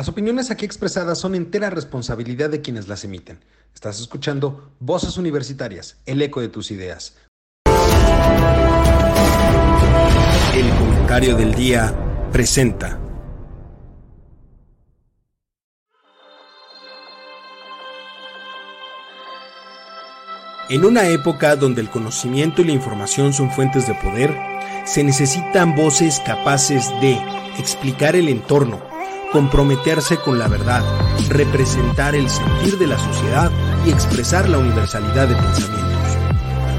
Las 0.00 0.08
opiniones 0.08 0.50
aquí 0.50 0.64
expresadas 0.64 1.18
son 1.18 1.34
entera 1.34 1.68
responsabilidad 1.68 2.48
de 2.48 2.62
quienes 2.62 2.88
las 2.88 3.04
emiten. 3.04 3.38
Estás 3.74 4.00
escuchando 4.00 4.72
Voces 4.80 5.18
Universitarias, 5.18 5.98
el 6.06 6.22
eco 6.22 6.40
de 6.40 6.48
tus 6.48 6.70
ideas. 6.70 7.18
El 10.54 10.70
comentario 10.78 11.36
del 11.36 11.54
día 11.54 11.94
presenta. 12.32 12.98
En 20.70 20.86
una 20.86 21.08
época 21.08 21.56
donde 21.56 21.82
el 21.82 21.90
conocimiento 21.90 22.62
y 22.62 22.64
la 22.64 22.72
información 22.72 23.34
son 23.34 23.50
fuentes 23.50 23.86
de 23.86 23.92
poder, 23.96 24.34
se 24.86 25.04
necesitan 25.04 25.76
voces 25.76 26.22
capaces 26.24 26.88
de 27.02 27.18
explicar 27.58 28.16
el 28.16 28.30
entorno, 28.30 28.89
comprometerse 29.32 30.16
con 30.18 30.38
la 30.38 30.48
verdad, 30.48 30.82
representar 31.28 32.14
el 32.14 32.28
sentir 32.28 32.78
de 32.78 32.86
la 32.86 32.98
sociedad 32.98 33.50
y 33.86 33.90
expresar 33.90 34.48
la 34.48 34.58
universalidad 34.58 35.28
de 35.28 35.36
pensamientos. 35.36 35.90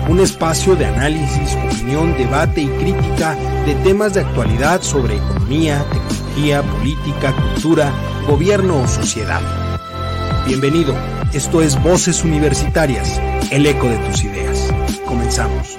Un 0.09 0.20
espacio 0.20 0.76
de 0.76 0.85
análisis, 0.85 1.55
opinión, 1.66 2.17
debate 2.17 2.62
y 2.62 2.67
crítica 2.67 3.35
de 3.66 3.76
temas 3.76 4.13
de 4.13 4.21
actualidad 4.21 4.81
sobre 4.81 5.17
economía, 5.17 5.85
tecnología, 5.91 6.63
política, 6.63 7.34
cultura, 7.34 7.91
gobierno 8.27 8.81
o 8.81 8.88
sociedad. 8.88 9.41
Bienvenido, 10.45 10.95
esto 11.34 11.62
es 11.62 11.81
Voces 11.81 12.23
Universitarias, 12.23 13.21
el 13.52 13.65
eco 13.65 13.88
de 13.88 13.98
tus 14.09 14.23
ideas. 14.23 14.73
Comenzamos. 15.05 15.77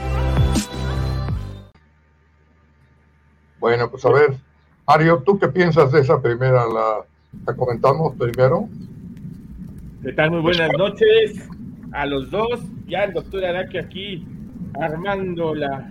Bueno, 3.58 3.90
pues 3.90 4.04
a 4.04 4.10
ver, 4.10 4.38
Mario, 4.92 5.22
¿tú 5.24 5.38
qué 5.38 5.48
piensas 5.48 5.90
de 5.90 6.00
esa 6.00 6.20
primera? 6.20 6.64
¿La, 6.66 7.54
comentamos 7.56 8.14
primero? 8.14 8.68
¿Qué 10.02 10.12
tal? 10.12 10.32
Muy 10.32 10.40
buenas 10.42 10.70
noches 10.76 11.48
a 11.92 12.04
los 12.04 12.30
dos. 12.30 12.60
Ya 12.86 13.04
el 13.04 13.14
doctor 13.14 13.42
Araque 13.42 13.78
aquí 13.78 14.26
armando 14.78 15.54
la, 15.54 15.90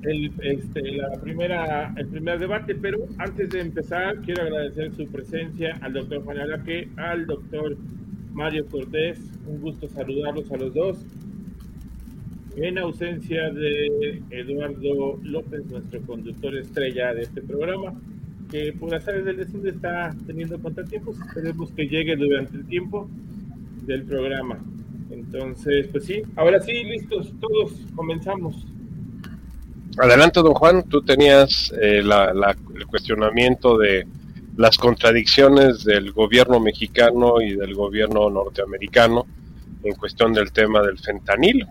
el, 0.00 0.32
este, 0.42 0.92
la 0.92 1.10
primera, 1.20 1.92
el 1.98 2.06
primer 2.06 2.38
debate, 2.38 2.74
pero 2.74 3.00
antes 3.18 3.50
de 3.50 3.60
empezar 3.60 4.22
quiero 4.22 4.44
agradecer 4.44 4.90
su 4.94 5.06
presencia 5.06 5.78
al 5.82 5.92
doctor 5.92 6.24
Juan 6.24 6.38
Araque, 6.38 6.88
al 6.96 7.26
doctor 7.26 7.76
Mario 8.32 8.66
Cortés. 8.66 9.20
Un 9.46 9.60
gusto 9.60 9.90
saludarlos 9.90 10.50
a 10.52 10.56
los 10.56 10.72
dos 10.72 11.04
en 12.56 12.78
ausencia 12.78 13.50
de 13.50 14.22
Eduardo 14.30 15.18
López, 15.22 15.64
nuestro 15.66 16.00
conductor 16.02 16.56
estrella 16.56 17.14
de 17.14 17.22
este 17.22 17.42
programa, 17.42 17.94
que 18.50 18.72
por 18.72 18.94
azares 18.94 19.24
del 19.24 19.36
destino 19.36 19.68
está 19.68 20.14
teniendo 20.26 20.60
contratiempos. 20.60 21.16
Esperemos 21.20 21.70
que 21.72 21.86
llegue 21.86 22.16
durante 22.16 22.56
el 22.56 22.66
tiempo 22.66 23.08
del 23.86 24.02
programa. 24.04 24.58
Entonces, 25.10 25.88
pues 25.92 26.04
sí, 26.04 26.22
ahora 26.36 26.60
sí, 26.60 26.84
listos, 26.84 27.32
todos 27.40 27.72
comenzamos. 27.94 28.66
Adelante, 29.98 30.40
don 30.40 30.54
Juan, 30.54 30.84
tú 30.88 31.02
tenías 31.02 31.72
eh, 31.80 31.98
el 32.00 32.86
cuestionamiento 32.86 33.76
de 33.78 34.06
las 34.56 34.76
contradicciones 34.76 35.84
del 35.84 36.12
gobierno 36.12 36.60
mexicano 36.60 37.40
y 37.40 37.54
del 37.54 37.74
gobierno 37.74 38.28
norteamericano 38.30 39.26
en 39.82 39.94
cuestión 39.94 40.32
del 40.32 40.52
tema 40.52 40.82
del 40.82 40.98
fentanilo 40.98 41.66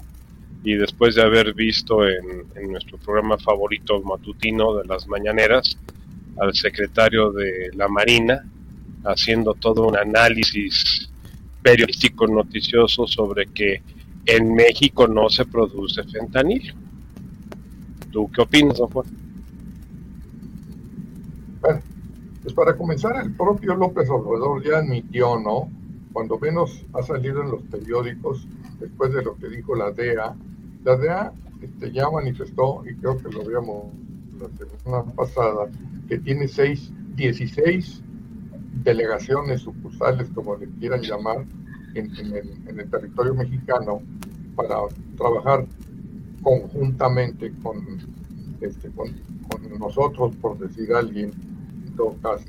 y 0.63 0.75
después 0.75 1.15
de 1.15 1.21
haber 1.21 1.53
visto 1.53 2.05
en, 2.07 2.71
nuestro 2.71 2.97
programa 2.97 3.37
favorito 3.37 4.01
matutino 4.01 4.75
de 4.75 4.85
las 4.85 5.07
mañaneras 5.07 5.77
al 6.37 6.53
secretario 6.53 7.31
de 7.31 7.69
la 7.73 7.87
Marina 7.87 8.43
haciendo 9.05 9.53
todo 9.53 9.87
un 9.87 9.97
análisis 9.97 11.09
periodístico 11.61 12.27
noticioso 12.27 13.07
sobre 13.07 13.47
que 13.47 13.81
en 14.25 14.53
México 14.53 15.07
no 15.07 15.29
se 15.29 15.45
produce 15.45 16.03
fentanilo. 16.03 16.73
¿Tú 18.11 18.29
qué 18.31 18.41
opinas, 18.41 18.77
Juan? 18.77 19.05
Bueno, 21.61 21.81
pues 22.43 22.53
para 22.53 22.75
comenzar, 22.75 23.23
el 23.23 23.33
propio 23.33 23.75
López 23.75 24.09
Obrador 24.09 24.63
ya 24.63 24.77
admitió, 24.79 25.39
¿no? 25.39 25.69
Cuando 26.11 26.37
menos 26.39 26.85
ha 26.93 27.03
salido 27.03 27.41
en 27.41 27.51
los 27.51 27.61
periódicos, 27.63 28.45
después 28.79 29.13
de 29.13 29.23
lo 29.23 29.37
que 29.37 29.49
dijo 29.49 29.75
la 29.75 29.91
DEA, 29.91 30.35
la 30.83 30.95
DEA 30.95 31.33
este, 31.61 31.91
ya 31.91 32.09
manifestó, 32.09 32.83
y 32.89 32.95
creo 32.95 33.17
que 33.17 33.29
lo 33.29 33.41
habíamos 33.41 33.93
la 34.39 34.47
semana 34.83 35.11
pasada, 35.11 35.69
que 36.07 36.17
tiene 36.19 36.47
seis, 36.47 36.91
16 37.15 38.01
delegaciones 38.83 39.61
sucursales, 39.61 40.29
como 40.33 40.55
le 40.55 40.67
quieran 40.79 41.01
llamar, 41.01 41.45
en, 41.95 42.11
el, 42.15 42.89
territorio 42.89 43.33
mexicano 43.33 44.01
para 44.55 44.75
trabajar 45.17 45.65
conjuntamente 46.41 47.51
con, 47.61 47.83
este, 48.61 48.89
con, 48.91 49.09
nosotros, 49.77 50.35
por 50.37 50.57
decir 50.59 50.93
alguien, 50.93 51.31
en 51.85 51.95
todo 51.95 52.15
caso, 52.21 52.45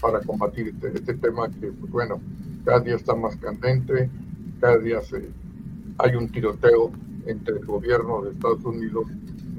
para 0.00 0.20
combatir 0.20 0.68
este, 0.68 0.88
este, 0.88 1.14
tema 1.14 1.48
que, 1.50 1.68
pues 1.72 1.92
bueno, 1.92 2.20
cada 2.64 2.80
día 2.80 2.94
está 2.94 3.14
más 3.14 3.36
candente, 3.36 4.08
cada 4.60 4.78
día 4.78 5.00
se, 5.02 5.28
hay 5.98 6.14
un 6.14 6.28
tiroteo 6.28 6.92
entre 7.26 7.58
el 7.58 7.66
gobierno 7.66 8.22
de 8.22 8.30
Estados 8.30 8.64
Unidos, 8.64 9.06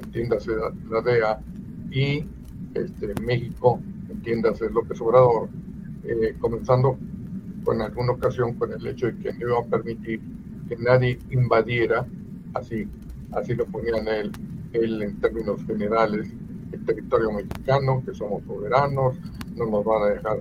entiéndase 0.02 0.52
la 0.90 1.00
DEA, 1.00 1.40
y 1.90 2.26
este, 2.74 3.14
México, 3.22 3.80
entiéndase 4.08 4.68
López 4.70 5.00
Obrador, 5.00 5.48
eh, 6.04 6.34
comenzando 6.38 6.98
con 7.64 7.80
alguna 7.80 8.12
ocasión 8.12 8.54
con 8.54 8.72
el 8.72 8.86
hecho 8.86 9.06
de 9.06 9.16
que 9.16 9.32
no 9.34 9.48
iba 9.48 9.58
a 9.60 9.64
permitir 9.64 10.20
que 10.68 10.76
nadie 10.76 11.18
invadiera, 11.30 12.06
así, 12.54 12.86
así 13.32 13.54
lo 13.54 13.64
ponían 13.66 14.06
él, 14.08 14.32
él 14.72 15.02
en 15.02 15.20
términos 15.20 15.64
generales, 15.64 16.28
el 16.72 16.84
territorio 16.84 17.30
mexicano, 17.32 18.02
que 18.04 18.12
somos 18.14 18.42
soberanos, 18.44 19.16
no 19.56 19.66
nos 19.66 19.84
van 19.84 20.02
a 20.02 20.06
dejar, 20.06 20.40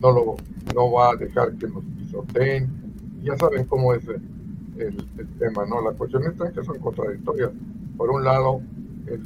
no, 0.00 0.12
lo, 0.12 0.36
no 0.74 0.92
va 0.92 1.10
a 1.10 1.16
dejar 1.16 1.52
que 1.54 1.66
nos 1.66 1.84
pisoteen, 1.98 2.70
ya 3.22 3.36
saben 3.36 3.64
cómo 3.64 3.92
es 3.94 4.04
el, 4.78 4.96
tema, 5.38 5.66
¿no? 5.66 5.82
La 5.82 5.92
cuestión 5.92 6.22
es 6.24 6.52
que 6.52 6.64
son 6.64 6.78
contradictorias. 6.78 7.50
Por 7.96 8.10
un 8.10 8.24
lado, 8.24 8.60
el, 9.06 9.22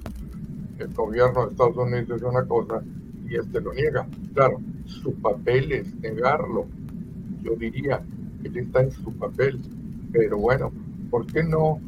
gobierno 0.94 1.46
de 1.46 1.52
Estados 1.52 1.76
Unidos 1.76 2.08
dice 2.08 2.24
una 2.24 2.44
cosa 2.44 2.82
y 3.28 3.36
este 3.36 3.60
lo 3.60 3.72
niega. 3.72 4.06
Claro, 4.34 4.60
su 4.84 5.14
papel 5.14 5.72
es 5.72 5.94
negarlo. 6.00 6.66
Yo 7.42 7.56
diría 7.56 8.02
que 8.42 8.60
está 8.60 8.82
en 8.82 8.92
su 8.92 9.12
papel, 9.14 9.58
pero 10.12 10.38
bueno, 10.38 10.72
¿por 11.10 11.26
qué 11.26 11.42
no? 11.42 11.80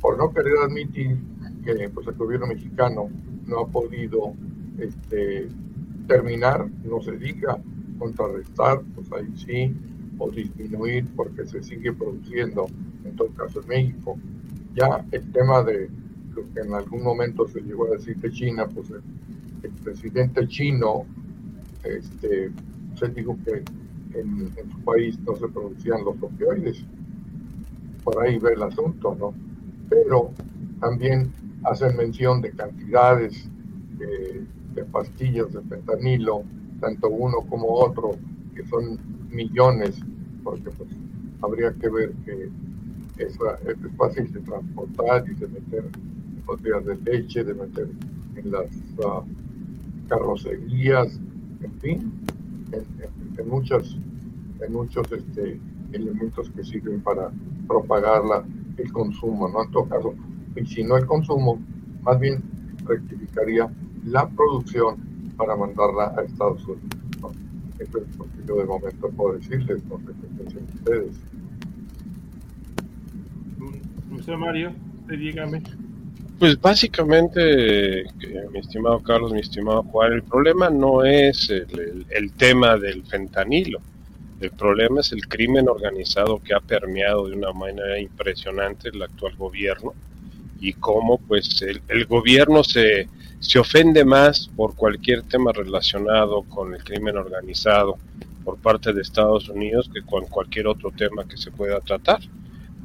Por 0.00 0.18
no 0.18 0.32
querer 0.32 0.58
admitir 0.64 1.16
que 1.64 1.88
pues, 1.88 2.06
el 2.06 2.14
gobierno 2.14 2.46
mexicano 2.46 3.08
no 3.46 3.60
ha 3.60 3.66
podido 3.66 4.34
este, 4.78 5.48
terminar, 6.06 6.68
no 6.84 7.00
se 7.00 7.12
diga, 7.12 7.58
contrarrestar, 7.98 8.82
pues 8.94 9.10
ahí 9.12 9.32
sí, 9.36 9.74
o 10.18 10.30
disminuir 10.30 11.06
porque 11.16 11.46
se 11.46 11.62
sigue 11.62 11.92
produciendo 11.92 12.66
en 13.04 13.16
todo 13.16 13.28
caso 13.28 13.60
en 13.62 13.68
México. 13.68 14.18
Ya 14.74 15.04
el 15.10 15.32
tema 15.32 15.62
de 15.62 15.90
lo 16.34 16.42
que 16.52 16.60
en 16.60 16.74
algún 16.74 17.02
momento 17.02 17.48
se 17.48 17.60
llegó 17.60 17.86
a 17.86 17.96
decir 17.96 18.16
de 18.18 18.30
China, 18.30 18.66
pues 18.66 18.90
el, 18.90 19.02
presidente 19.82 20.46
chino 20.46 21.04
este, 21.82 22.50
se 22.94 23.08
dijo 23.08 23.36
que 23.44 23.64
en, 24.18 24.50
su 24.70 24.80
país 24.84 25.18
no 25.20 25.34
se 25.36 25.48
producían 25.48 26.04
los 26.04 26.14
opioides. 26.22 26.84
Por 28.04 28.22
ahí 28.22 28.38
ve 28.38 28.52
el 28.52 28.62
asunto, 28.62 29.16
¿no? 29.18 29.34
Pero 29.88 30.30
también 30.80 31.32
hacen 31.64 31.96
mención 31.96 32.40
de 32.40 32.52
cantidades 32.52 33.50
de, 33.98 34.44
de 34.74 34.84
pastillas 34.84 35.52
de 35.52 35.60
fentanilo, 35.62 36.44
tanto 36.80 37.08
uno 37.08 37.38
como 37.48 37.72
otro, 37.74 38.12
que 38.54 38.64
son 38.66 38.98
millones, 39.30 39.98
porque 40.44 40.70
pues 40.70 40.90
habría 41.42 41.72
que 41.74 41.88
ver 41.88 42.12
que 42.24 42.48
es, 43.18 43.38
fácil 43.96 44.32
de 44.32 44.40
transportar 44.40 45.24
y 45.28 45.34
de 45.34 45.48
meter 45.48 45.84
botellas 46.44 46.84
de 46.86 46.96
leche, 46.96 47.44
de 47.44 47.54
meter 47.54 47.88
en 48.36 48.50
las 48.50 48.70
uh, 48.98 49.22
carrocerías, 50.08 51.20
en 51.62 51.72
fin, 51.80 52.12
en, 52.72 53.48
muchos, 53.48 53.98
en 54.60 54.72
muchos 54.72 55.10
este, 55.12 55.60
elementos 55.92 56.50
que 56.50 56.64
sirven 56.64 57.00
para 57.00 57.30
propagar 57.66 58.24
la, 58.24 58.44
el 58.76 58.92
consumo, 58.92 59.48
¿no? 59.48 59.64
En 59.64 59.70
todo 59.70 59.88
caso, 59.88 60.14
y 60.56 60.66
si 60.66 60.82
no 60.82 60.96
el 60.96 61.06
consumo, 61.06 61.60
más 62.02 62.18
bien 62.18 62.42
rectificaría 62.84 63.70
la 64.04 64.28
producción 64.28 64.96
para 65.36 65.56
mandarla 65.56 66.14
a 66.16 66.22
Estados 66.22 66.64
Unidos. 66.66 66.98
¿no? 67.20 67.30
Eso 67.78 67.98
es 67.98 68.18
lo 68.18 68.24
que 68.24 68.44
yo 68.46 68.56
de 68.56 68.64
momento 68.64 69.08
puedo 69.10 69.34
decirles 69.34 69.82
con 69.88 70.04
respecto 70.06 70.58
ustedes. 70.74 71.27
Mario, 74.38 74.72
dígame. 75.08 75.62
Pues 76.38 76.60
básicamente, 76.60 78.04
mi 78.52 78.60
estimado 78.60 79.02
Carlos, 79.02 79.32
mi 79.32 79.40
estimado 79.40 79.82
Juan, 79.84 80.12
el 80.12 80.22
problema 80.22 80.70
no 80.70 81.04
es 81.04 81.50
el, 81.50 82.32
tema 82.32 82.76
del 82.76 83.02
fentanilo. 83.04 83.80
El 84.40 84.52
problema 84.52 85.00
es 85.00 85.10
el 85.12 85.26
crimen 85.26 85.68
organizado 85.68 86.38
que 86.38 86.54
ha 86.54 86.60
permeado 86.60 87.26
de 87.28 87.36
una 87.36 87.52
manera 87.52 87.98
impresionante 87.98 88.90
el 88.90 89.02
actual 89.02 89.34
gobierno 89.36 89.94
y 90.60 90.74
cómo 90.74 91.18
pues 91.18 91.60
el, 91.62 91.82
el 91.88 92.06
gobierno 92.06 92.62
se, 92.62 93.08
se 93.40 93.58
ofende 93.58 94.04
más 94.04 94.48
por 94.56 94.74
cualquier 94.76 95.22
tema 95.22 95.52
relacionado 95.52 96.42
con 96.44 96.74
el 96.74 96.84
crimen 96.84 97.16
organizado 97.16 97.96
por 98.44 98.58
parte 98.58 98.92
de 98.92 99.02
Estados 99.02 99.48
Unidos 99.48 99.90
que 99.92 100.02
con 100.02 100.26
cualquier 100.26 100.68
otro 100.68 100.90
tema 100.90 101.26
que 101.26 101.36
se 101.36 101.50
pueda 101.50 101.80
tratar. 101.80 102.20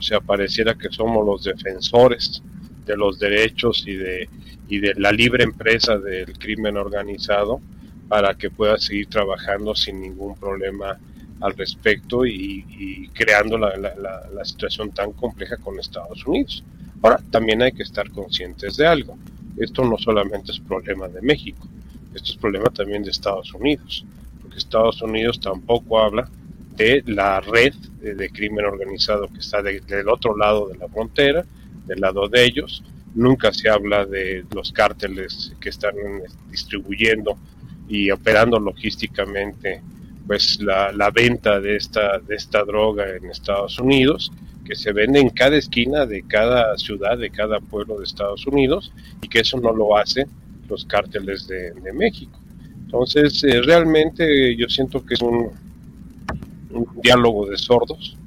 Sea, 0.04 0.20
pareciera 0.20 0.76
que 0.76 0.90
somos 0.92 1.26
los 1.26 1.46
defensores 1.46 2.44
de 2.86 2.98
los 2.98 3.20
derechos 3.20 3.86
y 3.88 3.96
de, 3.96 4.28
y 4.68 4.80
de 4.80 4.94
la 4.96 5.14
libre 5.14 5.46
empresa 5.46 5.98
del 5.98 6.38
crimen 6.38 6.76
organizado 6.76 7.62
para 8.10 8.34
que 8.34 8.50
pueda 8.50 8.78
seguir 8.78 9.08
trabajando 9.08 9.74
sin 9.74 10.02
ningún 10.02 10.36
problema 10.36 11.00
al 11.40 11.54
respecto 11.54 12.26
y, 12.26 13.10
creando 13.14 13.58
la, 13.58 13.78
la, 13.78 14.46
situación 14.46 14.92
tan 14.92 15.14
compleja 15.14 15.56
con 15.56 15.80
Estados 15.80 16.26
Unidos. 16.28 16.66
Ahora, 17.02 17.22
también 17.32 17.62
hay 17.62 17.72
que 17.72 17.84
estar 17.84 18.10
conscientes 18.12 18.76
de 18.76 18.86
algo. 18.86 19.18
Esto 19.58 19.86
no 19.86 19.98
solamente 19.98 20.52
es 20.52 20.60
problema 20.60 21.08
de 21.08 21.22
México, 21.22 21.66
esto 22.14 22.34
es 22.34 22.38
problema 22.38 22.66
también 22.66 23.04
de 23.04 23.12
Estados 23.12 23.54
Unidos, 23.54 24.06
porque 24.42 24.58
Estados 24.58 25.02
Unidos 25.02 25.40
tampoco 25.40 25.98
habla 25.98 26.30
de 26.76 27.04
la 27.06 27.40
red 27.40 27.74
de, 28.02 28.30
crimen 28.30 28.66
organizado 28.66 29.28
que 29.28 29.40
está 29.40 29.62
del 29.62 30.10
otro 30.10 30.36
lado 30.36 30.68
de 30.68 30.78
la 30.78 30.88
frontera, 30.88 31.46
del 31.86 32.02
lado 32.02 32.28
de 32.28 32.44
ellos. 32.44 32.84
Nunca 33.16 33.54
se 33.54 33.70
habla 33.70 34.06
de 34.06 34.44
los 34.54 34.72
cárteles 34.72 35.54
que 35.60 35.70
están 35.70 35.96
distribuyendo 36.50 37.38
y 37.88 38.10
operando 38.12 38.60
logísticamente 38.60 39.82
pues 40.26 40.62
la, 40.62 40.92
la, 40.94 41.12
venta 41.12 41.60
de 41.60 41.76
esta, 41.76 42.18
de 42.20 42.36
esta 42.36 42.64
droga 42.64 43.06
en 43.16 43.30
Estados 43.30 43.78
Unidos, 43.78 44.32
que 44.66 44.76
se 44.76 44.94
vende 44.94 45.20
en 45.20 45.30
cada 45.30 45.58
esquina 45.58 46.06
de 46.06 46.24
cada 46.24 46.78
ciudad, 46.78 47.18
de 47.18 47.30
cada 47.30 47.60
pueblo 47.60 47.98
de 47.98 48.06
Estados 48.06 48.48
Unidos, 48.48 48.94
y 49.22 49.28
que 49.28 49.40
eso 49.40 49.58
no 49.58 49.74
lo 49.74 49.98
hacen 49.98 50.28
los 50.70 50.86
cárteles 50.86 51.48
de, 51.48 51.74
México. 51.94 52.40
Entonces, 52.86 53.44
eh, 53.44 53.62
realmente 53.62 54.56
yo 54.56 54.68
siento 54.70 55.06
que 55.06 55.16
es 55.16 55.22
un, 55.22 55.52
un 56.76 56.88
diálogo 57.02 57.50
de 57.50 57.58
sordos, 57.58 58.18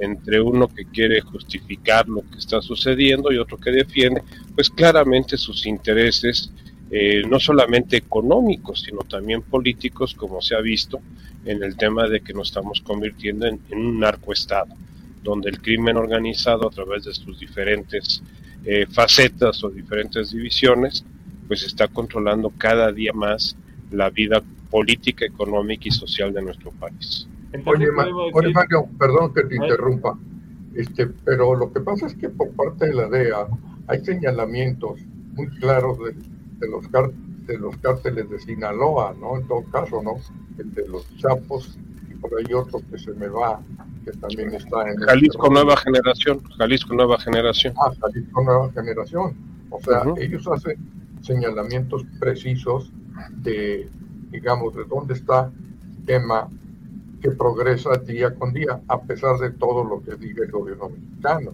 entre 0.00 0.40
uno 0.40 0.68
que 0.68 0.86
quiere 0.86 1.20
justificar 1.20 2.08
lo 2.08 2.22
que 2.22 2.38
está 2.38 2.60
sucediendo 2.60 3.32
y 3.32 3.38
otro 3.38 3.58
que 3.58 3.70
defiende, 3.70 4.22
pues 4.54 4.70
claramente 4.70 5.36
sus 5.36 5.66
intereses, 5.66 6.52
eh, 6.90 7.22
no 7.28 7.38
solamente 7.38 7.96
económicos, 7.96 8.82
sino 8.82 9.00
también 9.00 9.42
políticos, 9.42 10.14
como 10.14 10.40
se 10.40 10.56
ha 10.56 10.60
visto 10.60 11.00
en 11.44 11.62
el 11.62 11.76
tema 11.76 12.08
de 12.08 12.20
que 12.20 12.32
nos 12.32 12.48
estamos 12.48 12.80
convirtiendo 12.80 13.46
en, 13.46 13.60
un 13.70 14.00
narcoestado, 14.00 14.74
donde 15.22 15.50
el 15.50 15.60
crimen 15.60 15.96
organizado 15.96 16.66
a 16.66 16.70
través 16.70 17.04
de 17.04 17.14
sus 17.14 17.38
diferentes 17.38 18.22
eh, 18.64 18.86
facetas 18.90 19.62
o 19.62 19.70
diferentes 19.70 20.32
divisiones, 20.32 21.04
pues 21.46 21.62
está 21.62 21.88
controlando 21.88 22.50
cada 22.50 22.90
día 22.92 23.12
más 23.12 23.56
la 23.90 24.08
vida 24.08 24.42
política, 24.70 25.24
económica 25.24 25.88
y 25.88 25.90
social 25.90 26.32
de 26.32 26.42
nuestro 26.42 26.70
país 26.70 27.26
oye, 27.66 27.90
Mario, 27.92 28.88
perdón 28.98 29.34
que 29.34 29.44
te 29.44 29.56
interrumpa, 29.56 30.18
este, 30.74 31.06
pero 31.24 31.54
lo 31.56 31.72
que 31.72 31.80
pasa 31.80 32.06
es 32.06 32.14
que 32.14 32.28
por 32.28 32.50
parte 32.52 32.86
de 32.86 32.94
la 32.94 33.08
DEA 33.08 33.46
hay 33.88 34.04
señalamientos 34.04 35.00
muy 35.34 35.48
claros 35.58 35.98
de, 35.98 36.68
los 36.68 36.90
de 37.46 37.58
los 37.58 37.76
cárteles 37.78 38.30
de 38.30 38.38
Sinaloa, 38.38 39.14
¿no? 39.18 39.36
En 39.36 39.48
todo 39.48 39.64
caso, 39.64 40.02
¿no? 40.02 40.16
El 40.58 40.72
de 40.74 40.86
los 40.88 41.04
Chapos 41.16 41.76
y 42.08 42.14
por 42.14 42.30
ahí 42.38 42.52
otro 42.54 42.80
que 42.90 42.98
se 42.98 43.12
me 43.14 43.28
va, 43.28 43.60
que 44.04 44.12
también 44.12 44.54
está 44.54 44.88
en... 44.88 44.96
Jalisco 44.98 45.48
Nueva 45.50 45.76
Generación, 45.76 46.40
Jalisco 46.56 46.94
Nueva 46.94 47.18
Generación. 47.18 47.74
Ah, 47.78 47.92
Jalisco 48.00 48.44
Nueva 48.44 48.72
Generación. 48.72 49.34
O 49.70 49.80
sea, 49.80 50.02
ellos 50.18 50.46
hacen 50.48 50.76
señalamientos 51.22 52.04
precisos 52.18 52.92
de, 53.42 53.88
digamos, 54.30 54.74
de 54.74 54.84
dónde 54.84 55.14
está 55.14 55.50
el 55.98 56.04
tema 56.04 56.48
que 57.20 57.30
progresa 57.30 57.90
día 57.98 58.34
con 58.34 58.52
día, 58.52 58.80
a 58.88 59.00
pesar 59.00 59.38
de 59.38 59.50
todo 59.50 59.84
lo 59.84 60.02
que 60.02 60.16
diga 60.16 60.44
el 60.44 60.50
gobierno 60.50 60.88
mexicano. 60.88 61.52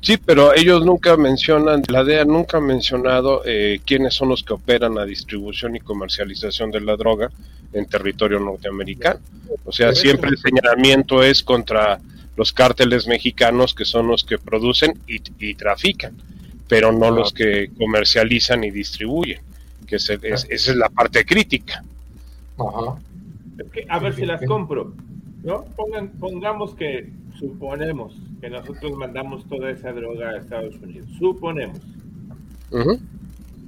Sí, 0.00 0.18
pero 0.18 0.54
ellos 0.54 0.84
nunca 0.84 1.16
mencionan, 1.16 1.82
la 1.88 2.04
DEA 2.04 2.26
nunca 2.26 2.58
ha 2.58 2.60
mencionado 2.60 3.42
eh, 3.46 3.80
quiénes 3.86 4.14
son 4.14 4.28
los 4.28 4.42
que 4.42 4.52
operan 4.52 4.94
la 4.94 5.06
distribución 5.06 5.76
y 5.76 5.80
comercialización 5.80 6.70
de 6.70 6.82
la 6.82 6.96
droga 6.96 7.30
en 7.72 7.86
territorio 7.86 8.38
norteamericano. 8.38 9.20
O 9.64 9.72
sea, 9.72 9.94
siempre 9.94 10.30
el 10.30 10.36
señalamiento 10.36 11.22
es 11.22 11.42
contra 11.42 11.98
los 12.36 12.52
cárteles 12.52 13.06
mexicanos 13.06 13.74
que 13.74 13.86
son 13.86 14.08
los 14.08 14.24
que 14.24 14.36
producen 14.38 14.98
y, 15.06 15.54
trafican, 15.54 16.14
pero 16.68 16.92
no 16.92 17.10
los 17.10 17.32
que 17.32 17.70
comercializan 17.78 18.62
y 18.64 18.70
distribuyen, 18.70 19.40
que 19.86 19.96
es, 19.96 20.10
esa 20.10 20.46
es 20.50 20.76
la 20.76 20.90
parte 20.90 21.24
crítica. 21.24 21.82
Ajá 22.58 22.98
a 23.88 23.98
ver 23.98 24.14
si 24.14 24.26
las 24.26 24.44
compro, 24.44 24.94
¿no? 25.42 25.64
Pongan, 25.76 26.08
pongamos 26.18 26.74
que 26.74 27.12
suponemos 27.38 28.16
que 28.40 28.50
nosotros 28.50 28.92
mandamos 28.96 29.46
toda 29.46 29.70
esa 29.70 29.92
droga 29.92 30.30
a 30.30 30.38
Estados 30.38 30.76
Unidos. 30.76 31.06
Suponemos. 31.18 31.80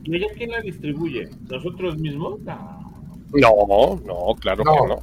¿Y 0.04 0.16
ella 0.16 0.26
quién 0.36 0.50
la 0.50 0.60
distribuye? 0.60 1.28
¿Nosotros 1.48 1.98
mismos? 1.98 2.40
No, 2.40 4.00
no, 4.04 4.34
claro 4.40 4.64
que 4.64 4.70
no. 4.70 5.02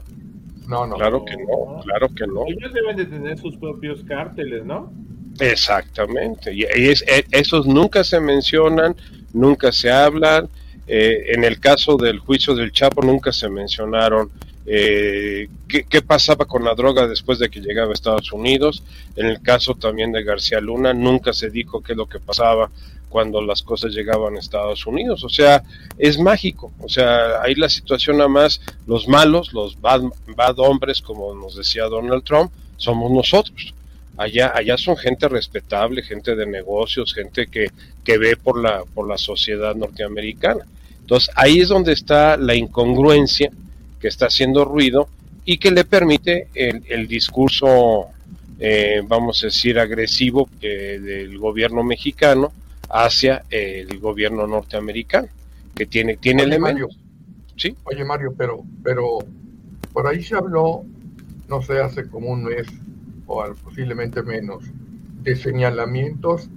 No, 0.67 0.87
no. 0.87 0.95
Claro 0.95 1.25
que 1.25 1.35
no, 1.35 1.81
claro 1.83 2.07
que 2.15 2.25
no. 2.25 2.45
Ellos 2.47 2.73
deben 2.73 2.95
de 2.95 3.05
tener 3.05 3.37
sus 3.37 3.57
propios 3.57 4.03
cárteles, 4.03 4.65
¿no? 4.65 4.91
Exactamente. 5.39 6.53
Y 6.53 6.63
es, 6.63 7.03
e, 7.07 7.25
esos 7.31 7.65
nunca 7.67 8.03
se 8.03 8.19
mencionan, 8.19 8.95
nunca 9.33 9.71
se 9.71 9.91
hablan. 9.91 10.47
Eh, 10.87 11.33
en 11.33 11.43
el 11.43 11.59
caso 11.59 11.97
del 11.97 12.19
juicio 12.19 12.55
del 12.55 12.71
Chapo 12.71 13.01
nunca 13.01 13.31
se 13.31 13.49
mencionaron 13.49 14.29
eh, 14.65 15.49
¿qué, 15.67 16.01
pasaba 16.01 16.45
con 16.45 16.63
la 16.63 16.73
droga 16.73 17.07
después 17.07 17.37
de 17.39 17.49
que 17.49 17.59
llegaba 17.59 17.91
a 17.91 17.93
Estados 17.93 18.31
Unidos. 18.31 18.83
En 19.15 19.25
el 19.25 19.41
caso 19.41 19.75
también 19.75 20.11
de 20.11 20.23
García 20.23 20.59
Luna, 20.61 20.93
nunca 20.93 21.33
se 21.33 21.49
dijo 21.49 21.81
qué 21.81 21.93
es 21.93 21.97
lo 21.97 22.07
que 22.07 22.19
pasaba 22.19 22.69
cuando 23.09 23.41
las 23.41 23.61
cosas 23.61 23.91
llegaban 23.91 24.35
a 24.35 24.39
Estados 24.39 24.87
Unidos. 24.87 25.23
O 25.23 25.29
sea, 25.29 25.61
es 25.97 26.17
mágico. 26.17 26.71
O 26.79 26.89
sea, 26.89 27.41
ahí 27.41 27.55
la 27.55 27.69
situación 27.69 28.17
nada 28.17 28.29
más, 28.29 28.61
los 28.87 29.07
malos, 29.07 29.53
los 29.53 29.79
bad, 29.79 30.03
bad 30.35 30.57
hombres, 30.59 31.01
como 31.01 31.35
nos 31.35 31.55
decía 31.55 31.83
Donald 31.85 32.23
Trump, 32.23 32.51
somos 32.77 33.11
nosotros. 33.11 33.73
Allá, 34.17 34.51
allá 34.55 34.77
son 34.77 34.95
gente 34.95 35.27
respetable, 35.27 36.03
gente 36.03 36.35
de 36.35 36.45
negocios, 36.45 37.13
gente 37.13 37.47
que, 37.47 37.71
que 38.03 38.17
ve 38.17 38.37
por 38.37 38.61
la, 38.61 38.83
por 38.93 39.07
la 39.07 39.17
sociedad 39.17 39.75
norteamericana. 39.75 40.65
Entonces, 41.01 41.31
ahí 41.35 41.59
es 41.59 41.69
donde 41.69 41.93
está 41.93 42.37
la 42.37 42.55
incongruencia 42.55 43.51
que 43.99 44.07
está 44.07 44.27
haciendo 44.27 44.65
ruido 44.65 45.07
y 45.45 45.57
que 45.57 45.71
le 45.71 45.83
permite 45.83 46.47
el, 46.53 47.07
discurso, 47.07 48.07
eh, 48.59 49.01
vamos 49.05 49.43
a 49.43 49.47
decir, 49.47 49.79
agresivo 49.79 50.47
del 50.61 51.37
gobierno 51.37 51.83
mexicano 51.83 52.53
hacia 52.89 53.43
el 53.49 53.99
gobierno 53.99 54.45
norteamericano, 54.47 55.27
que 55.75 55.85
tiene, 55.85 56.17
tiene 56.17 56.43
elementos. 56.43 56.97
¿Sí? 57.57 57.75
Oye, 57.83 58.03
Mario, 58.05 58.33
pero, 58.37 58.63
pero 58.83 59.19
por 59.91 60.07
ahí 60.07 60.23
se 60.23 60.35
habló, 60.35 60.83
no 61.47 61.61
sé, 61.61 61.79
hace 61.79 62.07
como 62.07 62.29
un 62.29 62.45
mes 62.45 62.67
o 63.27 63.43
posiblemente 63.63 64.23
menos, 64.23 64.71
de 65.21 65.35
señalamientos 65.35 66.49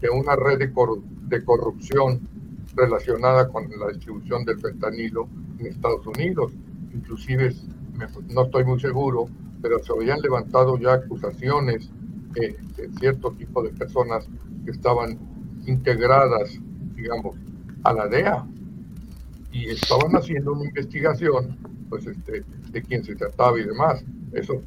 de 0.00 0.10
una 0.10 0.36
red 0.36 0.58
de, 0.58 0.72
de 1.28 1.44
corrupción 1.44 2.20
relacionada 2.74 3.48
con 3.48 3.68
la 3.78 3.88
distribución 3.88 4.44
del 4.44 4.60
fentanilo 4.60 5.28
en 5.58 5.66
Estados 5.66 6.06
Unidos 6.06 6.52
inclusive 6.94 7.54
no 8.30 8.44
estoy 8.44 8.64
muy 8.64 8.80
seguro, 8.80 9.28
pero 9.60 9.78
se 9.82 9.92
habían 9.92 10.20
levantado 10.20 10.78
ya 10.78 10.94
acusaciones 10.94 11.90
de, 12.32 12.56
cierto 12.98 13.32
tipo 13.32 13.62
de 13.62 13.70
personas 13.70 14.26
que 14.64 14.70
estaban 14.70 15.18
integradas, 15.66 16.58
digamos, 16.94 17.36
a 17.84 17.92
la 17.92 18.08
DEA 18.08 18.46
y 19.52 19.68
estaban 19.68 20.12
haciendo 20.16 20.52
una 20.52 20.64
investigación, 20.64 21.56
pues, 21.88 22.06
este, 22.06 22.44
de 22.70 22.82
quién 22.82 23.04
se 23.04 23.14
trataba 23.14 23.58
y 23.60 23.64
demás. 23.64 24.04
Eso 24.32 24.62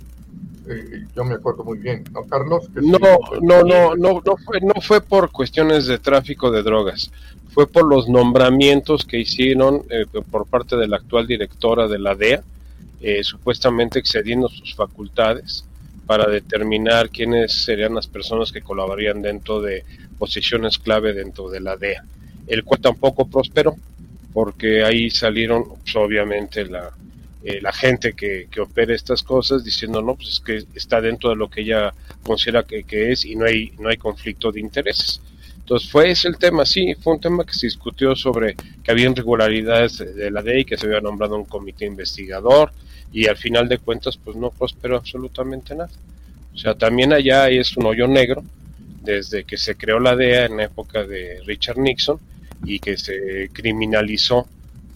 eh, 0.70 1.06
yo 1.16 1.24
me 1.24 1.36
acuerdo 1.36 1.64
muy 1.64 1.78
bien, 1.78 2.04
¿no, 2.12 2.24
Carlos? 2.24 2.70
no, 2.76 2.98
no, 3.42 3.64
no, 3.64 3.96
no, 3.96 4.22
no 4.26 4.38
fue, 4.38 4.60
no 4.62 4.74
fue 4.82 5.02
por 5.02 5.32
cuestiones 5.32 5.86
de 5.88 5.98
tráfico 5.98 6.52
de 6.52 6.64
drogas 6.64 7.12
fue 7.56 7.68
por 7.68 7.88
los 7.88 8.10
nombramientos 8.10 9.06
que 9.06 9.18
hicieron 9.18 9.84
eh, 9.90 10.06
por 10.30 10.46
parte 10.46 10.76
de 10.76 10.90
la 10.90 10.98
actual 10.98 11.26
directora 11.26 11.88
de 11.88 12.00
la 12.00 12.14
DEA, 12.14 12.44
eh, 13.00 13.24
supuestamente 13.24 13.98
excediendo 13.98 14.50
sus 14.50 14.76
facultades 14.76 15.64
para 16.06 16.30
determinar 16.30 17.10
quiénes 17.10 17.54
serían 17.64 17.96
las 17.96 18.08
personas 18.08 18.52
que 18.52 18.62
colaborarían 18.62 19.22
dentro 19.22 19.62
de 19.62 19.86
posiciones 20.20 20.78
clave 20.78 21.14
dentro 21.14 21.50
de 21.50 21.62
la 21.62 21.78
DEA, 21.78 22.04
el 22.48 22.66
cual 22.66 22.82
tampoco 22.82 23.26
prosperó, 23.26 23.78
porque 24.34 24.84
ahí 24.84 25.10
salieron, 25.10 25.64
pues, 25.82 25.96
obviamente, 25.96 26.66
la, 26.66 26.92
eh, 27.48 27.62
la 27.62 27.72
gente 27.72 28.14
que, 28.14 28.48
que 28.50 28.60
opera 28.60 28.96
estas 28.96 29.22
cosas 29.22 29.64
diciendo, 29.64 30.02
no, 30.02 30.16
pues 30.16 30.30
es 30.30 30.40
que 30.40 30.66
está 30.74 31.00
dentro 31.00 31.30
de 31.30 31.36
lo 31.36 31.48
que 31.48 31.62
ella 31.62 31.94
considera 32.24 32.64
que, 32.64 33.12
es 33.12 33.24
y 33.24 33.36
no 33.36 33.46
hay, 33.46 33.72
no 33.78 33.90
hay 33.90 33.98
conflicto 33.98 34.52
de 34.52 34.60
intereses. 34.60 35.22
Entonces 35.60 35.88
fue 35.92 36.10
ese 36.10 36.28
el 36.28 36.40
tema, 36.40 36.66
sí, 36.66 36.96
fue 36.96 37.14
un 37.14 37.22
tema 37.22 37.46
que 37.46 37.54
se 37.54 37.68
discutió 37.68 38.16
sobre 38.16 38.56
que 38.84 38.90
había 38.90 39.12
irregularidades 39.12 40.00
de 40.00 40.32
la 40.32 40.42
ley, 40.42 40.66
que 40.66 40.76
se 40.76 40.88
había 40.88 41.02
nombrado 41.02 41.36
un 41.36 41.46
comité 41.46 41.86
investigador 41.86 42.72
y 43.14 43.28
al 43.28 43.38
final 43.38 43.70
de 43.70 43.78
cuentas 43.78 44.18
pues 44.18 44.36
no 44.36 44.50
prosperó 44.50 44.98
absolutamente 44.98 45.76
nada. 45.76 45.92
O 46.52 46.58
sea, 46.58 46.74
también 46.74 47.14
allá 47.14 47.48
es 47.52 47.78
un 47.78 47.86
hoyo 47.86 48.08
negro 48.08 48.44
desde 49.04 49.44
que 49.44 49.58
se 49.58 49.76
creó 49.76 50.00
la 50.00 50.16
DEA 50.16 50.48
en 50.48 50.58
la 50.58 50.64
época 50.64 51.04
de 51.04 51.42
Richard 51.46 51.78
Nixon 51.78 52.20
y 52.66 52.80
que 52.80 52.98
se 52.98 53.52
criminalizó 53.54 54.48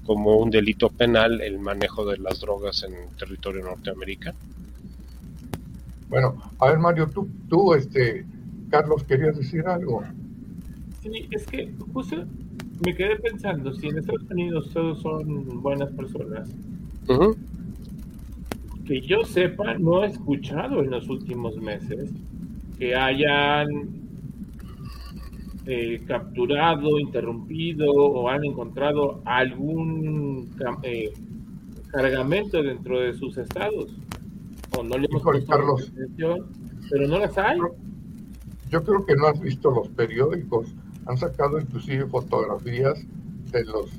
como 0.10 0.38
un 0.38 0.50
delito 0.50 0.90
penal 0.90 1.40
el 1.40 1.60
manejo 1.60 2.04
de 2.04 2.18
las 2.18 2.40
drogas 2.40 2.84
en 2.84 3.16
territorio 3.16 3.64
norteamericano. 3.64 4.40
Bueno, 6.10 6.36
a 6.58 6.70
ver 6.70 6.80
Mario, 6.80 7.08
tú, 7.14 7.30
tú 7.48 7.76
este, 7.76 8.26
Carlos, 8.72 9.04
querías 9.04 9.38
decir 9.38 9.68
algo. 9.68 10.02
Sí, 11.04 11.28
es 11.30 11.46
que 11.46 11.72
justo 11.94 12.26
me 12.84 12.96
quedé 12.96 13.18
pensando, 13.18 13.72
si 13.76 13.90
en 13.90 14.00
Estados 14.00 14.24
Unidos 14.32 14.72
todos 14.74 15.00
son 15.00 15.62
buenas 15.62 15.92
personas, 15.92 16.50
que 18.88 19.02
yo 19.02 19.24
sepa, 19.26 19.78
no 19.78 20.04
he 20.04 20.08
escuchado 20.08 20.82
en 20.82 20.90
los 20.90 21.08
últimos 21.08 21.56
meses 21.58 22.10
que 22.80 22.96
hayan 22.96 23.99
eh, 25.72 26.02
capturado, 26.08 27.00
interrumpido 27.00 27.92
o 27.92 28.28
han 28.28 28.44
encontrado 28.44 29.22
algún 29.24 30.50
eh, 30.82 31.14
cargamento 31.92 32.64
dentro 32.64 33.00
de 33.00 33.14
sus 33.14 33.38
estados. 33.38 33.96
O 34.76 34.82
no 34.82 34.98
le 34.98 35.06
hemos 35.06 35.22
Carlos, 35.46 35.92
atención, 35.94 36.48
pero 36.90 37.08
no 37.08 37.20
las 37.20 37.38
hay. 37.38 37.60
Yo 38.72 38.84
creo 38.84 39.06
que 39.06 39.16
no 39.16 39.28
has 39.28 39.40
visto 39.40 39.70
los 39.70 39.90
periódicos 39.90 40.74
han 41.06 41.18
sacado 41.20 41.60
inclusive 41.60 42.08
fotografías 42.08 43.06
de 43.52 43.64
los, 43.66 43.92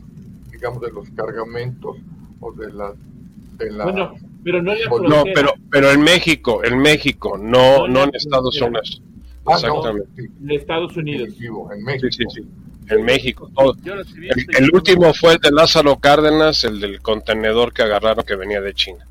digamos, 0.51 0.81
de 0.81 0.91
los 0.91 1.09
cargamentos 1.11 1.99
o 2.41 2.51
de 2.51 2.73
las... 2.73 2.95
De 3.59 3.71
la, 3.71 3.85
bueno, 3.85 4.15
pero 4.43 4.61
no, 4.61 4.73
no 5.09 5.23
pero, 5.35 5.53
pero 5.71 5.93
en 5.93 6.01
México, 6.01 6.65
en 6.65 6.79
México, 6.79 7.39
no, 7.39 7.87
no, 7.87 8.03
en 8.03 8.15
Estados 8.15 8.61
Unidos. 8.61 9.03
Ah, 9.47 9.55
Exactamente. 9.55 10.09
En 10.19 10.51
Estados 10.51 10.97
Unidos. 10.97 11.29
En 11.41 11.85
México. 11.85 12.09
Sí, 12.11 12.25
sí, 12.29 12.41
sí. 12.41 12.49
En 12.89 13.05
México. 13.05 13.51
Todo. 13.55 13.77
El, 13.85 14.47
el, 14.59 14.71
último 14.75 15.15
fue 15.15 15.35
el 15.35 15.39
de 15.39 15.53
Lázaro 15.53 15.97
Cárdenas, 15.99 16.65
el 16.65 16.81
del 16.81 17.01
contenedor 17.01 17.73
que 17.73 17.83
agarraron 17.83 18.25
que 18.25 18.37
venía 18.37 18.61
de 18.61 18.75
China, 18.75 19.07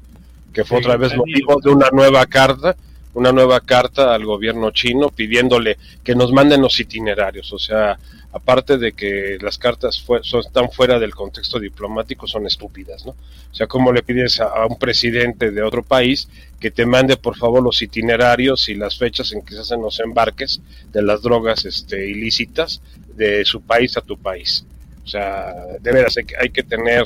que 0.54 0.66
fue 0.66 0.80
otra 0.80 0.98
vez 0.98 1.16
motivo 1.16 1.60
de 1.62 1.70
una 1.70 1.90
nueva 1.92 2.26
carta 2.26 2.76
una 3.14 3.32
nueva 3.32 3.60
carta 3.62 4.14
al 4.14 4.26
gobierno 4.26 4.72
chino 4.72 5.10
pidiéndole 5.10 5.78
que 6.04 6.16
nos 6.16 6.32
manden 6.32 6.62
los 6.62 6.80
itinerarios. 6.80 7.52
O 7.54 7.60
sea, 7.60 7.98
aparte 8.32 8.78
de 8.78 8.94
que 8.94 9.38
las 9.42 9.58
cartas 9.58 10.04
son, 10.22 10.40
están 10.42 10.70
fuera 10.72 11.00
del 11.00 11.16
contexto 11.16 11.60
diplomático, 11.60 12.28
son 12.28 12.46
estúpidas, 12.46 13.06
¿no? 13.06 13.12
O 13.52 13.56
sea, 13.56 13.68
¿cómo 13.68 13.92
le 13.92 14.04
pides 14.04 14.40
a, 14.40 14.66
un 14.68 14.78
presidente 14.78 15.52
de 15.52 15.64
otro 15.64 15.82
país 15.82 16.30
que 16.60 16.70
te 16.70 16.86
mande 16.86 17.18
por 17.18 17.36
favor 17.36 17.64
los 17.64 17.82
itinerarios 17.82 18.70
y 18.70 18.76
las 18.76 18.98
fechas 18.98 19.32
en 19.32 19.42
que 19.42 19.56
se 19.56 19.62
hacen 19.62 19.82
los 19.82 20.00
embarques 20.00 20.62
de 20.92 21.02
las 21.02 21.22
drogas 21.22 21.66
este, 21.66 22.08
ilícitas 22.08 22.82
de 23.16 23.44
su 23.46 23.62
país 23.62 23.98
a 23.98 24.02
tu 24.02 24.18
país? 24.18 24.66
O 25.10 25.12
sea, 25.12 25.56
de 25.82 25.92
veras 25.92 26.16
hay 26.18 26.24
que, 26.24 26.36
hay 26.40 26.50
que 26.52 26.62
tener 26.62 27.04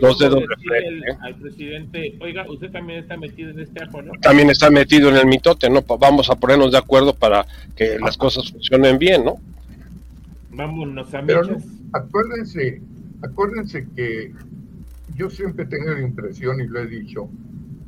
dos 0.00 0.18
dedos 0.18 0.40
de 0.40 0.56
frente. 0.56 1.10
¿eh? 1.10 1.18
Al 1.20 1.34
presidente, 1.34 2.16
oiga, 2.22 2.46
usted 2.48 2.70
también 2.70 3.00
está 3.00 3.18
metido 3.18 3.50
en 3.50 3.60
este 3.60 3.84
ajo, 3.84 4.00
¿no? 4.00 4.12
También 4.22 4.48
está 4.48 4.70
metido 4.70 5.10
en 5.10 5.16
el 5.16 5.26
mitote, 5.26 5.68
¿no? 5.68 5.82
Vamos 5.82 6.30
a 6.30 6.36
ponernos 6.36 6.72
de 6.72 6.78
acuerdo 6.78 7.14
para 7.14 7.44
que 7.76 7.98
las 7.98 8.16
cosas 8.16 8.50
funcionen 8.50 8.98
bien, 8.98 9.26
¿no? 9.26 9.34
Vámonos 10.52 11.12
a 11.12 11.20
Pero 11.20 11.42
acuérdense, 11.92 12.80
acuérdense 13.22 13.86
que 13.94 14.32
yo 15.14 15.28
siempre 15.28 15.66
tengo 15.66 15.90
la 15.90 16.00
impresión, 16.00 16.62
y 16.62 16.66
lo 16.66 16.80
he 16.80 16.86
dicho, 16.86 17.28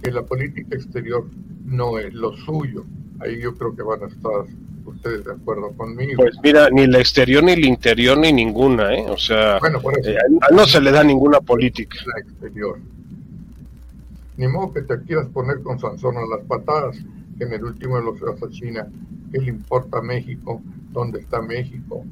que 0.02 0.12
la 0.12 0.20
política 0.20 0.76
exterior 0.76 1.26
no 1.64 1.98
es 1.98 2.12
lo 2.12 2.36
suyo. 2.36 2.84
Ahí 3.20 3.40
yo 3.40 3.54
creo 3.54 3.74
que 3.74 3.82
van 3.82 4.02
a 4.02 4.06
estar 4.06 4.44
ustedes 4.90 5.24
de 5.24 5.32
acuerdo 5.32 5.72
conmigo. 5.72 6.22
Pues 6.22 6.36
mira, 6.42 6.68
ni 6.70 6.86
la 6.86 6.98
exterior 6.98 7.42
ni 7.42 7.56
la 7.56 7.66
interior 7.66 8.18
ni 8.18 8.32
ninguna, 8.32 8.94
¿eh? 8.94 9.06
O 9.08 9.16
sea, 9.16 9.56
eh, 9.58 10.16
no 10.52 10.66
se 10.66 10.80
le 10.80 10.90
da 10.90 11.02
ninguna 11.02 11.40
política. 11.40 11.98
La 12.14 12.20
exterior. 12.20 12.78
Ni 14.36 14.48
modo 14.48 14.72
que 14.72 14.82
te 14.82 15.00
quieras 15.02 15.28
poner 15.28 15.60
con 15.62 15.78
Sansón 15.78 16.16
a 16.16 16.26
las 16.26 16.46
patadas, 16.46 16.96
que 17.36 17.44
en 17.44 17.52
el 17.52 17.64
último 17.64 17.96
de 17.96 18.04
los 18.04 18.20
casos 18.20 18.42
a 18.42 18.50
China, 18.50 18.86
¿qué 19.32 19.38
le 19.38 19.48
importa 19.48 19.98
a 19.98 20.02
México? 20.02 20.62
¿Dónde 20.92 21.20
está 21.20 21.42
México? 21.42 22.04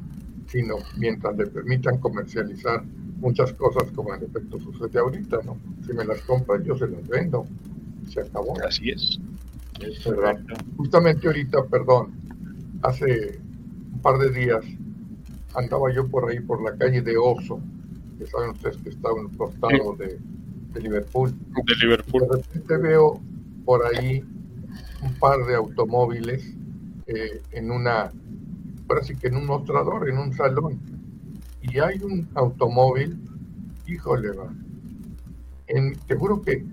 Sino 0.46 0.76
mientras 0.96 1.36
le 1.36 1.46
permitan 1.46 1.98
comercializar 1.98 2.82
muchas 3.20 3.52
cosas 3.54 3.90
como 3.92 4.14
en 4.14 4.24
efecto 4.24 4.58
sucede 4.60 4.98
ahorita, 4.98 5.38
¿no? 5.44 5.58
Si 5.86 5.92
me 5.92 6.04
las 6.04 6.20
compran 6.22 6.62
yo 6.64 6.76
se 6.76 6.86
las 6.86 7.06
vendo. 7.08 7.46
Se 8.08 8.20
acabó. 8.20 8.54
Así 8.66 8.90
es. 8.90 9.18
es 9.80 10.06
Justamente 10.76 11.26
ahorita, 11.26 11.64
perdón, 11.64 12.12
hace 12.82 13.40
un 13.92 14.00
par 14.00 14.18
de 14.18 14.30
días 14.30 14.64
andaba 15.54 15.92
yo 15.92 16.06
por 16.08 16.30
ahí 16.30 16.40
por 16.40 16.62
la 16.62 16.76
calle 16.76 17.02
de 17.02 17.16
Oso, 17.16 17.60
que 18.18 18.26
saben 18.26 18.50
ustedes 18.50 18.76
que 18.78 18.90
está 18.90 19.08
en 19.10 19.30
el 19.30 19.36
costado 19.36 19.96
de, 19.96 20.18
Liverpool. 20.80 21.34
De 21.66 21.74
Liverpool. 21.76 22.22
De 22.22 22.36
repente 22.36 22.76
veo 22.76 23.20
por 23.64 23.84
ahí 23.86 24.24
un 25.02 25.14
par 25.14 25.44
de 25.46 25.56
automóviles 25.56 26.54
eh, 27.06 27.42
en 27.52 27.70
una, 27.70 28.12
parece 28.86 29.16
que 29.16 29.28
en 29.28 29.36
un 29.36 29.46
mostrador, 29.46 30.08
en 30.08 30.18
un 30.18 30.32
salón. 30.32 30.78
Y 31.62 31.80
hay 31.80 32.00
un 32.00 32.28
automóvil, 32.34 33.18
híjole, 33.86 34.30
va. 34.30 34.52
En, 35.66 35.96
te 36.06 36.14
juro 36.14 36.40
que 36.40 36.64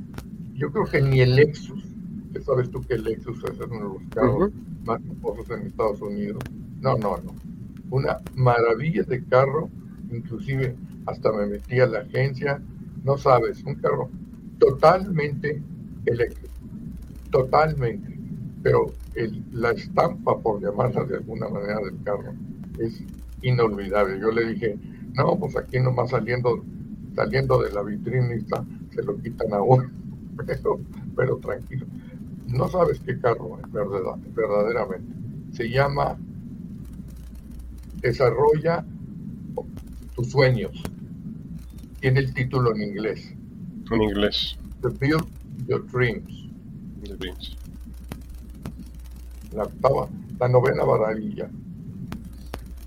yo 0.54 0.72
creo 0.72 0.86
que 0.86 1.02
ni 1.02 1.22
el 1.22 1.36
Lexus, 1.36 1.84
que 2.32 2.42
sabes 2.42 2.70
tú 2.70 2.82
que 2.82 2.94
el 2.94 3.04
Lexus 3.04 3.44
es 3.44 3.60
uno 3.60 3.76
de 3.76 4.00
los 4.00 4.10
carros 4.10 4.52
más 4.86 5.02
famosos 5.02 5.50
en 5.50 5.68
Estados 5.68 6.02
Unidos. 6.02 6.44
No, 6.82 6.98
no, 6.98 7.18
no. 7.18 7.36
Una 7.90 8.20
maravilla 8.36 9.04
de 9.04 9.24
carro, 9.26 9.70
inclusive 10.12 10.76
hasta 11.06 11.32
me 11.32 11.46
metí 11.48 11.80
a 11.80 11.88
la 11.88 12.00
agencia, 12.00 12.62
no 13.04 13.18
sabes, 13.18 13.64
un 13.64 13.76
carro 13.76 14.10
totalmente 14.60 15.62
eléctrico, 16.06 16.54
totalmente. 17.32 18.18
Pero 18.64 18.94
el, 19.14 19.44
la 19.52 19.72
estampa, 19.72 20.40
por 20.40 20.62
llamarla 20.62 21.04
de 21.04 21.18
alguna 21.18 21.48
manera, 21.48 21.80
del 21.82 22.02
carro 22.04 22.34
es 22.80 23.04
inolvidable. 23.42 24.20
Yo 24.20 24.32
le 24.32 24.54
dije, 24.54 24.78
no, 25.14 25.38
pues 25.38 25.56
aquí 25.56 25.80
nomás 25.80 26.10
saliendo, 26.10 26.64
saliendo 27.16 27.62
de 27.62 27.72
la 27.72 27.84
vitrinista 27.84 28.66
se 28.92 29.04
lo 29.04 29.18
quitan 29.18 29.54
a 29.54 29.62
uno, 29.62 29.90
pero, 30.46 30.80
pero 31.16 31.38
tranquilo 31.38 31.86
no 32.48 32.68
sabes 32.70 33.00
qué 33.00 33.20
carro 33.20 33.60
es 33.60 33.72
verdaderamente. 33.72 35.14
Se 35.52 35.70
llama 35.70 36.18
Desarrolla 38.02 38.86
tus 40.16 40.32
sueños. 40.32 40.72
Tiene 42.00 42.20
el 42.20 42.34
título 42.34 42.76
en 42.76 42.84
inglés. 42.84 43.34
En 43.92 44.02
inglés. 44.02 44.58
The 44.82 44.90
Build 44.90 45.26
Your 45.68 45.86
Dreams. 45.92 46.50
The 47.04 47.16
dreams. 47.16 47.58
La 49.54 49.64
octava, 49.64 50.10
la 50.40 50.48
novena 50.48 50.86
maravilla. 50.86 51.50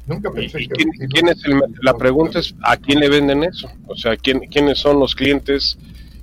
Nunca 0.06 0.30
pensé 0.30 0.58
que... 0.58 0.68
Quién, 0.68 1.28
es 1.28 1.44
el, 1.44 1.60
la 1.82 1.94
pregunta 1.94 2.38
es, 2.38 2.54
¿a 2.62 2.76
quién 2.76 3.00
le 3.00 3.08
venden 3.08 3.44
eso? 3.44 3.68
O 3.86 3.94
sea, 3.94 4.16
¿quién, 4.16 4.40
¿quiénes 4.40 4.78
son 4.78 4.98
los 4.98 5.14
clientes 5.14 5.78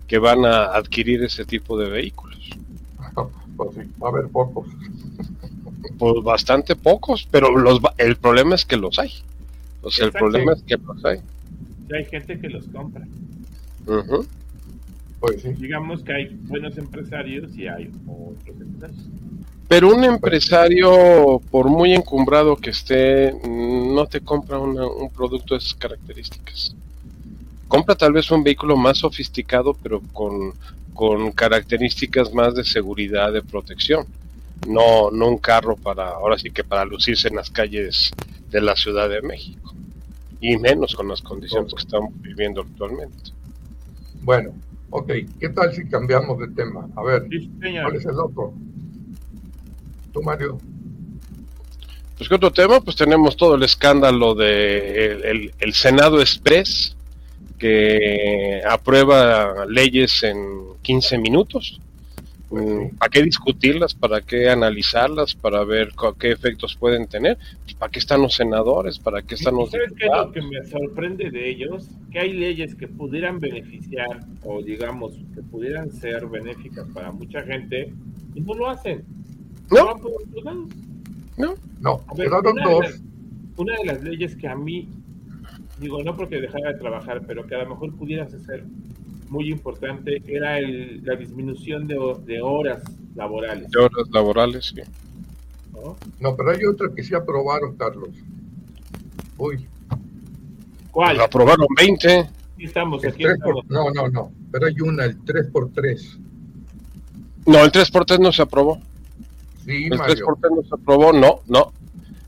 que 0.08 0.18
van 0.18 0.46
a 0.46 0.66
adquirir 0.66 1.24
ese 1.24 1.46
tipo 1.46 1.78
de 1.78 1.90
vehículos? 1.90 2.35
Pues 3.58 3.76
sí, 3.76 3.82
va 4.02 4.08
a 4.08 4.12
haber 4.12 4.28
pocos. 4.30 4.68
Pues 5.98 6.24
bastante 6.24 6.76
pocos, 6.76 7.28
pero 7.30 7.56
los, 7.58 7.80
el 7.98 8.16
problema 8.18 8.56
es 8.56 8.66
que 8.66 8.78
los 8.78 9.00
hay. 9.00 9.12
O 9.82 9.92
sea, 9.92 10.06
el 10.06 10.12
problema 10.12 10.54
es 10.54 10.64
que 10.64 10.78
los 10.78 11.06
hay. 11.06 11.20
hay 11.94 12.06
gente 12.06 12.40
que 12.40 12.50
los 12.50 12.66
compra. 12.68 13.06
Pues 15.20 15.42
sí. 15.42 15.50
Digamos 15.54 16.04
que 16.04 16.14
hay 16.14 16.40
buenos 16.44 16.78
empresarios 16.78 17.56
y 17.56 17.68
hay 17.68 17.92
otros 18.08 18.62
empresarios. 18.62 19.06
Pero 19.68 19.96
un 19.96 20.04
empresario, 20.04 21.42
por 21.50 21.70
muy 21.70 21.94
encumbrado 21.94 22.56
que 22.56 22.70
esté, 22.70 23.34
no 23.44 24.06
te 24.06 24.22
compra 24.22 24.60
un 24.60 25.10
producto 25.10 25.56
de 25.56 25.60
esas 25.60 25.76
características. 25.76 26.76
Compra 27.68 27.96
tal 27.96 28.14
vez 28.14 28.30
un 28.32 28.44
vehículo 28.44 28.78
más 28.78 29.00
sofisticado, 29.00 29.74
pero 29.74 30.02
con 30.14 30.54
con 30.96 31.34
características 31.34 32.34
más 32.34 32.56
de 32.56 32.64
seguridad, 32.64 33.32
de 33.32 33.44
protección. 33.44 34.08
no, 34.68 35.12
no 35.12 35.28
un 35.28 35.38
carro 35.38 35.76
para, 35.76 36.10
ahora 36.12 36.40
sí 36.40 36.50
que 36.50 36.64
para 36.64 36.86
lucirse 36.86 37.28
en 37.28 37.36
las 37.36 37.52
calles 37.52 38.12
de 38.50 38.62
la 38.62 38.76
Ciudad 38.76 39.10
de 39.10 39.22
México, 39.22 39.76
y 40.40 40.58
menos 40.58 40.96
con 40.96 41.10
las 41.10 41.22
condiciones 41.22 41.74
que 41.74 41.82
estamos 41.82 42.10
viviendo 42.22 42.62
actualmente. 42.62 43.32
Bueno, 44.22 44.54
ok, 44.90 45.12
¿qué 45.40 45.50
tal 45.50 45.74
si 45.76 45.86
cambiamos 45.88 46.40
de 46.40 46.48
tema? 46.48 46.88
A 46.96 47.04
ver, 47.04 47.28
¿cuál 47.84 47.96
es 47.96 48.06
el 48.06 48.18
otro? 48.18 48.54
¿Tú, 50.14 50.24
Mario? 50.24 50.58
Pues 52.18 52.30
qué 52.30 52.36
otro 52.36 52.52
tema, 52.52 52.80
pues 52.80 52.96
tenemos 52.96 53.36
todo 53.36 53.56
el 53.56 53.64
escándalo 53.64 54.34
de 54.34 55.52
el, 55.60 55.74
Senado 55.74 56.22
Express 56.22 56.95
que 57.66 58.62
aprueba 58.70 59.66
leyes 59.66 60.22
en 60.22 60.38
15 60.84 61.18
minutos. 61.18 61.82
Pues 62.48 62.94
¿Para 63.00 63.10
qué 63.10 63.24
discutirlas? 63.24 63.96
¿Para 63.96 64.22
qué 64.22 64.50
analizarlas? 64.50 65.34
¿Para 65.34 65.64
ver 65.64 65.90
qué 66.20 66.32
efectos 66.32 66.76
pueden 66.76 67.08
tener? 67.08 67.40
Pues, 67.64 67.74
¿Para 67.74 67.92
qué 67.92 67.98
están 67.98 68.22
los 68.22 68.36
senadores? 68.36 69.00
¿Para 69.00 69.24
qué 69.24 69.34
están 69.34 69.56
los 69.56 69.72
¿Sabes 69.72 69.94
qué 69.98 70.06
es 70.06 70.12
lo 70.16 70.32
que 70.32 70.42
me 70.44 70.64
sorprende 70.66 71.32
de 71.32 71.50
ellos? 71.50 71.90
Que 72.12 72.20
hay 72.20 72.34
leyes 72.34 72.76
que 72.76 72.88
pudieran 72.88 73.40
beneficiar 73.40 74.20
o 74.44 74.62
digamos 74.62 75.14
que 75.34 75.42
pudieran 75.42 75.92
ser 75.92 76.28
benéficas 76.28 76.88
para 76.94 77.12
mucha 77.12 77.42
gente 77.42 77.92
y 78.36 78.42
no 78.42 78.54
lo 78.54 78.70
hacen. 78.70 79.04
No. 79.72 80.00
No, 81.38 81.56
no, 81.82 82.02
una, 83.58 83.76
De 83.76 83.86
las, 83.86 84.04
leyes 84.04 84.36
que 84.36 84.48
a 84.48 84.56
mí, 84.56 84.88
digo, 85.80 86.04
no 86.04 86.16
porque 86.16 86.42
dejara 86.42 86.74
de 86.74 86.80
trabajar, 86.80 87.22
pero 87.26 87.46
que 87.46 87.56
a 87.56 87.64
lo 87.64 87.72
mejor 87.72 87.96
pudieras 87.96 88.34
hacer 88.34 88.66
muy 89.30 89.52
importante, 89.52 90.22
era 90.28 90.60
el, 90.60 91.04
la 91.04 91.16
disminución 91.16 91.88
de, 91.88 91.98
de 92.26 92.42
horas 92.42 92.84
laborales. 93.16 93.70
De 93.70 93.80
horas 93.80 94.08
laborales, 94.12 94.66
sí. 94.66 94.82
¿No? 96.20 96.36
pero 96.36 96.52
hay 96.52 96.66
otra 96.66 96.90
que 96.96 97.04
se 97.04 97.16
aprobaron, 97.16 97.76
Carlos. 97.76 98.10
Uy. 99.38 99.68
¿Cuál? 100.92 101.20
aprobaron 101.20 101.68
20. 101.78 102.30
estamos, 102.58 103.04
aquí 103.04 103.26
no, 103.68 103.92
no, 103.92 104.08
no, 104.08 104.32
pero 104.52 104.68
hay 104.68 104.80
una, 104.82 105.06
el 105.06 105.20
3x3. 105.20 106.20
No, 107.48 107.64
el 107.64 107.72
3x3 107.72 108.20
no 108.20 108.32
se 108.32 108.42
aprobó 108.42 108.80
el 109.68 109.92
3% 109.92 110.56
no 110.56 110.64
se 110.64 110.76
aprobó, 110.76 111.14
no, 111.14 111.42
no. 111.48 111.74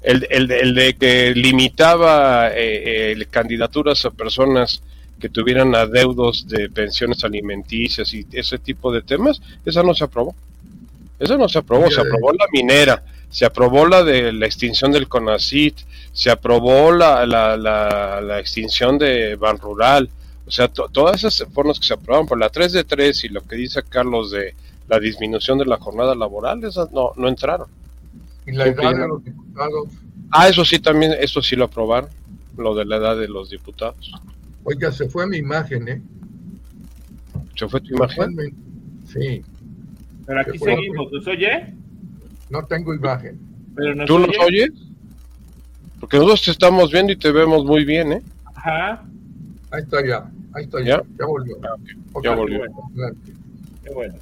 El, 0.01 0.27
el, 0.29 0.51
el 0.51 0.75
de 0.75 0.95
que 0.95 1.33
limitaba 1.33 2.49
eh, 2.49 3.13
eh 3.13 3.25
candidaturas 3.29 4.05
a 4.05 4.11
personas 4.11 4.81
que 5.19 5.29
tuvieran 5.29 5.73
adeudos 5.75 6.47
de 6.47 6.69
pensiones 6.69 7.23
alimenticias 7.23 8.13
y 8.13 8.25
ese 8.31 8.59
tipo 8.59 8.91
de 8.91 9.01
temas, 9.01 9.41
esa 9.65 9.83
no 9.83 9.93
se 9.93 10.03
aprobó. 10.03 10.35
Esa 11.19 11.35
no 11.35 11.49
se 11.49 11.57
aprobó, 11.59 11.89
se 11.89 11.99
aprobó 11.99 12.31
la 12.31 12.45
minera, 12.51 13.03
se 13.29 13.45
aprobó 13.45 13.87
la 13.87 14.03
de 14.03 14.31
la 14.31 14.45
extinción 14.45 14.91
del 14.91 15.07
CONACIT, 15.07 15.75
se 16.13 16.29
aprobó 16.29 16.91
la, 16.91 17.25
la, 17.25 17.57
la, 17.57 18.39
extinción 18.39 18.99
de 18.99 19.35
Ban 19.35 19.57
Rural, 19.57 20.09
o 20.45 20.51
sea, 20.51 20.67
todas 20.67 21.23
esas 21.23 21.47
las 21.65 21.79
que 21.79 21.87
se 21.87 21.93
aprobaron, 21.93 22.27
por 22.27 22.39
la 22.39 22.49
3 22.49 22.71
de 22.71 22.83
3 22.83 23.23
y 23.23 23.29
lo 23.29 23.41
que 23.41 23.55
dice 23.55 23.81
Carlos 23.81 24.29
de 24.29 24.53
la 24.87 24.99
disminución 24.99 25.57
de 25.57 25.65
la 25.65 25.77
jornada 25.77 26.13
laboral, 26.13 26.63
esas 26.63 26.91
no, 26.91 27.13
no 27.15 27.27
entraron. 27.27 27.67
¿Y 28.47 28.53
la 28.53 28.67
edad 28.67 28.95
de 28.95 29.07
los 29.07 29.23
diputados? 29.23 29.89
Ah, 30.31 30.47
eso 30.47 30.65
sí, 30.65 30.79
también, 30.79 31.13
eso 31.19 31.41
sí 31.41 31.55
lo 31.55 31.65
aprobaron, 31.65 32.09
lo 32.57 32.73
de 32.75 32.85
la 32.85 32.95
edad 32.95 33.17
de 33.17 33.27
los 33.27 33.49
diputados. 33.49 34.11
Oiga, 34.63 34.91
se 34.91 35.09
fue 35.09 35.27
mi 35.27 35.37
imagen, 35.37 35.87
¿eh? 35.87 36.01
¿Se 37.55 37.67
fue 37.67 37.81
tu 37.81 37.95
imagen? 37.95 38.35
Sí. 39.05 39.43
Pero 40.25 40.41
aquí 40.41 40.57
seguimos, 40.57 41.11
¿nos 41.11 41.27
oye? 41.27 41.73
No 42.49 42.63
tengo 42.65 42.93
imagen. 42.93 43.39
Pero 43.75 44.05
¿Tú 44.05 44.19
nos 44.19 44.37
oyes? 44.39 44.71
Porque 45.99 46.17
nosotros 46.17 46.43
te 46.43 46.51
estamos 46.51 46.91
viendo 46.91 47.13
y 47.13 47.15
te 47.15 47.31
vemos 47.31 47.65
muy 47.65 47.83
bien, 47.83 48.13
¿eh? 48.13 48.21
Ajá. 48.55 49.03
Ahí 49.71 49.81
está 49.81 50.05
ya, 50.05 50.31
ahí 50.53 50.63
está 50.63 50.79
ya, 50.81 51.01
ya, 51.19 51.25
volvió. 51.25 51.57
Ah, 51.63 51.75
ya 52.23 52.35
volvió. 52.35 52.61
Qué 53.83 53.93
bueno. 53.93 54.15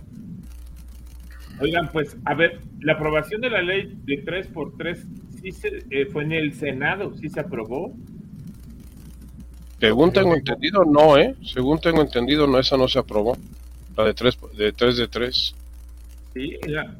Oigan, 1.60 1.90
pues, 1.92 2.18
a 2.26 2.34
ver, 2.34 2.60
la 2.82 2.94
aprobación 2.94 3.42
de 3.42 3.50
la 3.50 3.62
ley 3.62 3.98
de 4.04 4.24
3x3 4.24 5.06
sí 5.42 5.52
se, 5.52 5.84
eh, 5.90 6.06
fue 6.08 6.24
en 6.24 6.34
el 6.34 6.54
Senado, 6.54 7.14
sí 7.16 7.30
se 7.30 7.40
aprobó. 7.40 7.96
Según 9.80 10.12
tengo 10.12 10.36
entendido, 10.36 10.84
no, 10.86 11.18
¿eh? 11.18 11.36
Según 11.44 11.80
tengo 11.80 12.02
entendido, 12.02 12.48
no, 12.48 12.60
esa 12.60 12.78
no 12.78 12.88
se 12.88 13.00
aprobó. 13.00 13.38
La 13.96 14.06
de 14.06 14.14
3 14.14 14.38
de 14.58 14.72
3. 14.74 14.98
De 14.98 15.08
3. 15.08 15.56
Sí, 16.34 16.58
la, 16.68 16.96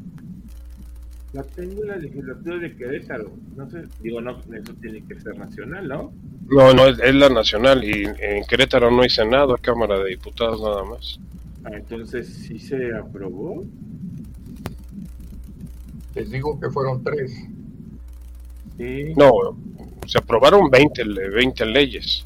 la 1.34 1.44
tengo 1.44 1.82
en 1.82 1.88
la 1.90 1.98
legislatura 1.98 2.58
de 2.58 2.76
Querétaro. 2.76 3.34
No 3.58 3.70
sé, 3.70 3.84
digo, 4.02 4.22
no, 4.22 4.40
eso 4.54 4.74
tiene 4.82 5.04
que 5.06 5.20
ser 5.20 5.38
nacional, 5.38 5.88
¿no? 5.88 6.14
No, 6.48 6.74
no, 6.74 6.88
es, 6.88 7.00
es 7.00 7.16
la 7.16 7.28
nacional 7.28 7.84
y 7.84 8.06
en 8.06 8.46
Querétaro 8.46 8.92
no 8.92 9.02
hay 9.02 9.10
Senado, 9.10 9.56
hay 9.56 9.62
Cámara 9.62 10.00
de 10.00 10.12
Diputados 10.12 10.62
nada 10.62 10.84
más. 10.86 11.20
Ah, 11.66 11.72
entonces 11.74 12.28
sí 12.28 12.60
se 12.60 12.96
aprobó. 12.96 13.66
Les 16.16 16.32
digo 16.32 16.60
que 16.60 16.70
fueron 16.70 17.04
tres. 17.04 17.32
No, 18.78 19.58
se 20.08 20.18
aprobaron 20.18 20.70
20, 20.70 21.04
20 21.04 21.66
leyes. 21.66 22.26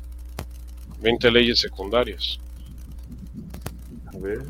20 1.02 1.32
leyes 1.32 1.60
secundarias. 1.60 2.40
A 4.06 4.18
ver. 4.18 4.44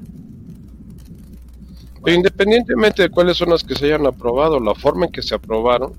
independientemente 2.07 3.03
de 3.03 3.09
cuáles 3.09 3.37
son 3.37 3.49
las 3.49 3.63
que 3.63 3.75
se 3.75 3.85
hayan 3.85 4.05
aprobado, 4.05 4.59
la 4.59 4.73
forma 4.73 5.05
en 5.05 5.11
que 5.11 5.21
se 5.21 5.35
aprobaron 5.35 5.93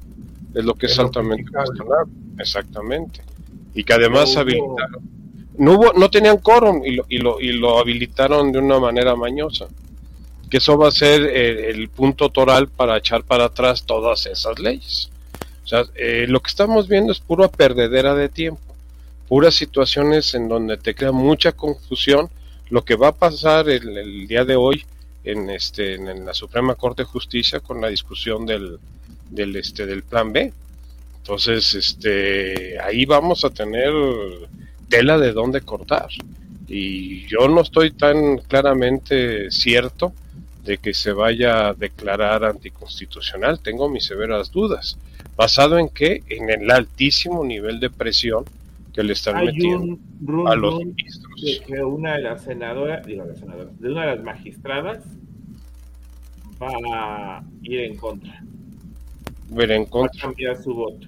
es 0.55 0.64
lo 0.64 0.74
que 0.74 0.87
es, 0.87 0.98
altamente 0.98 1.50
cuestionable. 1.50 2.12
Exactamente. 2.38 3.20
Y 3.74 3.85
que 3.85 3.92
además 3.94 4.37
habilitaron. 4.37 5.09
No, 5.57 5.74
hubo, 5.74 5.92
no 5.92 6.11
tenían 6.11 6.38
quórum 6.38 6.83
y 6.85 6.92
lo, 6.92 7.05
y, 7.09 7.18
lo, 7.18 7.40
y 7.40 7.53
lo 7.53 7.79
habilitaron 7.79 8.50
de 8.50 8.59
una 8.59 8.81
manera 8.81 9.14
mañosa 9.14 9.68
que 10.51 10.59
eso 10.59 10.77
va 10.77 10.89
a 10.89 10.93
ser 10.93 11.23
eh, 11.23 11.71
el, 11.71 11.89
punto 11.89 12.29
toral 12.29 12.69
para 12.69 12.99
echar 12.99 13.23
para 13.23 13.47
atrás 13.47 13.85
todas 13.87 14.27
esas 14.27 14.59
leyes. 14.59 15.09
O 15.65 15.67
sea, 15.67 15.85
eh, 15.95 16.27
lo 16.29 16.41
que 16.41 16.49
estamos 16.49 16.89
viendo 16.89 17.13
es 17.13 17.21
pura 17.21 17.49
perdedera 17.49 18.15
de 18.15 18.29
tiempo, 18.29 18.75
puras 19.29 19.55
situaciones 19.55 20.35
en 20.35 20.49
donde 20.49 20.77
te 20.77 20.95
crea 20.95 21.13
mucha 21.13 21.53
confusión. 21.53 22.29
Lo 22.69 22.85
que 22.85 22.97
va 22.97 23.09
a 23.09 23.15
pasar 23.15 23.69
el, 23.69 24.27
día 24.27 24.45
de 24.45 24.57
hoy 24.57 24.85
en, 25.25 25.51
este, 25.51 25.95
en 25.95 26.25
la 26.27 26.35
Suprema 26.35 26.75
Corte 26.75 27.03
de 27.03 27.09
Justicia 27.09 27.61
con 27.61 27.81
la 27.81 27.89
discusión 27.89 28.45
del, 28.45 28.79
del, 29.29 29.55
este, 29.57 29.87
del 29.87 30.03
Plan 30.03 30.33
B. 30.33 30.53
Entonces, 31.19 31.75
este, 31.75 32.81
ahí 32.81 33.05
vamos 33.07 33.45
a 33.45 33.51
tener 33.51 33.93
tela 34.89 35.19
de 35.19 35.33
dónde 35.33 35.61
cortar. 35.61 36.09
Y 36.67 37.27
yo 37.27 37.49
no 37.49 37.61
estoy 37.61 37.91
tan 37.93 38.39
claramente 38.39 39.51
cierto 39.51 40.13
de 40.64 40.79
que 40.79 40.94
se 40.94 41.12
vaya 41.12 41.68
a 41.68 41.75
declarar 41.75 42.44
anticonstitucional, 42.44 43.61
tengo 43.61 43.88
mis 43.88 44.05
severas 44.05 44.51
dudas. 44.51 44.99
¿Basado 45.37 45.79
en 45.79 45.88
qué? 45.88 46.23
En 46.29 46.51
el 46.51 46.70
altísimo 46.70 47.44
nivel 47.44 47.81
de 47.81 47.90
presión 47.90 48.44
que 48.92 49.03
le 49.03 49.12
están 49.12 49.44
metiendo 49.44 49.99
a 50.46 50.57
los 50.57 50.85
ministros. 50.85 51.42
De 51.42 51.61
que 51.61 51.83
una 51.83 52.16
de 52.16 52.23
las 52.23 52.42
senadoras, 52.42 53.07
digo 53.07 53.25
la 53.25 53.35
senadora, 53.35 53.70
de 53.79 53.88
una 53.88 54.01
de 54.03 54.16
las 54.16 54.25
magistradas 54.25 55.05
va 56.61 57.38
a 57.38 57.44
ir 57.62 57.81
en 57.81 57.96
contra. 57.96 58.42
Ir 59.57 59.70
en 59.70 59.87
contra. 59.87 60.18
Va 60.18 60.18
a 60.18 60.27
cambiar 60.29 60.62
su 60.62 60.75
voto. 60.75 61.07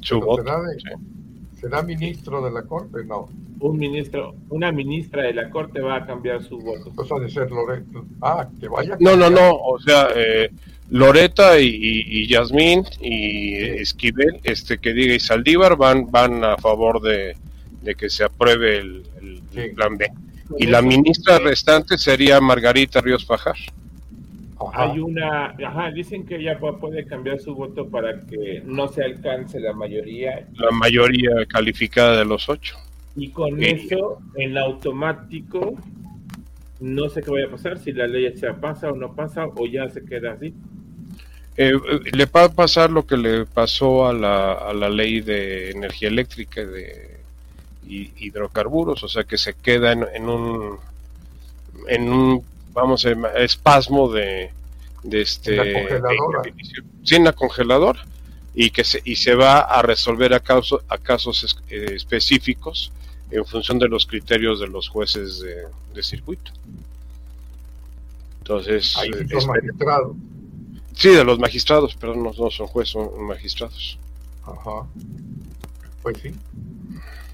Su 0.00 0.20
voto. 0.20 0.44
¿Será 1.60 1.82
ministro 1.82 2.44
de 2.44 2.50
la 2.50 2.62
Corte? 2.62 3.04
No. 3.04 3.28
Un 3.62 3.78
ministro, 3.78 4.34
una 4.48 4.72
ministra 4.72 5.22
de 5.22 5.34
la 5.34 5.48
Corte 5.48 5.80
va 5.80 5.96
a 5.96 6.06
cambiar 6.06 6.42
su 6.42 6.58
voto. 6.58 6.90
Cosa 6.96 7.14
de 7.20 7.30
ser 7.30 7.48
Loreta. 7.48 8.00
Ah, 8.20 8.48
que 8.60 8.66
vaya. 8.66 8.96
No, 8.98 9.16
no, 9.16 9.30
no. 9.30 9.54
O 9.54 9.78
sea, 9.78 10.08
eh, 10.16 10.50
Loreta 10.90 11.60
y, 11.60 11.68
y, 11.68 12.26
Yasmín 12.26 12.82
y 13.00 13.54
Esquivel, 13.54 14.40
este 14.42 14.78
que 14.78 14.92
diga 14.92 15.14
y 15.14 15.20
Saldívar 15.20 15.76
van, 15.76 16.10
van 16.10 16.44
a 16.44 16.56
favor 16.56 17.00
de, 17.00 17.36
que 17.96 18.10
se 18.10 18.24
apruebe 18.24 18.78
el, 18.78 19.02
plan 19.76 19.96
B. 19.96 20.10
Y 20.58 20.66
la 20.66 20.82
ministra 20.82 21.38
restante 21.38 21.96
sería 21.96 22.40
Margarita 22.40 23.00
Ríos 23.00 23.24
Fajar. 23.24 23.56
Hay 24.74 24.98
una, 24.98 25.54
ajá, 25.64 25.90
dicen 25.92 26.26
que 26.26 26.36
ella 26.36 26.58
puede 26.58 27.06
cambiar 27.06 27.38
su 27.40 27.54
voto 27.54 27.88
para 27.88 28.20
que 28.26 28.62
no 28.64 28.88
se 28.88 29.04
alcance 29.04 29.60
la 29.60 29.72
mayoría. 29.72 30.46
La 30.54 30.70
mayoría 30.72 31.46
calificada 31.48 32.18
de 32.18 32.24
los 32.24 32.48
ocho. 32.48 32.76
Y 33.16 33.28
con 33.30 33.62
eso, 33.62 34.20
en 34.36 34.56
automático, 34.56 35.74
no 36.80 37.08
sé 37.08 37.22
qué 37.22 37.30
vaya 37.30 37.46
a 37.46 37.50
pasar, 37.50 37.78
si 37.78 37.92
la 37.92 38.06
ley 38.06 38.36
se 38.36 38.52
pasa 38.54 38.90
o 38.90 38.96
no 38.96 39.14
pasa, 39.14 39.46
o 39.46 39.66
ya 39.66 39.88
se 39.90 40.04
queda 40.04 40.32
así. 40.32 40.54
Eh, 41.56 41.72
le 42.12 42.24
va 42.26 42.44
a 42.44 42.48
pasar 42.48 42.90
lo 42.90 43.06
que 43.06 43.16
le 43.16 43.44
pasó 43.44 44.06
a 44.06 44.14
la, 44.14 44.52
a 44.52 44.72
la 44.72 44.88
ley 44.88 45.20
de 45.20 45.70
energía 45.70 46.08
eléctrica 46.08 46.64
de 46.64 47.20
hidrocarburos, 47.86 49.02
o 49.02 49.08
sea 49.08 49.24
que 49.24 49.36
se 49.36 49.52
queda 49.54 49.92
en, 49.92 50.06
en 50.14 50.28
un 50.28 50.78
en 51.88 52.08
un 52.08 52.44
vamos, 52.72 53.06
espasmo 53.36 54.10
de, 54.10 54.50
de 55.02 55.20
este 55.20 55.56
la 55.56 55.64
congeladora. 55.64 56.42
sí, 57.02 57.14
en 57.16 57.24
la 57.24 57.32
congeladora 57.32 58.04
y 58.54 58.70
que 58.70 58.84
se, 58.84 59.00
y 59.04 59.16
se 59.16 59.34
va 59.34 59.60
a 59.60 59.82
resolver 59.82 60.32
a, 60.34 60.40
casos 60.40 60.82
a 60.88 60.98
casos 60.98 61.58
eh, 61.68 61.92
específicos 61.94 62.92
en 63.32 63.44
función 63.44 63.78
de 63.78 63.88
los 63.88 64.06
criterios 64.06 64.60
de 64.60 64.68
los 64.68 64.88
jueces 64.88 65.40
de, 65.40 66.02
circuito. 66.02 66.52
Entonces, 68.38 68.96
Ahí 68.98 69.10
son 69.10 69.22
este, 69.22 69.46
magistrados. 69.46 70.16
Sí, 70.94 71.08
de 71.10 71.24
los 71.24 71.38
magistrados, 71.38 71.96
pero 71.98 72.14
no, 72.14 72.32
no 72.36 72.50
son 72.50 72.66
jueces, 72.66 72.92
son 72.92 73.26
magistrados. 73.26 73.98
Ajá. 74.42 74.86
Pues 76.02 76.18
sí. 76.18 76.32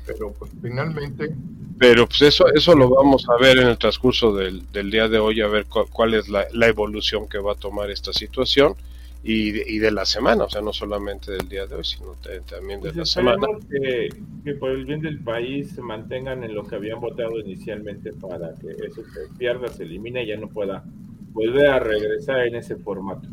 Pero 0.07 0.33
pues 0.33 0.51
finalmente 0.63 1.35
pero 1.79 2.09
pues 2.09 2.23
eso 2.23 2.53
eso 2.53 2.75
lo 2.75 2.91
vamos 2.91 3.27
a 3.29 3.41
ver 3.41 3.59
en 3.59 3.69
el 3.69 3.79
transcurso 3.79 4.35
del, 4.35 4.71
del 4.73 4.91
día 4.91 5.09
de 5.09 5.19
hoy 5.19 5.41
a 5.41 5.47
ver 5.47 5.67
cuál, 5.67 6.15
es 6.15 6.29
la, 6.29 6.47
la, 6.53 6.67
evolución 6.67 7.29
que 7.29 7.39
va 7.39 7.53
a 7.53 7.55
tomar 7.55 7.91
esta 7.91 8.13
situación 8.13 8.75
y 9.23 9.51
de, 9.51 9.65
y 9.67 9.79
de, 9.79 9.91
la 9.91 10.07
semana 10.07 10.45
o 10.45 10.51
sea 10.51 10.61
no 10.61 10.73
solamente 10.73 11.33
del 11.33 11.49
día 11.49 11.67
de 11.67 11.75
hoy 11.75 11.85
sino 11.85 12.15
también 12.49 12.81
de 12.81 12.91
pues 12.91 12.97
la 12.97 13.05
semana. 13.05 13.47
que, 13.69 14.09
que, 14.45 14.55
por 14.55 14.71
el 14.71 14.85
bien 14.85 15.01
del 15.01 15.19
país 15.19 15.73
se 15.73 15.83
mantengan 15.83 16.45
en 16.45 16.55
lo 16.55 16.65
que 16.65 16.77
habían 16.77 17.01
votado 17.01 17.39
inicialmente 17.41 18.13
para 18.13 18.55
que 18.55 18.71
eso 18.71 19.03
se 19.13 19.35
pierda 19.37 19.69
se 19.69 19.83
elimine 19.83 20.23
y 20.23 20.29
ya 20.29 20.37
no 20.37 20.49
pueda 20.49 20.85
volver 21.33 21.67
a 21.67 21.79
regresar 21.79 22.47
en 22.47 22.57
ese 22.57 22.77
formato. 22.77 23.29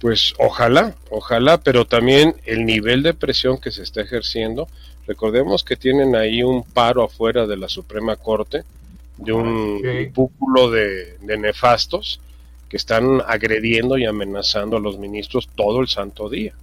Pues 0.00 0.34
ojalá, 0.38 0.94
ojalá, 1.10 1.58
pero 1.58 1.84
también 1.86 2.36
el 2.44 2.64
nivel 2.64 3.02
de 3.02 3.12
presión 3.12 3.58
que 3.58 3.70
se 3.70 3.82
está 3.82 4.02
ejerciendo 4.02 4.68
Recordemos 5.06 5.62
que 5.62 5.76
tienen 5.76 6.16
ahí 6.16 6.42
un 6.42 6.64
paro 6.64 7.04
afuera 7.04 7.46
de 7.46 7.56
la 7.56 7.68
Suprema 7.68 8.16
Corte 8.16 8.64
de 9.18 9.32
un 9.32 10.10
púpulo 10.12 10.70
de, 10.70 11.16
nefastos 11.20 12.20
que 12.68 12.76
están 12.76 13.22
agrediendo 13.26 13.96
y 13.98 14.04
amenazando 14.04 14.76
a 14.76 14.80
los 14.80 14.98
ministros 14.98 15.48
todo 15.54 15.80
el 15.80 15.88
santo 15.88 16.28
día 16.28 16.54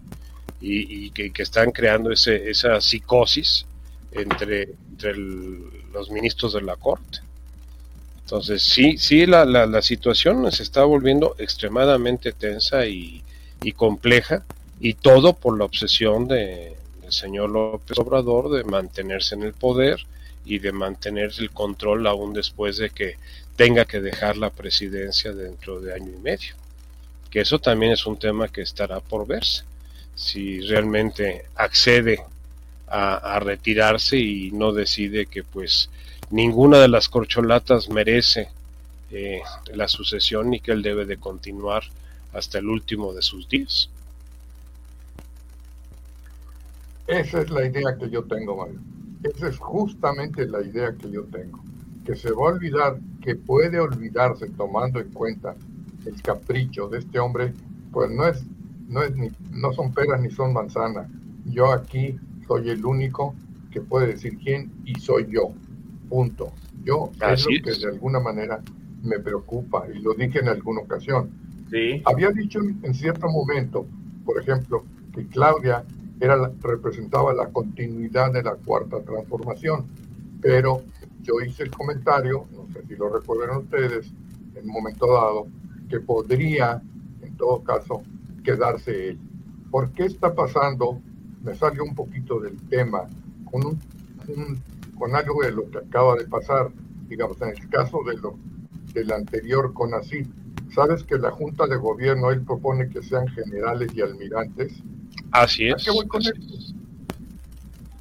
y, 0.60 1.12
que, 1.12 1.32
están 1.38 1.72
creando 1.72 2.12
ese, 2.12 2.50
esa 2.50 2.80
psicosis 2.80 3.66
entre, 4.12 4.70
entre 4.92 5.16
los 5.18 6.10
ministros 6.10 6.54
de 6.54 6.62
la 6.62 6.78
Corte. 6.78 7.20
Entonces, 8.22 8.64
sí, 8.64 8.98
sí, 8.98 9.26
la, 9.26 9.46
la, 9.46 9.82
situación 9.82 10.50
se 10.52 10.64
está 10.64 10.86
volviendo 10.86 11.36
extremadamente 11.38 12.32
tensa 12.32 12.86
y, 12.86 13.22
compleja 13.76 14.44
y 14.80 14.94
todo 14.94 15.34
por 15.34 15.58
la 15.58 15.66
obsesión 15.66 16.28
de, 16.28 16.76
señor 17.10 17.50
López 17.50 17.98
Obrador 18.00 18.50
de 18.50 18.64
mantenerse 18.64 19.36
en 19.36 19.44
el 19.44 19.54
poder 19.54 20.06
y 20.46 20.60
de 20.60 20.72
mantener 20.72 21.32
el 21.38 21.52
control 21.52 22.08
aún 22.08 22.34
después 22.34 22.78
de 22.78 22.90
que 22.90 23.18
tenga 23.56 23.86
que 23.86 24.02
dejar 24.02 24.38
la 24.38 24.50
presidencia 24.50 25.32
dentro 25.34 25.80
de 25.80 25.94
año 25.94 26.12
y 26.12 26.22
medio. 26.22 26.56
Que 27.30 27.42
eso 27.42 27.60
también 27.60 27.92
es 27.92 28.06
un 28.06 28.18
tema 28.18 28.48
que 28.48 28.62
estará 28.62 29.00
por 29.00 29.28
verse. 29.28 29.64
Si 30.16 30.62
realmente 30.62 31.46
accede 31.56 32.24
a, 32.88 33.40
retirarse 33.40 34.18
y 34.18 34.52
no 34.52 34.72
decide 34.72 35.26
que 35.26 35.44
pues 35.44 35.90
ninguna 36.30 36.78
de 36.78 36.88
las 36.88 37.10
corcholatas 37.10 37.90
merece 37.90 38.50
eh, 39.10 39.42
la 39.74 39.88
sucesión 39.88 40.54
y 40.54 40.60
que 40.60 40.74
él 40.74 40.84
debe 40.84 41.06
de 41.06 41.18
continuar 41.18 41.84
hasta 42.34 42.60
el 42.60 42.68
último 42.68 43.12
de 43.14 43.24
sus 43.24 43.50
días. 43.50 43.90
Esa 47.08 47.42
es 47.42 47.50
la 47.50 47.66
idea 47.66 47.98
que 48.00 48.10
yo 48.10 48.24
tengo, 48.24 48.58
Mario. 48.58 48.80
Esa 49.24 49.48
es 49.48 49.58
justamente 49.58 50.48
la 50.48 50.62
idea 50.62 50.94
que 50.94 51.10
yo 51.10 51.24
tengo. 51.24 51.64
Que 52.04 52.16
se 52.16 52.32
va 52.32 52.50
a 52.50 52.54
olvidar, 52.54 53.00
que 53.22 53.36
puede 53.36 53.80
olvidarse 53.80 54.50
tomando 54.50 55.00
en 55.00 55.10
cuenta 55.12 55.56
el 56.06 56.22
capricho 56.22 56.88
de 56.90 57.00
este 57.00 57.20
hombre, 57.20 57.54
pues 57.92 58.12
no 58.12 58.28
es, 58.28 58.44
no 58.90 59.02
es 59.04 59.16
ni, 59.16 59.30
no 59.52 59.72
son 59.74 59.94
peras 59.94 60.22
ni 60.22 60.30
son 60.30 60.54
manzanas. 60.54 61.08
Yo 61.46 61.72
aquí 61.72 62.20
soy 62.48 62.70
el 62.70 62.86
único 62.86 63.36
que 63.72 63.82
puede 63.82 64.08
decir 64.08 64.38
quién 64.38 64.72
y 64.86 64.96
soy 65.00 65.28
yo. 65.30 65.54
Punto. 66.10 66.52
Yo 66.84 67.12
es 67.32 67.46
lo 67.46 67.64
que 67.64 67.80
de 67.80 67.88
alguna 67.88 68.20
manera 68.20 68.62
me 69.02 69.20
preocupa 69.20 69.88
y 69.94 70.00
lo 70.00 70.14
dije 70.14 70.40
en 70.40 70.50
alguna 70.50 70.82
ocasión. 70.82 71.32
Sí. 71.70 72.02
Había 72.06 72.30
dicho 72.32 72.60
en 72.60 72.94
cierto 72.94 73.28
momento, 73.30 73.86
por 74.26 74.40
ejemplo, 74.40 74.86
que 75.14 75.26
Claudia 75.28 75.84
era 76.20 76.52
representaba 76.62 77.34
la 77.34 77.50
continuidad 77.50 78.32
de 78.32 78.44
la 78.44 78.56
cuarta 78.56 79.02
transformación. 79.02 79.86
Pero 80.42 80.84
yo 81.24 81.42
hice 81.46 81.64
el 81.64 81.72
comentario, 81.72 82.48
no 82.52 82.68
sé 82.74 82.86
si 82.88 82.96
lo 82.96 83.10
recuerdan 83.10 83.58
ustedes, 83.58 84.12
en 84.56 84.66
un 84.66 84.74
momento 84.74 85.08
dado, 85.08 85.48
que 85.90 86.00
podría, 86.00 86.82
en 87.22 87.36
todo 87.38 87.64
caso, 87.64 88.04
quedarse 88.44 89.10
él. 89.10 89.20
¿Por 89.72 89.92
qué 89.92 90.06
está 90.06 90.34
pasando? 90.36 91.02
Me 91.42 91.56
salió 91.56 91.84
un 91.84 91.96
poquito 91.96 92.40
del 92.40 92.58
tema, 92.70 93.08
con, 93.50 93.66
un, 93.66 93.80
con 94.98 95.16
algo 95.16 95.44
de 95.44 95.52
lo 95.52 95.70
que 95.70 95.80
acaba 95.80 96.16
de 96.16 96.26
pasar, 96.26 96.72
digamos, 97.08 97.42
en 97.42 97.50
el 97.50 97.70
caso 97.70 98.00
de 98.06 98.18
lo, 98.18 98.38
del 98.94 99.12
anterior 99.12 99.74
CONACYT. 99.74 100.28
Sabes 100.74 101.04
que 101.04 101.18
la 101.18 101.32
Junta 101.32 101.68
de 101.68 101.76
Gobierno, 101.76 102.32
él 102.32 102.42
propone 102.42 102.90
que 102.90 103.02
sean 103.02 103.28
generales 103.28 103.92
y 103.96 104.02
almirantes, 104.02 104.84
Así 105.32 105.68
es. 105.68 105.88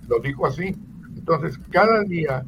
Lo 0.09 0.19
dijo 0.21 0.47
así. 0.47 0.77
Entonces, 1.17 1.59
cada 1.71 2.03
día 2.05 2.45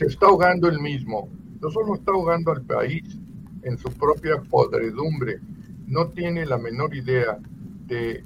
se 0.00 0.06
está 0.06 0.28
ahogando 0.28 0.66
el 0.66 0.80
mismo. 0.80 1.28
No 1.60 1.70
solo 1.70 1.94
está 1.94 2.12
ahogando 2.12 2.52
al 2.52 2.62
país 2.62 3.18
en 3.62 3.76
su 3.76 3.90
propia 3.90 4.40
podredumbre, 4.40 5.40
no 5.86 6.08
tiene 6.08 6.46
la 6.46 6.56
menor 6.56 6.94
idea 6.94 7.38
de, 7.86 8.24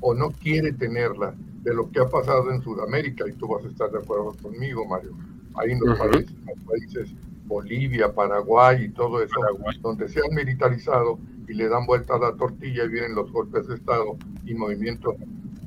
o 0.00 0.12
no 0.12 0.30
quiere 0.30 0.72
tenerla, 0.74 1.34
de 1.62 1.72
lo 1.72 1.90
que 1.90 2.00
ha 2.00 2.06
pasado 2.06 2.52
en 2.52 2.60
Sudamérica, 2.60 3.24
y 3.26 3.32
tú 3.32 3.48
vas 3.48 3.64
a 3.64 3.68
estar 3.68 3.90
de 3.90 3.96
acuerdo 3.96 4.36
conmigo, 4.42 4.84
Mario. 4.84 5.16
Ahí 5.54 5.70
en 5.70 5.80
los, 5.80 5.98
países, 5.98 7.14
Bolivia, 7.46 8.12
Paraguay 8.12 8.84
y 8.84 8.88
todo 8.90 9.22
eso, 9.22 9.40
donde 9.80 10.06
se 10.06 10.20
han 10.20 10.34
militarizado 10.34 11.18
y 11.48 11.54
le 11.54 11.66
dan 11.70 11.86
vuelta 11.86 12.16
a 12.16 12.18
la 12.18 12.36
tortilla 12.36 12.84
y 12.84 12.88
vienen 12.88 13.14
los 13.14 13.32
golpes 13.32 13.66
de 13.68 13.76
Estado 13.76 14.18
y 14.44 14.52
movimientos 14.52 15.14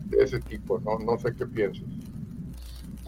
de 0.10 0.24
ese 0.24 0.40
tipo. 0.42 0.80
No, 0.82 1.00
no 1.00 1.18
sé 1.18 1.34
qué 1.34 1.48
piensas. 1.48 1.86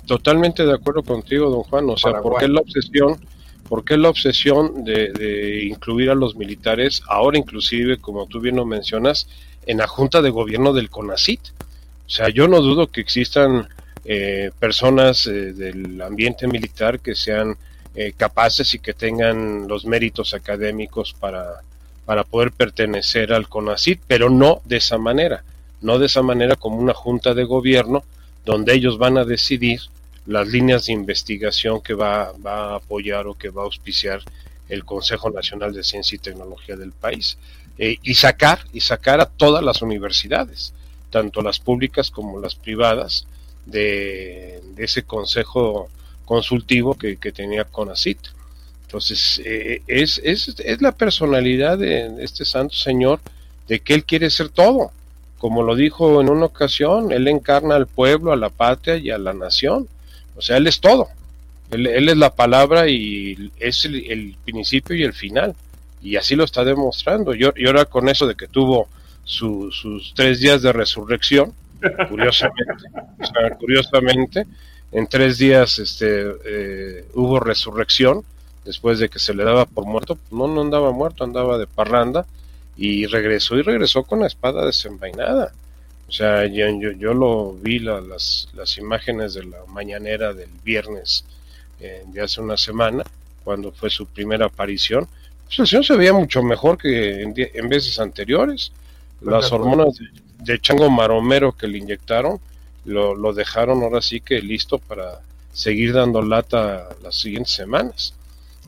Totalmente 0.09 0.65
de 0.65 0.73
acuerdo 0.73 1.03
contigo, 1.03 1.51
don 1.51 1.61
Juan. 1.61 1.87
O 1.87 1.95
sea, 1.95 2.19
¿por 2.19 2.39
qué 2.39 2.47
la 2.47 2.61
obsesión? 2.61 3.19
¿Por 3.67 3.85
qué 3.85 3.95
la 3.95 4.09
obsesión 4.09 4.83
de, 4.83 5.67
incluir 5.69 6.09
a 6.09 6.15
los 6.15 6.35
militares, 6.35 7.03
ahora 7.07 7.37
inclusive, 7.37 7.99
como 7.99 8.25
tú 8.25 8.39
bien 8.39 8.55
lo 8.55 8.65
mencionas, 8.65 9.27
en 9.67 9.77
la 9.77 9.85
Junta 9.85 10.23
de 10.23 10.31
Gobierno 10.31 10.73
del 10.73 10.89
CONACIT? 10.89 11.41
O 12.07 12.09
sea, 12.09 12.29
yo 12.29 12.47
no 12.47 12.59
dudo 12.59 12.87
que 12.87 13.01
existan 13.01 13.69
eh, 14.03 14.49
personas 14.57 15.27
eh, 15.27 15.53
del 15.53 16.01
ambiente 16.01 16.47
militar 16.47 17.01
que 17.01 17.13
sean 17.13 17.55
eh, 17.93 18.13
capaces 18.17 18.73
y 18.73 18.79
que 18.79 18.95
tengan 18.95 19.67
los 19.67 19.85
méritos 19.85 20.33
académicos 20.33 21.13
para 21.13 21.61
para 22.05 22.23
poder 22.23 22.51
pertenecer 22.51 23.31
al 23.31 23.47
CONACIT, 23.47 24.01
pero 24.07 24.31
no 24.31 24.63
de 24.65 24.77
esa 24.77 24.97
manera, 24.97 25.43
no 25.81 25.99
de 25.99 26.07
esa 26.07 26.23
manera 26.23 26.55
como 26.55 26.77
una 26.77 26.95
junta 26.95 27.35
de 27.35 27.43
gobierno 27.43 28.03
donde 28.45 28.73
ellos 28.73 28.97
van 28.97 29.19
a 29.19 29.25
decidir 29.25 29.79
las 30.29 30.47
líneas 30.47 30.85
de 30.85 30.93
investigación 30.93 31.81
que 31.81 31.95
va, 31.95 32.31
a 32.45 32.75
apoyar 32.75 33.25
o 33.25 33.33
que 33.33 33.49
va 33.49 33.63
a 33.63 33.65
auspiciar 33.65 34.21
el 34.69 34.85
Consejo 34.85 35.31
Nacional 35.31 35.73
de 35.73 35.83
Ciencia 35.83 36.15
y 36.15 36.19
Tecnología 36.19 36.75
del 36.75 36.91
país 36.91 37.39
eh, 37.79 37.97
y 38.03 38.13
sacar 38.13 38.59
y 38.71 38.81
sacar 38.81 39.19
a 39.21 39.25
todas 39.25 39.63
las 39.63 39.81
universidades, 39.81 40.73
tanto 41.09 41.41
las 41.41 41.59
públicas 41.59 42.11
como 42.11 42.39
las 42.39 42.53
privadas, 42.53 43.25
de, 43.65 44.61
ese 44.77 45.03
consejo 45.03 45.89
consultivo 46.25 46.95
que, 46.95 47.17
que 47.17 47.31
tenía 47.31 47.63
CONACIT. 47.63 48.19
Entonces, 48.83 49.41
eh, 49.43 49.81
es, 49.87 50.21
es, 50.23 50.55
es, 50.59 50.81
la 50.81 50.91
personalidad 50.91 51.77
de 51.77 52.23
este 52.23 52.45
santo 52.45 52.75
señor 52.75 53.19
de 53.67 53.79
que 53.79 53.95
él 53.95 54.05
quiere 54.05 54.29
ser 54.29 54.49
todo. 54.49 54.91
Como 55.39 55.63
lo 55.63 55.75
dijo 55.75 56.21
en 56.21 56.29
una 56.29 56.45
ocasión, 56.45 57.11
él 57.11 57.27
encarna 57.27 57.75
al 57.75 57.87
pueblo, 57.87 58.31
a 58.31 58.35
la 58.35 58.49
patria 58.49 58.97
y 58.97 59.09
a 59.09 59.17
la 59.17 59.33
nación. 59.33 59.87
O 60.39 60.41
sea, 60.41 60.57
él 60.57 60.67
es 60.67 60.79
todo. 60.79 61.09
Él, 61.69 61.85
es 61.87 62.17
la 62.17 62.33
palabra 62.33 62.87
y 62.87 63.51
es 63.59 63.85
el, 63.85 64.35
principio 64.43 64.95
y 64.95 65.03
el 65.03 65.13
final. 65.13 65.53
Y 66.01 66.15
así 66.15 66.35
lo 66.35 66.45
está 66.45 66.63
demostrando. 66.63 67.35
Y, 67.35 67.43
ahora 67.67 67.85
con 67.85 68.09
eso 68.09 68.25
de 68.25 68.35
que 68.35 68.47
tuvo 68.47 68.87
sus 69.23 70.13
tres 70.15 70.39
días 70.39 70.61
de 70.61 70.73
resurrección, 70.73 71.53
curiosamente, 72.09 72.85
curiosamente, 73.59 74.47
en 74.91 75.07
tres 75.07 75.37
días 75.37 75.77
este, 75.77 76.25
eh, 76.45 77.05
hubo 77.13 77.39
resurrección 77.39 78.23
después 78.65 78.99
de 78.99 79.09
que 79.09 79.19
se 79.19 79.33
le 79.33 79.43
daba 79.43 79.65
por 79.65 79.85
muerto, 79.85 80.17
no, 80.31 80.47
no 80.47 80.61
andaba 80.61 80.91
muerto, 80.91 81.23
andaba 81.23 81.57
de 81.57 81.67
parranda 81.67 82.25
y 82.77 83.05
regresó 83.07 83.57
y 83.57 83.61
regresó 83.61 84.03
con 84.03 84.21
la 84.21 84.27
espada 84.27 84.65
desenvainada. 84.65 85.51
O 86.09 86.11
sea, 86.11 86.47
yo, 86.47 86.65
yo, 86.71 87.13
lo 87.13 87.53
vi 87.53 87.77
las, 87.77 88.49
las 88.55 88.79
imágenes 88.79 89.35
de 89.35 89.43
la 89.43 89.59
mañanera 89.67 90.33
del 90.33 90.49
viernes 90.63 91.23
eh, 91.79 92.03
de 92.07 92.21
hace 92.23 92.41
una 92.41 92.57
semana, 92.57 93.03
cuando 93.43 93.71
fue 93.71 93.91
su 93.91 94.07
primera 94.07 94.47
aparición, 94.47 95.07
pues 95.45 95.59
el 95.59 95.67
señor 95.67 95.85
se 95.85 95.95
veía 95.95 96.13
mucho 96.13 96.41
mejor 96.41 96.79
que 96.79 97.21
en, 97.21 97.69
veces 97.69 97.99
anteriores. 97.99 98.71
Las 99.21 99.51
hormonas 99.51 99.99
de, 100.39 100.59
chango 100.59 100.89
maromero 100.89 101.51
que 101.51 101.67
le 101.67 101.77
inyectaron 101.77 102.39
lo, 102.85 103.13
lo 103.13 103.31
dejaron 103.31 103.83
ahora 103.83 104.01
sí 104.01 104.19
que 104.19 104.41
listo 104.41 104.79
para 104.79 105.19
seguir 105.53 105.93
dando 105.93 106.23
lata 106.23 106.89
las 107.03 107.19
siguientes 107.19 107.53
semanas. 107.53 108.15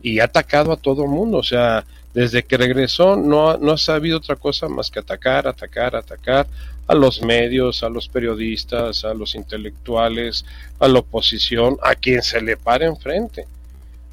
Y 0.04 0.20
ha 0.20 0.26
atacado 0.26 0.72
a 0.72 0.78
todo 0.78 1.06
el 1.06 1.10
mundo, 1.10 1.40
o 1.40 1.44
sea, 1.44 1.86
desde 2.14 2.44
que 2.44 2.58
regresó 2.58 3.16
no, 3.16 3.58
no 3.58 3.72
ha 3.74 3.78
sabido 3.78 4.18
otra 4.18 4.36
cosa 4.36 4.68
más 4.68 4.92
que 4.92 5.00
atacar, 5.00 5.48
atacar, 5.48 5.96
atacar 5.96 6.48
a 6.88 6.96
los 6.96 7.22
medios, 7.22 7.84
a 7.84 7.90
los 7.90 8.10
periodistas, 8.10 9.06
a 9.06 9.14
los 9.14 9.36
intelectuales, 9.36 10.46
a 10.80 10.88
la 10.88 11.00
oposición, 11.00 11.78
a 11.82 11.96
quien 11.96 12.22
se 12.22 12.42
le 12.42 12.58
pare 12.58 12.86
enfrente. 12.86 13.46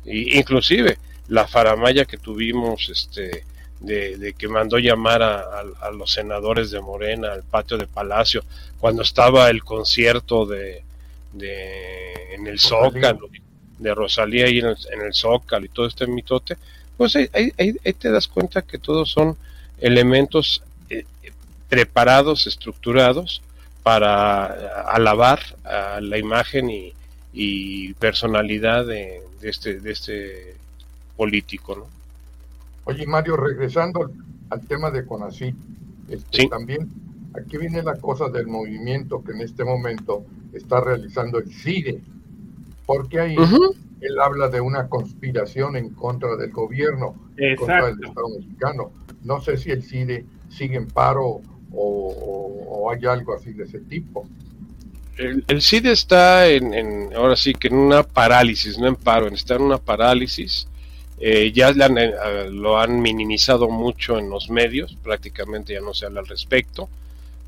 Y, 0.05 0.39
inclusive 0.39 0.99
la 1.29 1.47
faramaya 1.47 2.05
que 2.05 2.19
tuvimos 2.19 2.89
este, 2.89 3.45
de, 3.81 4.35
que 4.39 4.49
mandó 4.49 4.79
llamar 4.79 5.23
a, 5.23 5.91
los 5.93 6.13
senadores 6.13 6.71
de 6.71 6.81
Morena 6.81 7.33
al 7.33 7.43
patio 7.43 7.77
de 7.77 7.87
Palacio 7.87 8.45
cuando 8.79 9.03
estaba 9.03 9.51
el 9.51 9.63
concierto 9.63 10.47
de, 10.47 10.83
de 11.33 12.35
en 12.35 12.47
el 12.47 12.59
Zócalo 12.59 13.29
de 13.79 13.95
Rosalía 13.95 14.47
ahí 14.47 14.59
en 14.59 14.67
el, 14.67 14.77
en 14.93 15.01
el 15.03 15.15
Zócalo 15.15 15.67
y 15.67 15.69
todo 15.69 15.87
este 15.87 16.07
mitote 16.07 16.57
pues 16.99 17.15
ahí, 17.17 17.53
te 17.99 18.11
das 18.11 18.27
cuenta 18.27 18.61
que 18.63 18.77
todos 18.77 19.11
son 19.11 19.37
elementos 19.81 20.63
eh, 20.91 21.05
preparados, 21.69 22.49
estructurados 22.49 23.41
para 23.85 24.47
alabar 24.83 25.39
a 25.65 26.01
la 26.01 26.19
imagen 26.19 26.69
y, 26.71 26.93
personalidad 28.01 28.85
de, 28.85 29.23
este, 29.43 29.79
de 29.79 29.93
este 29.93 30.57
político. 31.17 31.77
¿no? 31.77 31.87
Oye, 32.85 33.07
Mario, 33.07 33.37
regresando 33.37 34.11
al 34.51 34.67
tema 34.67 34.91
de 34.91 35.07
CONACYT, 35.07 35.55
este, 36.09 36.49
también 36.49 36.89
aquí 37.41 37.59
viene 37.59 37.83
la 37.83 37.95
cosa 37.95 38.29
del 38.29 38.49
movimiento 38.49 39.23
que 39.23 39.33
en 39.33 39.43
este 39.43 39.63
momento 39.63 40.25
está 40.53 40.81
realizando 40.81 41.39
el 41.39 41.53
CIDE, 41.53 42.01
porque 42.87 43.21
ahí 43.21 43.37
él 44.01 44.19
habla 44.21 44.49
de 44.49 44.61
una 44.61 44.89
conspiración 44.89 45.77
en 45.77 45.91
contra 45.91 46.37
del 46.37 46.51
gobierno, 46.51 47.15
en 47.37 47.57
contra 47.57 47.87
del 47.87 48.05
Estado 48.05 48.29
mexicano. 48.39 48.93
No 49.25 49.41
sé 49.41 49.57
si 49.57 49.71
el 49.71 49.83
CIDE 49.83 50.25
sigue 50.49 50.77
en 50.77 50.87
paro 50.87 51.41
o, 51.73 52.91
hay 52.91 53.05
algo 53.05 53.35
así 53.35 53.53
de 53.53 53.65
ese 53.65 53.81
tipo. 53.81 54.27
El, 55.17 55.45
el 55.49 55.61
CIDE 55.61 55.93
está 55.93 56.49
en, 56.49 57.13
ahora 57.15 57.37
sí 57.37 57.53
que 57.53 57.69
en 57.69 57.75
una 57.75 58.03
parálisis, 58.03 58.79
no 58.79 58.87
en 58.87 58.97
paro, 58.97 59.27
está 59.29 59.57
en 59.57 59.63
una 59.63 59.79
parálisis. 59.79 60.69
Eh, 61.21 61.51
ya 61.53 61.71
eh, 61.71 62.49
lo 62.51 62.79
han 62.79 63.01
minimizado 63.01 63.69
mucho 63.69 64.19
en 64.19 64.31
los 64.31 64.51
medios, 64.51 64.97
prácticamente 65.03 65.73
ya 65.73 65.81
no 65.81 65.93
se 65.93 66.07
habla 66.07 66.21
al 66.21 66.29
respecto. 66.29 66.89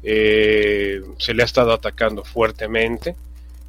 Eh, 0.03 1.01
se 1.19 1.35
le 1.35 1.43
ha 1.43 1.45
estado 1.45 1.73
atacando 1.73 2.25
fuertemente 2.25 3.15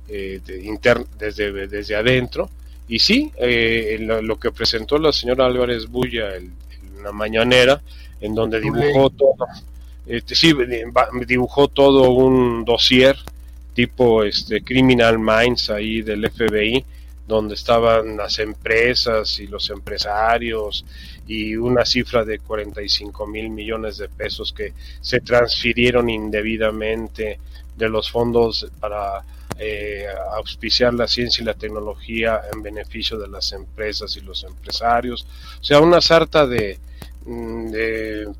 desde, 0.07 1.67
desde 1.67 1.95
adentro 1.95 2.49
y 2.87 2.99
sí, 2.99 3.31
eh, 3.37 3.97
lo, 3.99 4.39
que 4.39 4.51
presentó 4.51 4.97
la 4.97 5.13
señora 5.13 5.45
Álvarez 5.45 5.87
Bulla 5.87 6.35
en 6.35 6.53
la 7.03 7.11
mañanera, 7.11 7.81
en 8.19 8.35
donde 8.35 8.59
dibujó 8.59 9.09
todo, 9.09 9.35
este, 10.05 10.35
sí, 10.35 10.53
dibujó 11.25 11.67
todo 11.67 12.11
un 12.11 12.65
dossier 12.65 13.15
tipo 13.73 14.23
este 14.23 14.61
Criminal 14.63 15.17
Minds 15.19 15.69
ahí 15.69 16.01
del 16.01 16.29
FBI, 16.29 16.83
donde 17.27 17.53
estaban 17.55 18.17
las 18.17 18.39
empresas 18.39 19.39
y 19.39 19.47
los 19.47 19.69
empresarios 19.69 20.85
y 21.27 21.55
una 21.55 21.85
cifra 21.85 22.25
de 22.25 22.39
45 22.39 23.25
mil 23.27 23.49
millones 23.49 23.97
de 23.97 24.09
pesos 24.09 24.51
que 24.51 24.73
se 24.99 25.21
transfirieron 25.21 26.09
indebidamente 26.09 27.39
de 27.77 27.89
los 27.89 28.11
fondos 28.11 28.67
para 28.79 29.23
eh, 29.59 30.05
auspiciar 30.35 30.93
la 30.93 31.07
ciencia 31.07 31.41
y 31.41 31.45
la 31.45 31.53
tecnología 31.53 32.41
en 32.53 32.63
beneficio 32.63 33.17
de 33.17 33.27
las 33.27 33.51
empresas 33.51 34.15
y 34.17 34.21
los 34.21 34.43
empresarios. 34.43 35.25
O 35.59 35.63
sea, 35.63 35.79
una 35.79 36.01
sarta 36.01 36.47
de, 36.47 36.79
mm, 37.25 37.71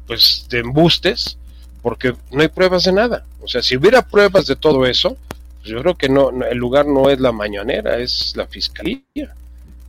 pues, 0.08 0.46
de 0.50 0.60
embustes, 0.60 1.38
porque 1.82 2.16
no 2.32 2.42
hay 2.42 2.48
pruebas 2.48 2.84
de 2.86 2.94
nada. 2.94 3.26
O 3.42 3.48
sea, 3.48 3.62
si 3.62 3.76
hubiera 3.76 4.02
pruebas 4.02 4.48
de 4.48 4.56
todo 4.56 4.86
eso, 4.86 5.18
pues 5.60 5.72
yo 5.72 5.82
creo 5.82 5.96
que 5.96 6.10
no, 6.10 6.32
el 6.44 6.58
lugar 6.58 6.88
no 6.88 7.10
es 7.10 7.20
la 7.20 7.32
mañanera, 7.32 7.98
es 7.98 8.36
la 8.36 8.48
fiscalía, 8.48 9.36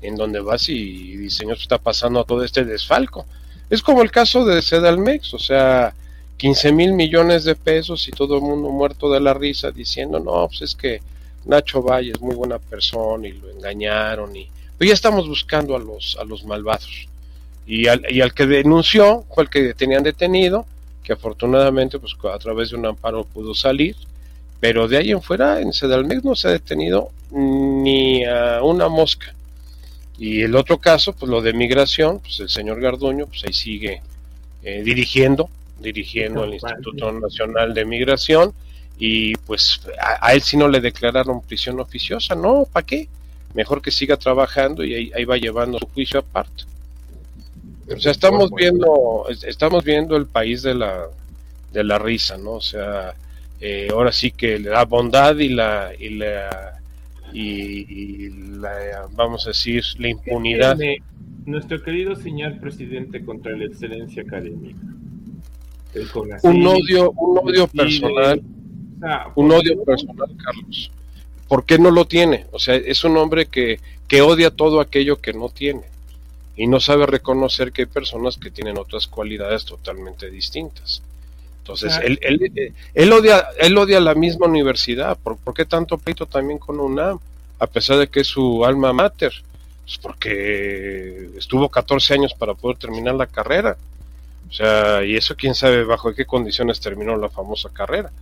en 0.03 0.17
donde 0.17 0.41
vas 0.41 0.69
y 0.69 1.17
diseño 1.17 1.55
está 1.55 1.79
pasando 1.79 2.25
todo 2.25 2.45
este 2.45 2.65
desfalco. 2.65 3.27
Es 3.71 3.81
como 3.81 4.03
el 4.03 4.11
caso 4.11 4.45
de 4.45 4.61
Sedalmex, 4.61 5.33
o 5.33 5.39
sea, 5.39 5.95
15 6.43 6.73
mil 6.73 6.93
millones 6.95 7.45
de 7.45 7.55
pesos 7.55 8.09
y 8.09 8.11
todo 8.11 8.35
el 8.35 8.43
mundo 8.43 8.69
muerto 8.69 9.09
de 9.13 9.21
la 9.21 9.33
risa 9.33 9.71
diciendo, 9.71 10.19
no, 10.19 10.49
pues 10.49 10.63
es 10.63 10.75
que 10.75 11.01
Nacho 11.45 11.85
Valle 11.85 12.11
es 12.11 12.21
muy 12.21 12.35
buena 12.35 12.59
persona 12.59 13.29
y 13.29 13.33
lo 13.33 13.49
engañaron 13.49 14.35
y 14.35 14.49
pero 14.77 14.89
ya 14.89 14.95
estamos 14.95 15.29
buscando 15.29 15.77
a 15.77 15.79
los 15.79 16.19
a 16.21 16.25
los 16.25 16.45
malvados. 16.45 17.07
Y 17.65 17.87
al, 17.87 18.05
y 18.11 18.23
al 18.23 18.35
que 18.35 18.49
denunció 18.49 19.25
fue 19.33 19.45
el 19.45 19.51
que 19.51 19.73
tenían 19.75 20.03
detenido 20.03 20.67
que 21.05 21.13
afortunadamente 21.13 22.01
pues 22.01 22.17
a 22.35 22.39
través 22.41 22.71
de 22.71 22.77
un 22.77 22.87
amparo 22.87 23.23
pudo 23.23 23.55
salir 23.55 23.95
pero 24.59 24.89
de 24.89 24.97
ahí 24.97 25.13
en 25.13 25.23
fuera 25.23 25.61
en 25.61 25.73
Sedalmex 25.73 26.25
no 26.25 26.35
se 26.35 26.49
ha 26.49 26.51
detenido 26.51 27.11
ni 27.31 28.25
a 28.25 28.65
una 28.65 28.89
mosca. 28.89 29.33
Y 30.19 30.43
el 30.43 30.57
otro 30.57 30.79
caso 30.79 31.13
pues 31.13 31.31
lo 31.31 31.41
de 31.41 31.53
migración 31.53 32.19
pues 32.19 32.41
el 32.41 32.49
señor 32.49 32.81
Garduño 32.81 33.27
pues 33.29 33.45
ahí 33.45 33.53
sigue 33.53 34.03
eh, 34.65 34.83
dirigiendo 34.85 35.49
dirigiendo 35.83 36.45
el 36.45 36.55
Instituto 36.55 37.13
Nacional 37.13 37.75
de 37.75 37.85
Migración 37.85 38.53
y 38.99 39.35
pues 39.35 39.81
a, 40.01 40.33
él 40.33 40.43
si 40.43 40.57
no 40.57 40.69
le 40.69 40.81
declararon 40.81 41.43
prisión 41.43 41.81
oficiosa, 41.81 42.35
no, 42.35 42.67
¿para 42.73 42.87
qué? 42.87 43.09
Mejor 43.55 43.83
que 43.83 43.91
siga 43.91 44.17
trabajando 44.17 44.85
y 44.85 45.13
ahí, 45.13 45.25
va 45.25 45.37
llevando 45.37 45.79
su 45.79 45.87
juicio 45.89 46.21
aparte. 46.21 46.65
O 47.95 47.99
sea, 47.99 48.13
estamos 48.13 48.51
viendo, 48.53 49.27
estamos 49.47 49.85
viendo 49.85 50.17
el 50.17 50.27
país 50.27 50.63
de 50.63 50.75
la, 50.75 51.07
de 51.73 51.85
la 51.85 51.99
risa, 51.99 52.39
¿no? 52.39 52.53
O 52.53 52.61
sea, 52.61 53.15
eh, 53.61 53.89
ahora 53.91 54.13
sí 54.13 54.31
que 54.31 54.59
la 54.59 54.85
bondad 54.85 55.37
y 55.37 55.49
la, 55.49 55.91
y 55.99 56.11
la, 56.11 56.81
y, 57.33 58.29
la 58.59 59.09
vamos 59.13 59.47
a 59.47 59.51
decir, 59.51 59.83
la 59.99 60.09
impunidad. 60.09 60.79
Nuestro 61.45 61.83
querido 61.83 62.15
señor 62.15 62.61
presidente 62.61 63.25
contra 63.25 63.57
la 63.57 63.65
excelencia 63.65 64.23
académica. 64.23 64.79
Un 66.43 66.67
odio, 66.67 67.11
un 67.13 67.39
odio 67.39 67.67
personal 67.69 68.43
un 69.35 69.53
odio 69.53 69.83
personal, 69.85 70.31
Carlos. 70.43 70.91
¿Por 71.49 71.65
qué 71.65 71.79
no 71.79 71.91
lo 71.91 72.07
tiene? 72.07 72.47
O 72.53 72.59
sea, 72.59 72.77
es 72.77 73.05
un 73.05 73.17
hombre 73.17 73.47
que, 73.47 73.81
que 74.09 74.23
odia 74.23 74.51
todo 74.51 74.81
aquello 74.81 75.21
que 75.21 75.33
no 75.33 75.49
tiene 75.49 75.83
y 76.57 76.67
no 76.67 76.81
sabe 76.81 77.07
reconocer 77.07 77.73
que 77.73 77.83
hay 77.83 77.87
personas 77.87 78.39
que 78.39 78.51
tienen 78.51 78.79
otras 78.79 79.07
cualidades 79.07 79.65
totalmente 79.65 80.31
distintas. 80.31 81.03
Entonces, 81.59 81.99
él, 82.03 82.19
él, 82.23 82.75
él, 82.95 83.13
odia, 83.13 83.47
él 83.61 83.77
odia 83.79 84.01
la 84.01 84.15
misma 84.15 84.47
universidad. 84.47 85.17
¿Por, 85.19 85.39
qué 85.55 85.65
tanto 85.65 85.97
pleito 85.99 86.27
también 86.27 86.59
con 86.59 86.81
UNAM? 86.81 87.19
A 87.59 87.67
pesar 87.69 87.99
de 87.99 88.09
que 88.09 88.21
es 88.21 88.27
su 88.27 88.65
alma 88.65 88.93
mater. 88.93 89.33
Pues 89.85 89.99
porque 89.99 91.31
estuvo 91.37 91.69
14 91.69 92.15
años 92.15 92.35
para 92.35 92.55
poder 92.55 92.79
terminar 92.79 93.15
la 93.15 93.27
carrera. 93.27 93.77
O 94.53 94.55
sea, 94.55 95.03
y 95.03 95.17
eso 95.17 95.35
quién 95.35 95.55
sabe 95.55 95.83
bajo 95.83 96.15
qué 96.15 96.27
condiciones 96.27 96.79
terminó 96.79 97.17
la 97.17 97.31
famosa 97.31 97.71
carrera. 97.71 98.13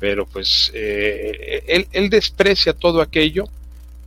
Pero 0.00 0.26
pues 0.26 0.72
eh, 0.74 1.62
él, 1.68 1.86
él, 1.92 2.10
desprecia 2.10 2.72
todo 2.72 3.00
aquello 3.00 3.44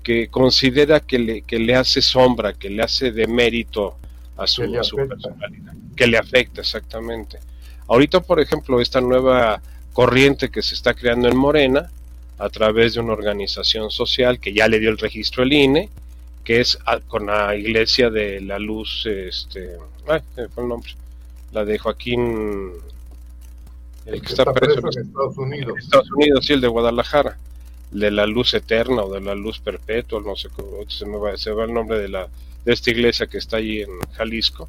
que 0.04 0.28
considera 0.28 1.00
que 1.00 1.18
le, 1.18 1.42
que 1.44 1.60
le 1.60 1.76
hace 1.76 2.02
sombra, 2.02 2.52
que 2.54 2.70
le 2.70 2.84
hace 2.84 3.14
de 3.14 3.26
mérito 3.26 3.96
a 4.36 4.48
su, 4.48 4.64
personalidad, 4.64 5.74
que 5.96 6.08
le 6.08 6.18
afecta 6.18 6.60
exactamente. 6.60 7.40
Ahorita, 7.88 8.20
por 8.20 8.42
ejemplo, 8.42 8.82
esta 8.82 9.00
nueva 9.00 9.62
corriente 9.94 10.50
que 10.50 10.62
se 10.62 10.76
está 10.76 10.94
creando 10.94 11.30
en 11.30 11.38
Morena, 11.38 11.90
a 12.38 12.50
través 12.50 12.96
de 12.96 13.00
una 13.00 13.14
organización 13.14 13.92
social 13.92 14.40
que 14.40 14.52
ya 14.52 14.68
le 14.68 14.80
dio 14.80 14.90
el 14.90 14.98
registro 14.98 15.44
el 15.44 15.54
INE, 15.54 15.90
que 16.44 16.60
es 16.60 16.78
con 17.08 17.28
la 17.28 17.56
iglesia 17.56 18.10
de 18.10 18.42
la 18.42 18.60
luz, 18.60 19.06
este, 19.06 19.78
ay, 20.08 20.20
fue 20.54 20.64
el 20.64 20.70
nombre, 20.70 20.92
la 21.52 21.66
de 21.66 21.78
Joaquín 21.78 22.72
el, 24.06 24.22
que, 24.22 24.28
está, 24.28 24.52
preso, 24.52 24.80
en 24.80 25.06
Estados 25.06 25.38
Unidos. 25.38 25.78
Estados 25.78 26.12
Unidos, 26.12 26.46
sí, 26.46 26.54
el 26.54 26.62
de 26.62 26.68
Guadalajara, 26.68 27.38
de 27.92 28.12
la 28.12 28.26
luz 28.26 28.54
eterna 28.54 29.04
o 29.04 29.14
de 29.14 29.22
la 29.22 29.36
luz 29.36 29.60
perpetua, 29.60 30.22
no 30.22 30.36
sé 30.36 30.50
cómo 30.50 30.90
se 30.90 31.06
me 31.06 31.18
va, 31.18 31.38
se 31.38 31.52
va 31.52 31.66
el 31.66 31.74
nombre 31.74 32.00
de 32.00 32.10
la 32.10 32.28
de 32.66 32.74
esta 32.74 32.92
iglesia 32.92 33.28
que 33.28 33.38
está 33.38 33.58
allí 33.58 33.82
en 33.82 34.00
Jalisco. 34.14 34.68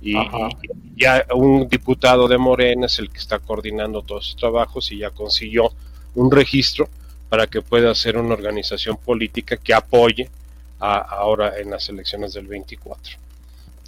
Y, 0.00 0.14
ya 0.96 1.24
un 1.34 1.68
diputado 1.68 2.28
de 2.28 2.38
Morena 2.38 2.86
es 2.86 2.98
el 2.98 3.10
que 3.10 3.18
está 3.18 3.38
coordinando 3.38 4.02
todos 4.02 4.26
sus 4.26 4.36
trabajos 4.36 4.92
y 4.92 4.98
ya 4.98 5.10
consiguió 5.10 5.72
un 6.14 6.30
registro 6.30 6.88
para 7.28 7.46
que 7.46 7.62
pueda 7.62 7.94
ser 7.94 8.16
una 8.16 8.34
organización 8.34 8.96
política 8.96 9.56
que 9.56 9.74
apoye 9.74 10.28
a, 10.78 10.98
ahora 10.98 11.58
en 11.58 11.70
las 11.70 11.88
elecciones 11.88 12.34
del 12.34 12.46
24. 12.46 13.16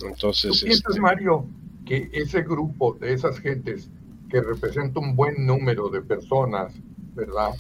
Entonces, 0.03 0.61
¿Tú 0.61 0.67
piensas, 0.67 0.91
este, 0.91 1.01
Mario, 1.01 1.47
que 1.87 2.11
ese 2.13 2.43
grupo 2.43 2.95
de 3.01 3.15
esas 3.15 3.39
gentes 3.39 3.89
que 4.29 4.41
representa 4.43 5.01
un 5.01 5.17
buen 5.17 5.47
número 5.47 5.89
de 5.89 6.03
personas, 6.03 6.73
¿verdad? 7.15 7.55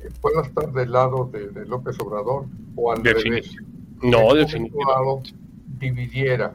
Eh, 0.00 0.08
pueda 0.20 0.42
estar 0.42 0.72
del 0.72 0.92
lado 0.92 1.28
de, 1.30 1.66
López 1.66 1.98
Obrador 2.00 2.46
o 2.76 2.92
al 2.92 3.04
revés. 3.04 3.56
No, 4.00 4.32
definitivamente. 4.32 5.34
dividiera. 5.78 6.54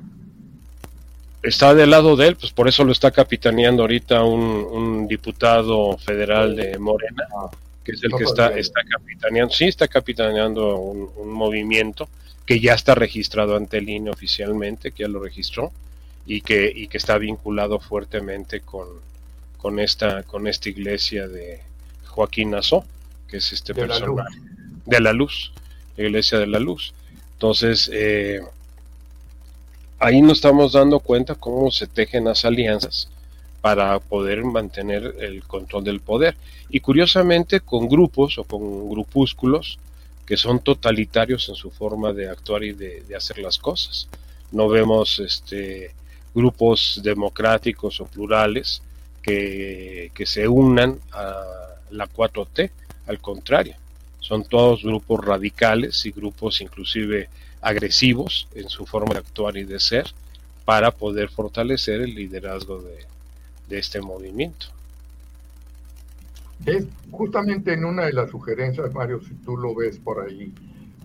Está 1.44 1.74
del 1.74 1.90
lado 1.90 2.16
de 2.16 2.28
él, 2.28 2.38
pues 2.38 2.54
por 2.54 2.70
eso 2.70 2.86
lo 2.86 2.94
está 2.94 3.12
capitaneando 3.12 3.84
ahorita 3.84 4.24
un, 4.24 5.08
diputado 5.10 5.98
federal 5.98 6.56
de 6.56 6.80
Morena, 6.80 7.28
ah, 7.38 7.50
que 7.84 7.92
es 7.92 8.04
el 8.06 8.14
que 8.14 8.24
está, 8.24 8.58
está 8.58 8.80
capitaneando, 8.90 9.54
sí 9.54 9.66
está 9.66 9.90
capitaneando 9.90 10.78
un, 10.78 11.34
movimiento 11.34 12.08
que 12.46 12.62
ya 12.62 12.74
está 12.74 12.96
registrado 12.96 13.58
ante 13.58 13.80
el 13.80 13.90
INE 13.90 14.10
oficialmente, 14.10 14.94
que 14.94 15.04
ya 15.04 15.10
lo 15.10 15.22
registró, 15.22 15.74
y 16.26 16.42
que, 16.42 16.72
y 16.74 16.88
que 16.88 16.98
está 16.98 17.18
vinculado 17.18 17.80
fuertemente 17.80 18.62
con, 18.62 18.88
con 19.58 19.80
esta, 19.80 20.24
con 20.24 20.48
esta 20.48 20.70
iglesia 20.70 21.28
de 21.28 21.62
Joaquín 22.06 22.52
Nazó, 22.52 22.86
que 23.28 23.38
es 23.38 23.52
este 23.52 23.74
personaje 23.74 24.32
de 24.86 25.00
la 25.00 25.14
luz, 25.14 25.52
la 25.98 26.04
iglesia 26.04 26.40
de 26.40 26.48
la 26.48 26.60
luz. 26.60 26.94
Entonces, 27.34 27.90
eh, 27.94 28.42
ahí 30.00 30.22
nos 30.22 30.34
estamos 30.34 30.74
dando 30.74 31.00
cuenta 31.00 31.36
cómo 31.36 31.72
se 31.72 31.88
tejen 31.88 32.26
las 32.26 32.46
alianzas 32.46 33.10
para 33.62 34.00
poder 34.00 34.44
mantener 34.44 35.16
el 35.20 35.44
control 35.44 35.84
del 35.84 36.02
poder. 36.02 36.36
Y 36.70 36.80
curiosamente 36.80 37.62
con 37.62 37.88
grupos 37.88 38.38
o 38.38 38.44
con 38.44 38.90
grupúsculos 38.90 39.80
que 40.26 40.38
son 40.38 40.60
totalitarios 40.60 41.50
en 41.50 41.56
su 41.56 41.70
forma 41.70 42.14
de 42.14 42.30
actuar 42.30 42.64
y 42.64 42.74
de, 42.74 43.02
de 43.02 43.16
hacer 43.16 43.40
las 43.40 43.58
cosas. 43.58 44.08
No 44.52 44.70
vemos 44.70 45.20
este, 45.20 45.92
grupos 46.34 47.00
democráticos 47.04 48.00
o 48.02 48.06
plurales 48.06 48.82
que, 49.22 50.12
se 50.26 50.48
unan 50.48 51.00
a 51.12 51.44
la 51.92 52.08
4T, 52.08 52.70
al 53.08 53.20
contrario, 53.20 53.76
son 54.20 54.44
todos 54.44 54.84
grupos 54.84 55.24
radicales 55.26 56.06
y 56.06 56.12
grupos 56.12 56.62
inclusive 56.62 57.30
agresivos 57.62 58.48
en 58.56 58.70
su 58.70 58.86
forma 58.86 59.14
de 59.14 59.20
actuar 59.20 59.58
y 59.58 59.64
de 59.64 59.80
ser 59.80 60.08
para 60.66 60.92
poder 60.92 61.30
fortalecer 61.30 62.02
el 62.02 62.16
liderazgo 62.16 62.82
de, 62.82 63.06
este 63.70 64.02
movimiento. 64.02 64.68
Es 66.64 66.86
justamente 67.10 67.74
en 67.74 67.86
una 67.86 68.06
de 68.06 68.14
las 68.14 68.30
sugerencias, 68.30 68.94
Mario, 68.94 69.20
si 69.28 69.34
tú 69.34 69.58
lo 69.58 69.74
ves 69.74 69.98
por 69.98 70.24
ahí, 70.24 70.54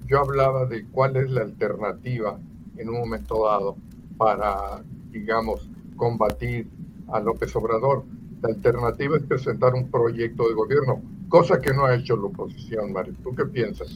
yo 0.06 0.20
hablaba 0.20 0.66
de 0.66 0.84
cuál 0.84 1.16
es 1.16 1.30
la 1.30 1.40
alternativa 1.40 2.38
en 2.76 2.90
un 2.90 2.98
momento 2.98 3.46
dado 3.46 3.76
para, 4.18 4.82
digamos, 5.10 5.68
combatir 5.96 6.68
a 7.08 7.20
López 7.20 7.54
Obrador. 7.56 8.04
La 8.42 8.50
alternativa 8.50 9.16
es 9.16 9.22
presentar 9.24 9.74
un 9.74 9.90
proyecto 9.90 10.48
de 10.48 10.54
gobierno, 10.54 11.02
cosa 11.28 11.60
que 11.60 11.72
no 11.72 11.84
ha 11.84 11.94
hecho 11.94 12.16
la 12.16 12.24
oposición, 12.24 12.92
Mario. 12.92 13.14
¿Tú 13.22 13.34
qué 13.34 13.44
piensas? 13.44 13.88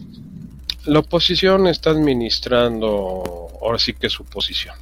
La 0.85 0.99
oposición 0.99 1.69
está 1.69 1.91
administrando 1.91 3.49
ahora 3.63 3.79
sí 3.79 3.93
que 3.93 4.09
su 4.09 4.25
posición, 4.25 4.75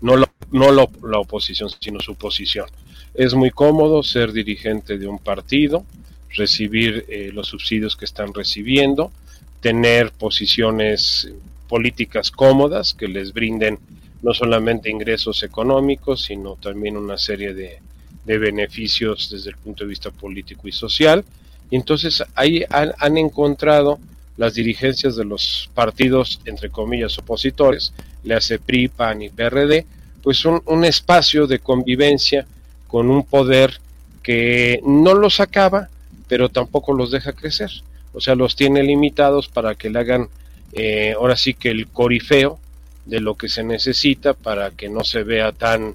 no, 0.00 0.16
no 0.50 0.72
la 0.72 1.18
oposición, 1.18 1.70
sino 1.80 2.00
su 2.00 2.16
posición. 2.16 2.66
Es 3.14 3.34
muy 3.34 3.50
cómodo 3.50 4.02
ser 4.02 4.32
dirigente 4.32 4.98
de 4.98 5.06
un 5.06 5.20
partido, 5.20 5.84
recibir 6.30 7.06
eh, 7.08 7.30
los 7.32 7.46
subsidios 7.46 7.96
que 7.96 8.04
están 8.04 8.34
recibiendo, 8.34 9.12
tener 9.60 10.10
posiciones 10.10 11.30
políticas 11.68 12.30
cómodas 12.30 12.92
que 12.92 13.08
les 13.08 13.32
brinden 13.32 13.78
no 14.24 14.32
solamente 14.32 14.90
ingresos 14.90 15.42
económicos, 15.42 16.22
sino 16.24 16.56
también 16.56 16.96
una 16.96 17.18
serie 17.18 17.52
de, 17.52 17.78
beneficios 18.24 19.28
desde 19.30 19.50
el 19.50 19.56
punto 19.56 19.84
de 19.84 19.90
vista 19.90 20.10
político 20.10 20.66
y 20.66 20.72
social. 20.72 21.22
Y 21.70 21.76
entonces 21.76 22.24
ahí 22.34 22.64
han, 22.70 23.18
encontrado 23.18 23.98
las 24.38 24.54
dirigencias 24.54 25.14
de 25.16 25.26
los 25.26 25.68
partidos, 25.74 26.40
entre 26.46 26.70
comillas, 26.70 27.18
opositores, 27.18 27.92
le 28.22 28.34
hace 28.34 28.58
PRI, 28.58 28.88
PAN 28.88 29.20
y 29.20 29.28
PRD, 29.28 29.84
pues 30.22 30.46
un, 30.46 30.62
un 30.64 30.86
espacio 30.86 31.46
de 31.46 31.58
convivencia 31.58 32.46
con 32.88 33.10
un 33.10 33.24
poder 33.26 33.78
que 34.22 34.80
no 34.86 35.12
los 35.12 35.38
acaba, 35.38 35.90
pero 36.28 36.48
tampoco 36.48 36.94
los 36.94 37.10
deja 37.10 37.34
crecer. 37.34 37.70
O 38.14 38.22
sea, 38.22 38.34
los 38.34 38.56
tiene 38.56 38.82
limitados 38.82 39.48
para 39.48 39.74
que 39.74 39.90
le 39.90 39.98
hagan, 39.98 40.28
eh, 40.72 41.12
ahora 41.12 41.36
sí 41.36 41.52
que 41.52 41.68
el 41.68 41.88
corifeo 41.88 42.58
de 43.06 43.20
lo 43.20 43.34
que 43.34 43.48
se 43.48 43.62
necesita 43.62 44.34
para 44.34 44.70
que 44.70 44.88
no 44.88 45.04
se 45.04 45.22
vea 45.22 45.52
tan 45.52 45.94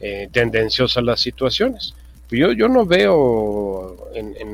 eh, 0.00 0.28
tendenciosa 0.32 1.00
las 1.00 1.20
situaciones. 1.20 1.94
Yo, 2.30 2.52
yo 2.52 2.68
no 2.68 2.84
veo 2.84 4.10
en, 4.14 4.34
en, 4.36 4.52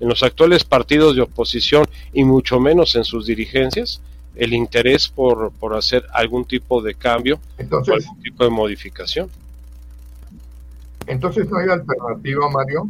los, 0.00 0.22
actuales 0.22 0.64
partidos 0.64 1.14
de 1.14 1.22
oposición 1.22 1.86
y 2.12 2.24
mucho 2.24 2.58
menos 2.58 2.96
en 2.96 3.04
sus 3.04 3.26
dirigencias 3.26 4.00
el 4.34 4.54
interés 4.54 5.08
por, 5.08 5.52
por 5.52 5.76
hacer 5.76 6.06
algún 6.12 6.46
tipo 6.46 6.80
de 6.80 6.94
cambio 6.94 7.38
entonces, 7.58 7.92
o 7.92 7.96
algún 7.96 8.22
tipo 8.22 8.44
de 8.44 8.50
modificación. 8.50 9.28
Entonces 11.06 11.50
no 11.50 11.58
hay 11.58 11.68
alternativa, 11.68 12.48
Mario. 12.50 12.88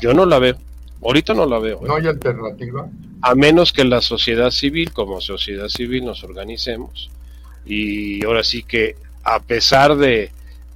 Yo 0.00 0.14
no 0.14 0.26
la 0.26 0.38
veo. 0.38 0.56
Ahorita 1.02 1.34
no 1.34 1.46
la 1.46 1.58
veo. 1.58 1.78
¿eh? 1.82 1.86
No 1.86 1.96
hay 1.96 2.06
alternativa 2.06 2.88
a 3.22 3.34
menos 3.34 3.72
que 3.72 3.84
la 3.84 4.00
sociedad 4.00 4.50
civil, 4.50 4.92
como 4.92 5.20
sociedad 5.20 5.68
civil, 5.68 6.04
nos 6.04 6.22
organicemos. 6.22 7.10
Y 7.64 8.24
ahora 8.24 8.44
sí 8.44 8.62
que, 8.62 8.96
a 9.24 9.40
pesar 9.40 9.96
de, 9.96 10.30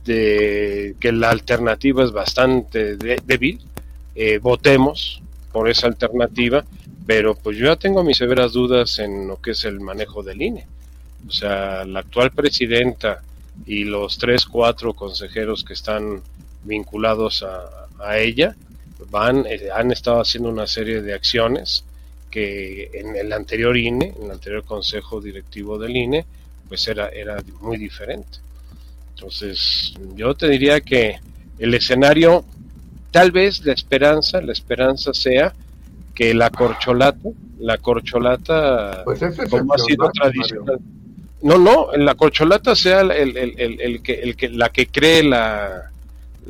que 0.05 1.13
la 1.13 1.31
alternativa 1.31 2.03
es 2.03 2.11
bastante 2.11 2.97
débil, 2.97 3.61
eh, 4.17 4.39
votemos 4.39 5.23
por 5.53 5.69
esa 5.69 5.87
alternativa, 5.87 6.65
pero 7.07 7.37
pues 7.37 7.57
yo 7.57 7.67
ya 7.67 7.77
tengo 7.77 8.03
mis 8.03 8.17
severas 8.17 8.53
dudas 8.53 8.99
en 8.99 9.29
lo 9.29 9.41
que 9.41 9.53
es 9.53 9.65
el 9.65 9.79
manejo 9.81 10.25
del 10.25 10.43
INE. 10.43 10.67
O 11.29 11.31
sea, 11.31 11.85
la 11.85 12.01
actual 12.01 12.33
presidenta 12.33 13.23
y 13.67 13.85
los 13.85 14.19
tres, 14.19 14.47
cuatro 14.47 14.95
consejeros 14.95 15.63
que 15.63 15.75
están 15.75 16.23
vinculados 16.65 17.45
a, 17.45 18.19
ella 18.19 18.57
van, 19.09 19.47
eh, 19.49 19.69
han 19.75 19.91
estado 19.91 20.21
haciendo 20.21 20.49
una 20.49 20.67
serie 20.67 21.03
de 21.03 21.15
acciones 21.15 21.85
que 22.31 22.91
en 22.95 23.17
el 23.17 23.33
anterior 23.33 23.77
INE, 23.77 24.15
en 24.17 24.25
el 24.27 24.31
anterior 24.31 24.65
consejo 24.65 25.21
directivo 25.21 25.79
del 25.79 25.97
INE, 25.97 26.25
pues 26.69 26.87
era, 26.87 27.09
era 27.09 27.43
muy 27.61 27.77
diferente. 27.77 28.39
Entonces, 29.15 29.95
yo 30.15 30.35
te 30.35 30.49
diría 30.49 30.81
que 30.81 31.19
el 31.59 31.75
escenario, 31.75 32.45
tal 33.11 33.33
vez 33.33 33.65
la 33.67 33.73
esperanza, 33.73 34.41
la 34.41 34.53
esperanza 34.53 35.13
sea 35.13 35.53
que 36.15 36.33
la 36.33 36.51
corcholata, 36.51 37.29
la 37.59 37.79
corcholata, 37.79 39.03
pues 39.05 39.21
como 39.51 39.75
ha 39.75 39.79
sido 39.79 40.11
tradicional. 40.11 40.79
No, 41.43 41.59
no, 41.59 41.93
la 41.97 42.15
corcholata 42.15 42.75
sea 42.77 43.01
el, 43.01 43.37
el, 43.37 43.55
el, 43.59 44.03
que, 44.03 44.13
el 44.15 44.37
que, 44.37 44.51
la 44.51 44.69
que 44.69 44.87
cree 44.87 45.23
la, 45.23 45.90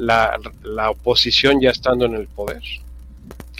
la, 0.00 0.38
la 0.62 0.90
oposición 0.90 1.60
ya 1.60 1.70
estando 1.70 2.06
en 2.06 2.14
el 2.14 2.26
poder 2.26 2.62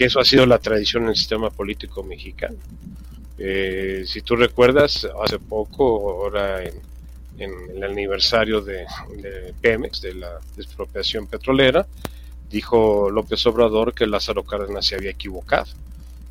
que 0.00 0.07
eso 0.07 0.18
ha 0.18 0.24
sido 0.24 0.46
la 0.46 0.59
tradición 0.59 1.03
en 1.03 1.11
el 1.11 1.14
sistema 1.14 1.50
político 1.50 2.03
mexicano. 2.03 2.57
Eh, 3.37 4.05
si 4.07 4.22
tú 4.22 4.35
recuerdas, 4.35 5.07
hace 5.22 5.38
poco, 5.38 5.85
ahora 6.11 6.64
en, 6.64 6.72
el 7.38 7.85
aniversario 7.85 8.62
de, 8.62 8.87
Pemex, 9.61 10.00
de 10.00 10.14
la 10.14 10.40
expropiación 10.57 11.26
petrolera, 11.26 11.87
dijo 12.48 13.11
López 13.11 13.44
Obrador 13.44 13.92
que 13.92 14.07
Lázaro 14.07 14.42
Cárdenas 14.42 14.87
se 14.87 14.94
había 14.94 15.11
equivocado, 15.11 15.66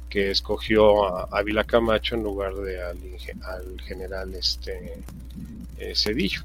que 0.10 0.32
escogió 0.32 1.06
a 1.06 1.28
Ávila 1.32 1.64
Camacho 1.64 2.16
en 2.16 2.24
lugar 2.24 2.56
de 2.56 2.82
al, 2.82 3.82
general 3.82 4.34
este 4.34 4.96
eh, 5.78 5.94
Cedillo. 5.96 6.42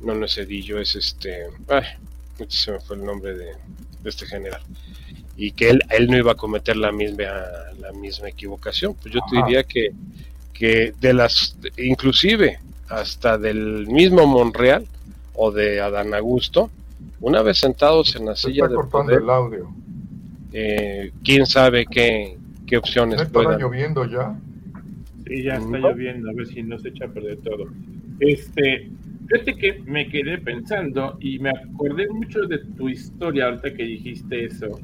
No, 0.00 0.12
no 0.12 0.26
es 0.26 0.34
Cedillo, 0.34 0.80
es 0.80 0.96
este... 0.96 1.46
se 2.48 2.72
me 2.72 2.80
fue 2.80 2.96
el 2.96 3.04
nombre 3.04 3.34
de 3.34 3.52
este 4.04 4.26
general 4.26 4.60
y 5.36 5.52
que 5.52 5.70
él, 5.70 5.80
él 5.90 6.08
no 6.08 6.16
iba 6.16 6.32
a 6.32 6.36
cometer 6.36 6.76
la 6.76 6.92
misma, 6.92 7.24
la 7.80 7.92
misma 7.92 8.28
equivocación. 8.28 8.94
Pues 8.94 9.14
yo 9.14 9.20
te 9.30 9.36
diría 9.36 9.64
que, 9.64 9.90
que 10.52 10.92
de 11.00 11.12
las, 11.12 11.56
inclusive 11.76 12.60
hasta 12.88 13.38
del 13.38 13.86
mismo 13.88 14.26
Monreal 14.26 14.86
o 15.34 15.50
de 15.50 15.80
Adán 15.80 16.14
Augusto, 16.14 16.70
una 17.20 17.42
vez 17.42 17.58
sentados 17.58 18.14
en 18.16 18.26
la 18.26 18.36
silla 18.36 18.68
de 18.68 18.76
poder, 18.76 19.22
el 19.22 19.30
audio. 19.30 19.70
Eh, 20.52 21.10
quién 21.24 21.46
sabe 21.46 21.86
qué, 21.86 22.36
qué 22.66 22.76
opciones 22.76 23.16
¿No 23.16 23.22
está 23.24 23.58
lloviendo 23.58 24.04
ya? 24.04 24.36
Sí, 25.26 25.42
ya 25.42 25.54
está 25.54 25.78
lloviendo, 25.78 26.30
a 26.30 26.32
ver 26.34 26.46
si 26.46 26.62
no 26.62 26.78
se 26.78 26.90
echa 26.90 27.06
a 27.06 27.08
perder 27.08 27.38
todo. 27.38 27.66
Este, 28.20 28.88
fíjate 29.28 29.56
que 29.56 29.80
me 29.86 30.08
quedé 30.08 30.38
pensando 30.38 31.16
y 31.20 31.38
me 31.38 31.50
acordé 31.50 32.08
mucho 32.08 32.42
de 32.42 32.58
tu 32.76 32.88
historia 32.88 33.46
ahorita 33.46 33.74
que 33.74 33.84
dijiste 33.84 34.44
eso 34.44 34.78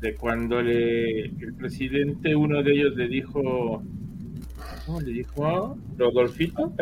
de 0.00 0.14
cuando 0.14 0.60
le, 0.62 1.24
el 1.24 1.54
presidente, 1.56 2.36
uno 2.36 2.62
de 2.62 2.72
ellos 2.72 2.96
le 2.96 3.08
dijo 3.08 3.82
¿Cómo 4.86 5.00
le 5.00 5.12
dijo? 5.12 5.76
¿Rodolfito? 5.98 6.72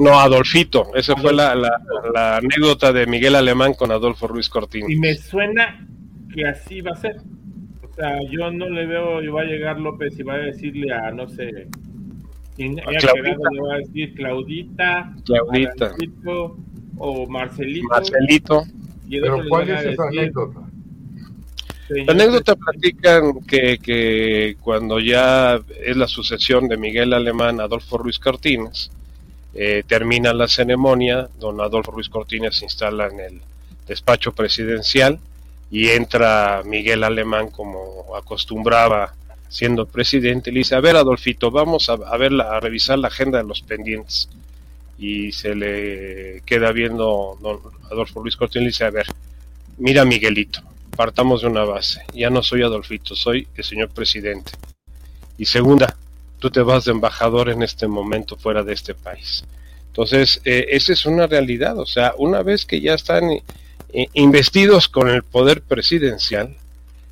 No, 0.00 0.18
Adolfito. 0.18 0.94
Esa 0.94 1.14
fue 1.16 1.34
la, 1.34 1.54
la, 1.54 2.36
anécdota 2.36 2.90
de 2.90 3.06
Miguel 3.06 3.34
Alemán 3.34 3.74
con 3.74 3.90
Adolfo 3.90 4.26
Ruiz 4.26 4.48
Cortines. 4.48 4.88
Y 4.88 4.96
me 4.96 5.14
suena 5.14 5.86
que 6.34 6.46
así 6.46 6.80
va 6.80 6.92
a 6.92 6.96
ser. 6.96 7.16
O 7.82 7.92
sea, 7.92 8.16
yo 8.30 8.50
no 8.50 8.68
le 8.70 8.86
veo, 8.86 9.22
y 9.22 9.28
va 9.28 9.42
a 9.42 9.44
llegar 9.44 9.78
López 9.78 10.18
y 10.18 10.22
va 10.22 10.34
a 10.34 10.38
decirle 10.38 10.92
a, 10.92 11.10
no 11.10 11.28
sé, 11.28 11.68
Claudita. 12.68 13.50
le 13.52 13.60
va 13.60 13.74
a 13.74 13.78
decir 13.78 14.14
Claudita, 14.14 15.14
Claudita. 15.24 15.94
o 16.98 17.26
Marcelito. 17.26 17.88
Marcelito. 17.88 18.64
Pero 19.08 19.42
¿cuál 19.48 19.70
es 19.70 19.84
esa 19.86 20.04
anécdota? 20.04 20.60
La 21.88 22.12
anécdota 22.12 22.54
platican 22.54 23.40
que, 23.40 23.78
que, 23.78 24.56
cuando 24.60 25.00
ya 25.00 25.60
es 25.84 25.96
la 25.96 26.06
sucesión 26.06 26.68
de 26.68 26.76
Miguel 26.76 27.12
Alemán 27.12 27.60
Adolfo 27.60 27.98
Ruiz 27.98 28.20
Cortines, 28.20 28.92
eh, 29.54 29.82
termina 29.84 30.32
la 30.32 30.46
ceremonia, 30.46 31.28
don 31.40 31.60
Adolfo 31.60 31.90
Ruiz 31.90 32.08
Cortines 32.08 32.56
se 32.56 32.66
instala 32.66 33.08
en 33.08 33.18
el 33.18 33.40
despacho 33.88 34.30
presidencial 34.32 35.18
y 35.70 35.88
entra 35.88 36.62
Miguel 36.64 37.02
Alemán 37.02 37.50
como 37.50 38.14
acostumbraba 38.16 39.14
siendo 39.50 39.84
presidente, 39.84 40.52
le 40.52 40.60
dice, 40.60 40.76
a 40.76 40.80
ver 40.80 40.96
Adolfito, 40.96 41.50
vamos 41.50 41.90
a, 41.90 41.96
ver 42.16 42.32
a 42.40 42.60
revisar 42.60 42.98
la 42.98 43.08
agenda 43.08 43.38
de 43.38 43.44
los 43.44 43.60
pendientes. 43.60 44.28
Y 44.96 45.32
se 45.32 45.54
le 45.54 46.40
queda 46.46 46.72
viendo 46.72 47.36
don 47.42 47.58
Adolfo 47.90 48.22
Ruiz 48.22 48.36
Cortines 48.36 48.62
y 48.62 48.64
le 48.64 48.70
dice, 48.70 48.84
a 48.84 48.90
ver, 48.90 49.06
mira 49.78 50.04
Miguelito, 50.04 50.62
partamos 50.96 51.42
de 51.42 51.48
una 51.48 51.64
base. 51.64 52.02
Ya 52.14 52.30
no 52.30 52.42
soy 52.42 52.62
Adolfito, 52.62 53.16
soy 53.16 53.48
el 53.56 53.64
señor 53.64 53.90
presidente. 53.90 54.52
Y 55.36 55.46
segunda, 55.46 55.96
tú 56.38 56.50
te 56.50 56.60
vas 56.60 56.84
de 56.84 56.92
embajador 56.92 57.50
en 57.50 57.64
este 57.64 57.88
momento 57.88 58.36
fuera 58.36 58.62
de 58.62 58.74
este 58.74 58.94
país. 58.94 59.44
Entonces, 59.88 60.40
eh, 60.44 60.66
esa 60.70 60.92
es 60.92 61.06
una 61.06 61.26
realidad. 61.26 61.76
O 61.76 61.86
sea, 61.86 62.14
una 62.18 62.44
vez 62.44 62.66
que 62.66 62.80
ya 62.80 62.94
están 62.94 63.24
eh, 63.30 63.42
investidos 64.12 64.88
con 64.88 65.08
el 65.08 65.24
poder 65.24 65.62
presidencial, 65.62 66.56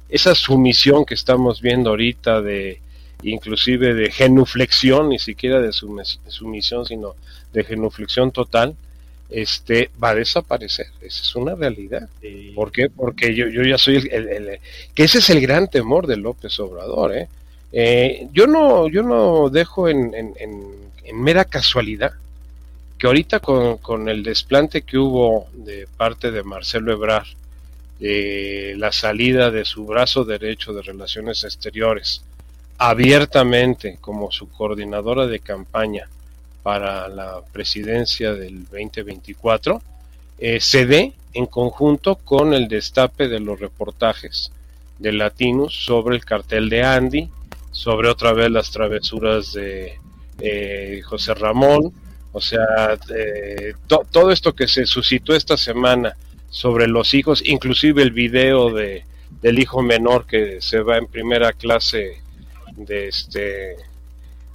esa 0.09 0.35
sumisión 0.35 1.05
que 1.05 1.15
estamos 1.15 1.61
viendo 1.61 1.91
ahorita 1.91 2.41
de 2.41 2.81
inclusive 3.23 3.95
de 3.95 4.11
genuflexión, 4.11 5.09
ni 5.09 5.19
siquiera 5.19 5.61
de 5.61 5.73
sumisión, 5.73 6.87
sino 6.87 7.15
de 7.53 7.65
genuflexión 7.65 8.31
total, 8.31 8.77
este 9.31 9.91
va 10.03 10.11
a 10.11 10.15
desaparecer. 10.15 10.87
Esa 11.01 11.23
es 11.23 11.37
una 11.37 11.55
realidad. 11.55 12.09
¿Por 12.55 12.73
qué? 12.73 12.89
Porque 12.89 13.35
yo, 13.35 13.49
yo 13.49 13.63
ya 13.63 13.77
soy 13.77 13.97
el, 13.97 14.59
que 14.95 15.05
ese 15.05 15.19
es 15.19 15.31
el 15.31 15.41
gran 15.41 15.69
temor 15.69 16.07
de 16.07 16.17
López 16.17 16.59
Obrador. 16.61 17.15
¿eh? 17.15 17.29
eh 17.73 18.29
yo 18.33 18.47
no 18.47 18.89
yo 18.89 19.03
no 19.03 19.51
dejo 19.51 19.89
en, 19.89 20.15
en, 20.15 20.35
en, 20.39 20.89
mera 21.13 21.45
casualidad 21.47 22.13
que 22.99 23.07
ahorita 23.07 23.41
con, 23.41 23.79
con, 23.79 24.09
el 24.09 24.23
desplante 24.23 24.83
que 24.83 24.99
hubo 24.99 25.49
de 25.53 25.87
parte 25.97 26.31
de 26.31 26.43
Marcelo 26.43 26.93
Ebrard, 26.93 27.27
eh, 28.01 28.75
la 28.77 28.93
salida 28.93 29.51
de 29.51 29.65
su 29.65 29.85
brazo 29.87 30.25
derecho 30.25 30.73
de 30.73 30.83
relaciones 30.83 31.45
exteriores, 31.45 32.23
abiertamente 32.79 33.99
como 34.01 34.31
su 34.31 34.49
coordinadora 34.49 35.27
de 35.27 35.41
campaña, 35.41 36.09
para 36.63 37.09
la 37.09 37.41
presidencia 37.51 38.35
del 38.35 38.65
2024 38.65 39.81
eh, 40.39 40.61
se 40.61 40.85
dé 40.85 41.15
en 41.33 41.47
conjunto 41.47 42.17
con 42.17 42.53
el 42.53 42.69
destape 42.69 43.29
de 43.29 43.41
los 43.41 43.59
reportajes 43.59 44.53
de 44.99 45.13
Latinus 45.13 45.75
sobre 45.75 46.17
el 46.17 46.25
cartel 46.25 46.69
de 46.69 46.83
Andy, 46.83 47.31
sobre 47.71 48.09
otra 48.09 48.35
vez 48.35 48.51
las 48.51 48.71
travesuras 48.71 49.53
de 49.53 49.99
eh, 50.41 51.01
José 51.05 51.33
Ramón, 51.33 51.93
o 52.33 52.41
sea, 52.43 52.99
eh, 53.17 53.73
todo 54.11 54.31
esto 54.31 54.55
que 54.55 54.69
se 54.69 54.85
suscitó 54.85 55.35
esta 55.35 55.57
semana 55.57 56.17
sobre 56.51 56.89
los 56.89 57.15
hijos, 57.15 57.43
inclusive 57.45 58.03
el 58.03 58.11
video 58.11 58.73
de, 58.73 59.05
del 59.43 59.59
hijo 59.59 59.83
menor 59.83 60.27
que 60.27 60.61
se 60.61 60.81
va 60.81 60.99
en 60.99 61.07
primera 61.07 61.53
clase 61.53 62.21
de 62.77 63.09
este 63.09 63.77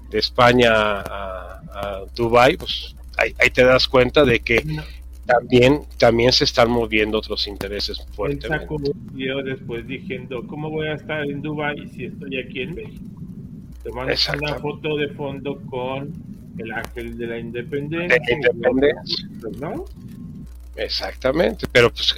de 0.10 0.20
España 0.20 0.72
a, 0.72 1.62
a 1.74 2.04
Dubai, 2.16 2.56
pues 2.56 2.96
ahí, 3.18 3.50
te 3.50 3.64
das 3.64 3.88
cuenta 3.88 4.24
de 4.24 4.40
que 4.40 4.64
también 5.26 5.82
también 5.98 6.32
se 6.32 6.44
están 6.44 6.70
moviendo 6.70 7.18
otros 7.18 7.48
intereses 7.48 8.06
fuertes. 8.16 8.48
Sacó 8.48 8.76
un 8.76 9.08
video 9.14 9.42
después 9.42 9.88
diciendo, 9.88 10.46
¿cómo 10.48 10.70
voy 10.70 10.88
a 10.88 10.94
estar 10.94 11.26
en 11.26 11.42
Dubai 11.42 11.88
si 11.90 12.06
estoy 12.06 12.38
aquí 12.38 12.62
en 12.62 12.76
México? 12.76 13.22
Te 13.84 13.92
mando 13.92 14.14
una 14.38 14.56
foto 14.56 14.98
de 14.98 15.10
fondo 15.10 15.60
con 15.70 16.14
el 16.58 16.72
ángel 16.72 17.18
de 17.18 17.28
la 17.28 17.40
independencia. 17.40 18.20
De 18.28 18.34
independencia. 18.34 19.28
¿no? 19.60 19.86
Exactamente, 20.76 21.68
pero 21.72 21.92
pues 21.92 22.16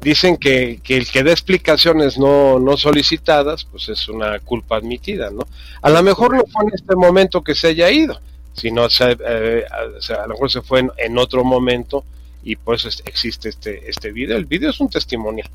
dicen 0.00 0.36
que, 0.36 0.80
que, 0.82 0.96
el 0.96 1.10
que 1.10 1.22
da 1.22 1.32
explicaciones 1.32 2.18
no, 2.18 2.58
no 2.58 2.76
solicitadas, 2.76 3.64
pues 3.64 3.88
es 3.88 4.08
una 4.08 4.38
culpa 4.40 4.76
admitida, 4.76 5.30
¿no? 5.30 5.46
A 5.82 5.90
lo 5.90 6.02
mejor 6.02 6.36
no 6.36 6.44
fue 6.46 6.64
en 6.64 6.74
este 6.74 6.94
momento 6.94 7.42
que 7.42 7.54
se 7.54 7.68
haya 7.68 7.90
ido, 7.90 8.20
sino 8.52 8.88
se, 8.90 9.16
eh, 9.26 9.64
a, 9.70 10.26
lo 10.26 10.34
mejor 10.34 10.50
se 10.50 10.62
fue 10.62 10.86
en, 10.96 11.18
otro 11.18 11.44
momento 11.44 12.04
y 12.42 12.56
por 12.56 12.76
eso 12.76 12.88
existe 13.04 13.48
este, 13.48 13.88
este 13.88 14.12
video. 14.12 14.36
El 14.36 14.46
video 14.46 14.70
es 14.70 14.80
un 14.80 14.90
testimonial. 14.90 15.50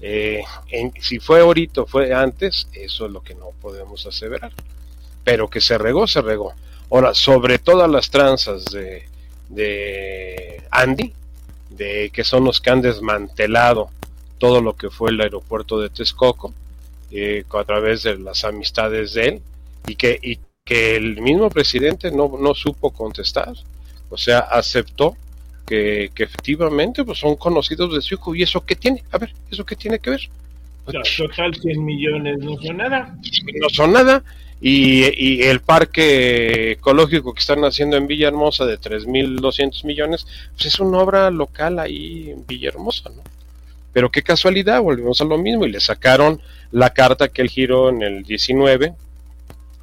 Eh, 0.00 0.42
si 1.00 1.20
fue 1.20 1.40
ahorita 1.40 1.82
o 1.82 1.86
fue 1.86 2.12
antes, 2.12 2.68
eso 2.72 3.06
es 3.06 3.12
lo 3.12 3.22
que 3.22 3.34
no 3.34 3.50
podemos 3.60 4.06
aseverar. 4.06 4.52
Pero 5.24 5.48
que 5.48 5.60
se 5.60 5.78
regó, 5.78 6.06
se 6.06 6.20
regó. 6.20 6.52
Ahora, 6.90 7.14
sobre 7.14 7.58
todas 7.58 7.88
las 7.88 8.10
tranzas 8.10 8.64
de, 8.66 9.08
de 9.48 10.62
Andy, 10.70 11.12
de 11.76 12.10
que 12.12 12.24
son 12.24 12.44
los 12.44 12.60
que 12.60 12.70
han 12.70 12.82
desmantelado 12.82 13.90
todo 14.38 14.60
lo 14.60 14.76
que 14.76 14.90
fue 14.90 15.10
el 15.10 15.20
aeropuerto 15.20 15.80
de 15.80 15.90
Texcoco 15.90 16.52
eh, 17.10 17.44
a 17.52 17.64
través 17.64 18.02
de 18.02 18.18
las 18.18 18.44
amistades 18.44 19.14
de 19.14 19.28
él 19.28 19.42
y 19.86 19.94
que, 19.96 20.18
y 20.22 20.38
que 20.64 20.96
el 20.96 21.20
mismo 21.20 21.50
presidente 21.50 22.10
no, 22.10 22.36
no 22.40 22.54
supo 22.54 22.90
contestar, 22.90 23.52
o 24.10 24.16
sea, 24.16 24.40
aceptó 24.40 25.16
que, 25.66 26.10
que, 26.14 26.24
efectivamente 26.24 27.04
pues 27.04 27.18
son 27.18 27.36
conocidos 27.36 27.94
de 27.94 28.00
su 28.00 28.14
hijo 28.14 28.34
y 28.34 28.42
eso 28.42 28.64
qué 28.64 28.76
tiene, 28.76 29.02
a 29.10 29.18
ver, 29.18 29.32
eso 29.50 29.64
qué 29.64 29.76
tiene 29.76 29.98
que 29.98 30.10
ver. 30.10 30.28
total 30.84 31.54
100 31.54 31.84
millones 31.84 32.38
no 32.38 32.56
son 32.60 32.76
nada. 32.76 33.16
No 33.60 33.68
son 33.68 33.92
nada 33.92 34.24
y, 34.64 35.42
el 35.42 35.60
parque 35.60 36.72
ecológico 36.72 37.34
que 37.34 37.40
están 37.40 37.64
haciendo 37.64 37.96
en 37.96 38.06
Villahermosa 38.06 38.64
de 38.64 38.78
3.200 38.78 39.84
millones, 39.84 40.24
pues 40.54 40.66
es 40.66 40.78
una 40.78 40.98
obra 40.98 41.30
local 41.32 41.80
ahí 41.80 42.30
en 42.30 42.46
Villahermosa, 42.46 43.10
¿no? 43.10 43.22
Pero 43.92 44.10
qué 44.10 44.22
casualidad, 44.22 44.80
volvemos 44.80 45.20
a 45.20 45.24
lo 45.24 45.36
mismo 45.36 45.66
y 45.66 45.72
le 45.72 45.80
sacaron 45.80 46.40
la 46.70 46.90
carta 46.90 47.28
que 47.28 47.42
él 47.42 47.50
giró 47.50 47.88
en 47.88 48.02
el 48.02 48.22
19, 48.22 48.94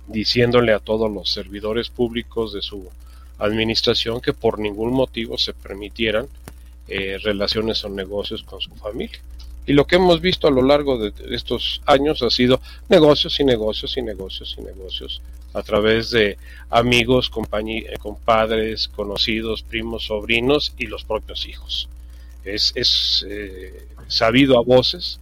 diciéndole 0.08 0.74
a 0.74 0.80
todos 0.80 1.12
los 1.12 1.30
servidores 1.30 1.90
públicos 1.90 2.54
de 2.54 2.62
su 2.62 2.90
administración 3.38 4.22
que 4.22 4.34
por 4.34 4.60
ningún 4.60 4.92
motivo 4.94 5.38
se 5.38 5.54
permitieran 5.54 6.28
eh, 6.88 7.18
relaciones 7.22 7.84
o 7.84 7.90
negocios 7.90 8.44
con 8.44 8.62
su 8.62 8.72
familia. 8.76 9.20
Y 9.70 9.74
lo 9.74 9.86
que 9.86 9.98
hemos 9.98 10.20
visto 10.20 10.48
a 10.48 10.52
lo 10.52 10.64
largo 10.64 10.98
de 10.98 11.14
estos 11.30 11.84
años 11.86 12.24
ha 12.24 12.32
sido 12.32 12.60
negocios 12.90 13.40
y 13.40 13.44
negocios 13.44 13.96
y 13.98 14.02
negocios 14.02 14.56
y 14.58 14.64
negocios 14.64 15.22
a 15.54 15.62
través 15.62 16.10
de 16.10 16.40
amigos, 16.72 17.30
compadres, 17.30 18.88
conocidos, 18.88 19.62
primos, 19.62 20.06
sobrinos 20.08 20.74
y 20.80 20.88
los 20.88 21.04
propios 21.04 21.48
hijos. 21.48 21.88
Es, 22.44 22.72
es 22.74 23.24
eh, 23.30 23.86
sabido 24.08 24.58
a 24.58 24.64
voces 24.64 25.20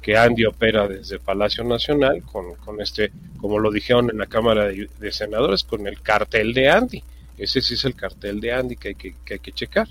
que 0.00 0.16
Andy 0.16 0.46
opera 0.46 0.88
desde 0.88 1.18
Palacio 1.18 1.62
Nacional 1.62 2.22
con, 2.22 2.54
con, 2.54 2.80
este, 2.80 3.12
como 3.38 3.58
lo 3.58 3.70
dijeron 3.70 4.08
en 4.10 4.16
la 4.16 4.28
Cámara 4.28 4.68
de, 4.68 5.12
Senadores, 5.12 5.62
con 5.62 5.86
el 5.86 6.00
cartel 6.00 6.54
de 6.54 6.70
Andy. 6.70 7.04
Ese 7.36 7.60
sí 7.60 7.74
es 7.74 7.84
el 7.84 7.94
cartel 7.94 8.40
de 8.40 8.50
Andy 8.54 8.76
que 8.76 8.88
hay 8.88 8.94
que, 8.94 9.14
que 9.26 9.34
hay 9.34 9.40
que 9.40 9.52
checar. 9.52 9.88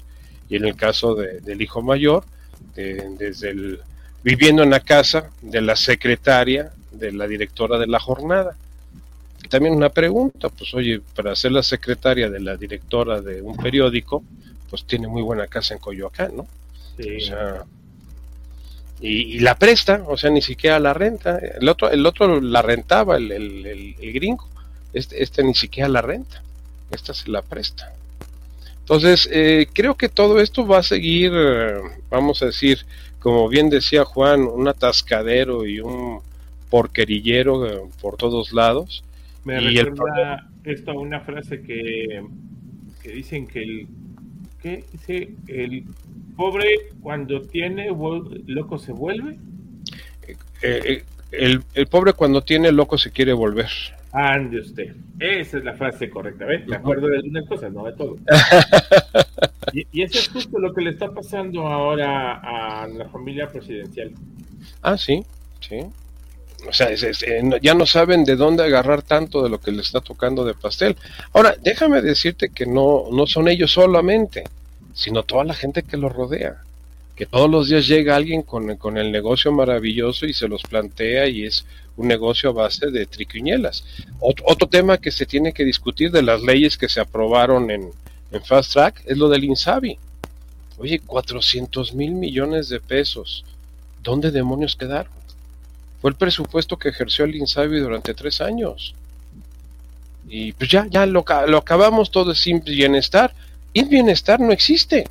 Y 0.49 0.55
en 0.55 0.66
el 0.66 0.76
caso 0.76 1.14
del 1.14 1.62
hijo 1.62 1.84
mayor, 1.84 2.24
desde 2.74 3.51
el 3.51 3.80
viviendo 4.24 4.63
en 4.63 4.70
la 4.70 4.80
casa 4.80 5.30
de 5.41 5.61
la 5.61 5.76
secretaria 5.76 6.72
de 6.91 7.11
la 7.11 7.28
directora 7.28 7.78
de 7.78 7.88
la 7.88 7.99
jornada. 7.99 8.55
También 9.49 9.74
una 9.74 9.89
pregunta, 9.89 10.49
pues 10.49 10.74
oye, 10.74 11.01
para 11.15 11.36
ser 11.36 11.51
la 11.51 11.63
secretaria 11.63 12.30
de 12.30 12.39
la 12.39 12.57
directora 12.57 13.22
de 13.22 13.41
un 13.41 13.55
periódico, 13.57 14.24
pues 14.70 14.84
tiene 14.86 15.07
muy 15.07 15.22
buena 15.22 15.47
casa 15.47 15.74
en 15.74 15.80
Coyoacán, 15.80 16.36
¿no? 16.36 16.43
O 16.43 17.20
sea, 17.22 17.63
y, 19.01 19.39
la 19.39 19.57
presta, 19.57 20.03
o 20.05 20.17
sea, 20.17 20.30
ni 20.30 20.41
siquiera 20.41 20.78
la 20.80 20.93
renta. 20.93 21.39
El 21.39 21.70
otro, 21.70 21.89
el 21.89 22.05
otro 22.05 22.41
la 22.41 22.61
rentaba, 22.61 23.15
el, 23.15 23.32
el, 23.32 23.95
el, 23.97 24.13
gringo. 24.13 24.47
Este, 24.93 25.24
este 25.24 25.43
ni 25.43 25.55
siquiera 25.55 25.88
la 25.88 26.01
renta. 26.01 26.43
Esta 26.91 27.13
se 27.13 27.30
la 27.30 27.41
presta. 27.41 27.93
Entonces, 28.82 29.30
eh, 29.32 29.67
creo 29.72 29.95
que 29.95 30.09
todo 30.09 30.39
esto 30.41 30.67
va 30.67 30.80
a 30.80 30.84
seguir, 30.84 31.32
eh, 31.34 31.80
vamos 32.09 32.41
a 32.41 32.47
decir, 32.47 32.86
como 33.20 33.49
bien 33.49 33.70
decía 33.70 34.05
Juan, 34.05 34.41
un 34.41 34.67
atascadero 34.67 35.65
y 35.65 35.80
un 35.80 36.22
porquerillero 36.70 37.67
eh, 37.67 37.82
por 38.01 38.15
todos 38.17 38.53
lados. 38.53 39.03
Me 39.43 39.61
y 39.61 39.78
recuerda 39.78 40.47
esto 40.63 40.91
a 40.91 40.93
una 40.95 41.22
frase 41.22 41.61
que, 41.61 42.24
que 43.01 43.11
dicen 43.11 43.47
que 43.47 43.63
el 43.63 43.88
que 44.61 44.84
dice 44.91 45.36
el 45.47 45.86
pobre 46.36 46.89
cuando 47.01 47.41
tiene 47.41 47.89
loco 48.45 48.78
se 48.78 48.91
vuelve. 48.91 49.38
Eh, 50.61 51.03
el, 51.32 51.63
el, 51.74 51.88
pobre 51.88 52.13
cuando 52.13 52.41
tiene 52.41 52.72
loco 52.72 52.97
se 52.97 53.11
quiere 53.11 53.34
volver. 53.34 53.70
Ande 54.12 54.60
usted. 54.60 54.95
Esa 55.20 55.57
es 55.60 55.64
la 55.64 55.74
frase 55.74 56.10
correcta. 56.10 56.45
¿ves? 56.45 56.68
Me 56.68 56.78
acuerdo 56.78 57.07
de 57.07 57.18
algunas 57.18 57.47
cosas, 57.47 57.72
no 57.72 57.86
de 57.86 57.93
todo. 57.93 58.16
y, 59.74 59.86
y, 59.91 60.03
eso 60.03 60.20
es 60.20 60.30
justo 60.30 60.57
lo 60.60 60.74
que 60.74 60.82
le 60.82 60.91
está 60.91 61.12
pasando 61.12 61.68
ahora 61.68 62.39
a 62.84 62.88
la 62.88 63.07
familia 63.10 63.47
presidencial. 63.47 64.12
Ah, 64.82 64.97
sí, 64.97 65.24
sí. 65.60 65.86
O 66.68 66.74
sea, 66.74 66.89
eh, 66.91 67.60
ya 67.62 67.74
no 67.74 67.86
saben 67.86 68.26
de 68.26 68.36
dónde 68.36 68.64
agarrar 68.64 69.01
tanto 69.01 69.43
de 69.43 69.49
lo 69.49 69.60
que 69.60 69.72
les 69.72 69.88
está 69.88 70.01
tocando 70.01 70.43
de 70.43 70.53
pastel. 70.53 70.97
Ahora, 71.34 71.55
déjame 71.62 72.01
decirte 72.01 72.49
que 72.49 72.66
no, 72.66 73.05
no 73.12 73.28
son 73.28 73.47
ellos 73.47 73.72
solamente, 73.72 74.43
sino 74.93 75.24
toda 75.24 75.45
la 75.45 75.53
gente 75.53 75.84
que 75.84 75.97
los 75.97 76.12
rodea. 76.12 76.64
Que 77.20 77.26
todos 77.26 77.51
los 77.51 77.67
días 77.67 77.86
llega 77.86 78.15
alguien 78.15 78.43
con, 78.43 78.78
con 78.78 78.97
el 78.97 79.11
negocio 79.11 79.51
maravilloso 79.51 80.26
y 80.26 80.34
se 80.34 80.47
los 80.47 80.63
plantea 80.63 81.28
y 81.28 81.43
es 81.43 81.65
un 81.97 82.07
negocio 82.07 82.51
a 82.51 82.53
base 82.53 82.91
de 82.91 83.05
triquiñuelas. 83.07 83.84
Otro, 84.22 84.70
tema 84.70 84.97
que 84.99 85.11
se 85.11 85.26
tiene 85.26 85.51
que 85.51 85.65
discutir 85.65 86.11
de 86.11 86.22
las 86.22 86.41
leyes 86.41 86.78
que 86.78 86.88
se 86.88 87.01
aprobaron 87.01 87.72
en, 87.72 87.89
en 88.32 88.41
Fast 88.41 88.72
Track 88.72 89.03
es 89.05 89.17
lo 89.17 89.28
del 89.28 89.43
INSABI. 89.43 89.99
Oye, 90.78 90.99
400 90.99 91.93
mil 91.93 92.13
millones 92.13 92.70
de 92.70 92.80
pesos. 92.80 93.43
¿Dónde 94.01 94.32
demonios 94.32 94.78
quedaron? 94.78 95.11
Fue 96.01 96.11
el 96.11 96.15
presupuesto 96.15 96.78
que 96.78 96.88
ejerció 96.88 97.26
el 97.26 97.36
INSABI 97.36 97.82
durante 97.82 98.13
tres 98.13 98.39
años. 98.39 98.95
Y 100.30 100.53
pues 100.53 100.72
ya, 100.72 100.88
ya 100.89 101.05
lo, 101.05 101.26
lo 101.47 101.57
acabamos 101.57 102.11
todo 102.11 102.34
sin 102.34 102.63
bienestar. 102.63 103.36
Y 103.74 103.84
bienestar 103.84 104.39
no 104.39 104.53
existe. 104.53 105.05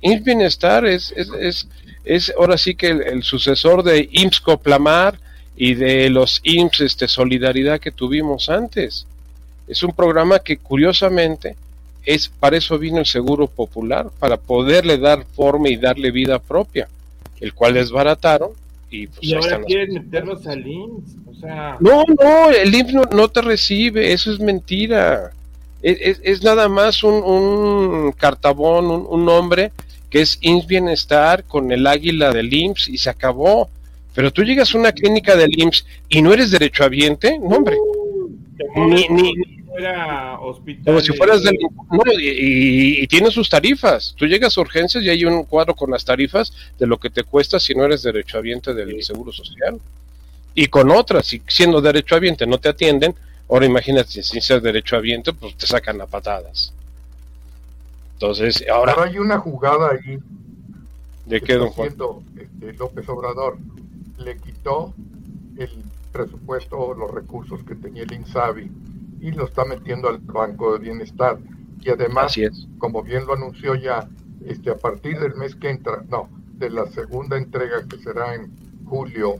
Y 0.00 0.18
bienestar 0.20 0.86
es, 0.86 1.12
es, 1.16 1.30
es, 1.38 1.68
es 2.04 2.32
ahora 2.36 2.56
sí 2.56 2.74
que 2.74 2.88
el, 2.88 3.22
sucesor 3.22 3.82
de 3.82 4.08
IMSS 4.10 4.40
Coplamar 4.40 5.18
y 5.56 5.74
de 5.74 6.08
los 6.08 6.40
IMSS 6.42 6.80
este, 6.80 7.08
Solidaridad 7.08 7.80
que 7.80 7.90
tuvimos 7.90 8.48
antes. 8.48 9.06
Es 9.68 9.82
un 9.82 9.92
programa 9.92 10.38
que 10.38 10.56
curiosamente 10.56 11.56
es 12.04 12.28
para 12.28 12.56
eso 12.56 12.78
vino 12.78 12.98
el 12.98 13.06
Seguro 13.06 13.46
Popular, 13.46 14.10
para 14.18 14.36
poderle 14.38 14.96
dar 14.98 15.24
forma 15.36 15.68
y 15.68 15.76
darle 15.76 16.10
vida 16.10 16.38
propia, 16.38 16.88
el 17.40 17.52
cual 17.52 17.74
desbarataron 17.74 18.50
y, 18.90 19.06
pues, 19.06 19.32
ahora 19.32 19.62
quieren 19.64 19.94
meterlos 19.94 20.46
al 20.46 20.66
IMSS. 20.66 21.16
O 21.26 21.34
sea... 21.34 21.76
No, 21.78 22.04
no, 22.20 22.50
el 22.50 22.74
IMSS 22.74 22.94
no, 23.12 23.28
te 23.28 23.42
recibe, 23.42 24.12
eso 24.12 24.32
es 24.32 24.40
mentira. 24.40 25.32
Es, 25.82 26.20
es, 26.22 26.42
nada 26.42 26.68
más 26.68 27.02
un, 27.02 27.14
un 27.14 28.12
cartabón, 28.12 28.86
un, 28.86 29.06
un, 29.08 29.24
nombre 29.24 29.72
que 30.10 30.20
es 30.20 30.38
IMSS 30.42 30.66
Bienestar 30.66 31.44
con 31.44 31.72
el 31.72 31.86
águila 31.86 32.32
del 32.32 32.52
IMSS 32.52 32.88
y 32.88 32.98
se 32.98 33.08
acabó. 33.08 33.70
Pero 34.14 34.32
tú 34.32 34.42
llegas 34.42 34.74
a 34.74 34.78
una 34.78 34.92
clínica 34.92 35.36
del 35.36 35.58
IMSS 35.58 35.86
y 36.08 36.20
no 36.20 36.32
eres 36.32 36.50
derechohabiente, 36.50 37.38
no, 37.38 37.56
hombre. 37.56 37.76
Ni, 38.76 39.08
ni, 39.08 39.32
hospital. 40.40 40.84
Como 40.84 41.00
si 41.00 41.12
fueras 41.14 41.42
del. 41.42 41.56
No, 41.90 42.02
y, 42.18 43.02
y, 43.02 43.06
tiene 43.06 43.30
sus 43.30 43.48
tarifas. 43.48 44.14
Tú 44.16 44.26
llegas 44.26 44.56
a 44.56 44.60
urgencias 44.60 45.02
y 45.02 45.08
hay 45.08 45.24
un 45.24 45.44
cuadro 45.44 45.74
con 45.74 45.90
las 45.90 46.04
tarifas 46.04 46.52
de 46.78 46.86
lo 46.86 46.98
que 46.98 47.10
te 47.10 47.22
cuesta 47.22 47.58
si 47.58 47.74
no 47.74 47.84
eres 47.84 48.02
derechohabiente 48.02 48.74
del 48.74 49.02
Seguro 49.02 49.32
Social. 49.32 49.80
Y 50.54 50.66
con 50.66 50.90
otras, 50.90 51.26
si 51.26 51.40
siendo 51.46 51.80
derechohabiente 51.80 52.46
no 52.46 52.58
te 52.58 52.68
atienden, 52.68 53.14
ahora 53.50 53.66
imagínate, 53.66 54.10
si 54.10 54.22
sin 54.22 54.40
ser 54.40 54.62
derechohabiente, 54.62 55.32
pues 55.32 55.56
te 55.56 55.66
sacan 55.66 56.00
a 56.00 56.06
patadas. 56.06 56.72
Entonces, 58.14 58.64
ahora. 58.70 58.94
Pero 58.94 59.06
hay 59.06 59.18
una 59.18 59.38
jugada 59.38 59.90
ahí. 59.92 60.18
¿De 61.26 61.40
qué, 61.40 61.54
don 61.54 61.70
Juan? 61.70 61.88
Este, 61.88 62.72
López 62.74 63.08
Obrador 63.08 63.58
le 64.18 64.36
quitó 64.36 64.92
el 65.56 65.70
presupuesto, 66.12 66.94
los 66.94 67.10
recursos 67.10 67.62
que 67.64 67.74
tenía 67.74 68.02
el 68.02 68.12
INSABI 68.12 68.70
y 69.20 69.30
lo 69.32 69.46
está 69.46 69.64
metiendo 69.64 70.08
al 70.08 70.18
Banco 70.18 70.72
de 70.72 70.80
Bienestar. 70.80 71.38
Y 71.80 71.90
además, 71.90 72.34
como 72.78 73.02
bien 73.02 73.26
lo 73.26 73.34
anunció 73.34 73.74
ya, 73.74 74.08
este, 74.44 74.70
a 74.70 74.76
partir 74.76 75.18
del 75.18 75.34
mes 75.34 75.54
que 75.54 75.70
entra, 75.70 76.02
no, 76.08 76.28
de 76.54 76.70
la 76.70 76.86
segunda 76.86 77.36
entrega 77.36 77.86
que 77.88 77.98
será 77.98 78.34
en 78.34 78.50
julio, 78.84 79.36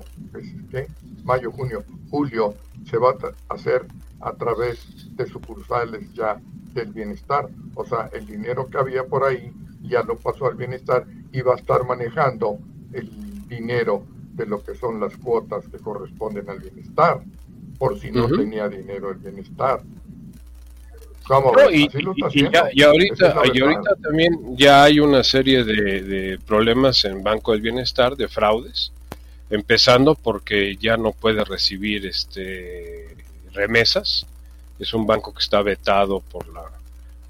¿qué? 0.70 0.86
mayo, 1.24 1.50
junio, 1.50 1.84
julio, 2.10 2.54
se 2.88 2.96
va 2.96 3.10
a 3.10 3.54
hacer 3.54 3.86
a 4.20 4.32
través 4.32 5.14
de 5.16 5.26
sucursales 5.26 6.12
ya 6.12 6.40
del 6.74 6.92
bienestar. 6.92 7.48
O 7.74 7.84
sea, 7.84 8.10
el 8.12 8.26
dinero 8.26 8.68
que 8.68 8.78
había 8.78 9.04
por 9.04 9.24
ahí 9.24 9.52
ya 9.82 10.02
lo 10.02 10.16
pasó 10.16 10.46
al 10.46 10.54
bienestar 10.54 11.06
y 11.32 11.40
va 11.42 11.54
a 11.54 11.56
estar 11.56 11.84
manejando 11.84 12.58
el 12.92 13.48
dinero 13.48 14.04
de 14.34 14.46
lo 14.46 14.62
que 14.62 14.74
son 14.74 15.00
las 15.00 15.16
cuotas 15.16 15.66
que 15.68 15.78
corresponden 15.78 16.48
al 16.48 16.60
bienestar 16.60 17.22
por 17.78 17.98
si 17.98 18.10
no 18.10 18.28
tenía 18.28 18.68
dinero 18.68 19.10
el 19.10 19.18
bienestar. 19.18 19.80
y, 21.70 22.82
ahorita, 22.82 23.32
ahorita 23.32 23.96
también 24.02 24.56
ya 24.56 24.84
hay 24.84 25.00
una 25.00 25.22
serie 25.22 25.64
de, 25.64 26.38
problemas 26.46 27.04
en 27.06 27.22
Banco 27.22 27.52
del 27.52 27.62
Bienestar, 27.62 28.16
de 28.16 28.28
fraudes, 28.28 28.92
empezando 29.48 30.14
porque 30.14 30.76
ya 30.76 30.98
no 30.98 31.12
puede 31.12 31.42
recibir 31.44 32.04
este 32.04 33.16
remesas. 33.52 34.26
Es 34.78 34.94
un 34.94 35.06
banco 35.06 35.32
que 35.32 35.40
está 35.40 35.62
vetado 35.62 36.20
por 36.20 36.48
la 36.48 36.64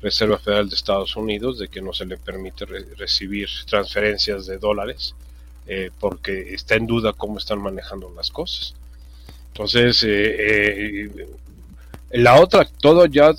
Reserva 0.01 0.39
Federal 0.39 0.69
de 0.69 0.77
Estados 0.77 1.17
Unidos 1.17 1.59
de 1.59 1.69
que 1.69 1.83
no 1.83 1.93
se 1.93 2.07
le 2.07 2.17
permite 2.17 2.65
recibir 2.65 3.49
transferencias 3.67 4.47
de 4.47 4.59
dólares 4.59 5.15
eh, 5.67 5.91
porque 5.99 6.55
está 6.55 6.77
en 6.77 6.87
duda 6.87 7.13
cómo 7.13 7.39
están 7.39 7.61
manejando 7.61 8.13
las 8.17 8.31
cosas. 8.31 8.75
Entonces, 9.49 10.03
eh, 10.05 11.05
eh, 11.05 11.29
la 12.13 12.41
otra, 12.41 12.65
todo 12.65 13.07
ya, 13.07 13.35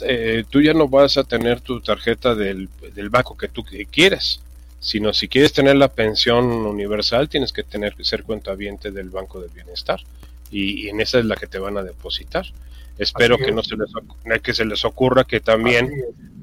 tú 0.49 0.61
ya 0.61 0.73
no 0.73 0.87
vas 0.87 1.17
a 1.17 1.23
tener 1.23 1.61
tu 1.61 1.81
tarjeta 1.81 2.35
del, 2.35 2.69
del 2.93 3.09
banco 3.09 3.35
que 3.35 3.47
tú 3.47 3.65
quieras, 3.91 4.39
sino 4.81 5.13
si 5.13 5.27
quieres 5.27 5.53
tener 5.53 5.75
la 5.75 5.89
pensión 5.89 6.45
universal, 6.45 7.29
tienes 7.29 7.53
que 7.53 7.63
tener 7.63 7.93
que 7.93 8.03
ser 8.03 8.23
cuentaviente 8.23 8.91
del 8.91 9.09
Banco 9.09 9.39
del 9.39 9.51
Bienestar. 9.51 10.01
Y, 10.49 10.89
en 10.89 10.99
esa 10.99 11.19
es 11.19 11.25
la 11.25 11.35
que 11.35 11.47
te 11.47 11.59
van 11.59 11.77
a 11.77 11.83
depositar. 11.83 12.47
Espero 13.01 13.39
que 13.39 13.51
no 13.51 13.63
se 13.63 13.75
les, 13.75 14.41
que 14.43 14.53
se 14.53 14.63
les 14.63 14.85
ocurra 14.85 15.23
que 15.23 15.39
también 15.39 15.91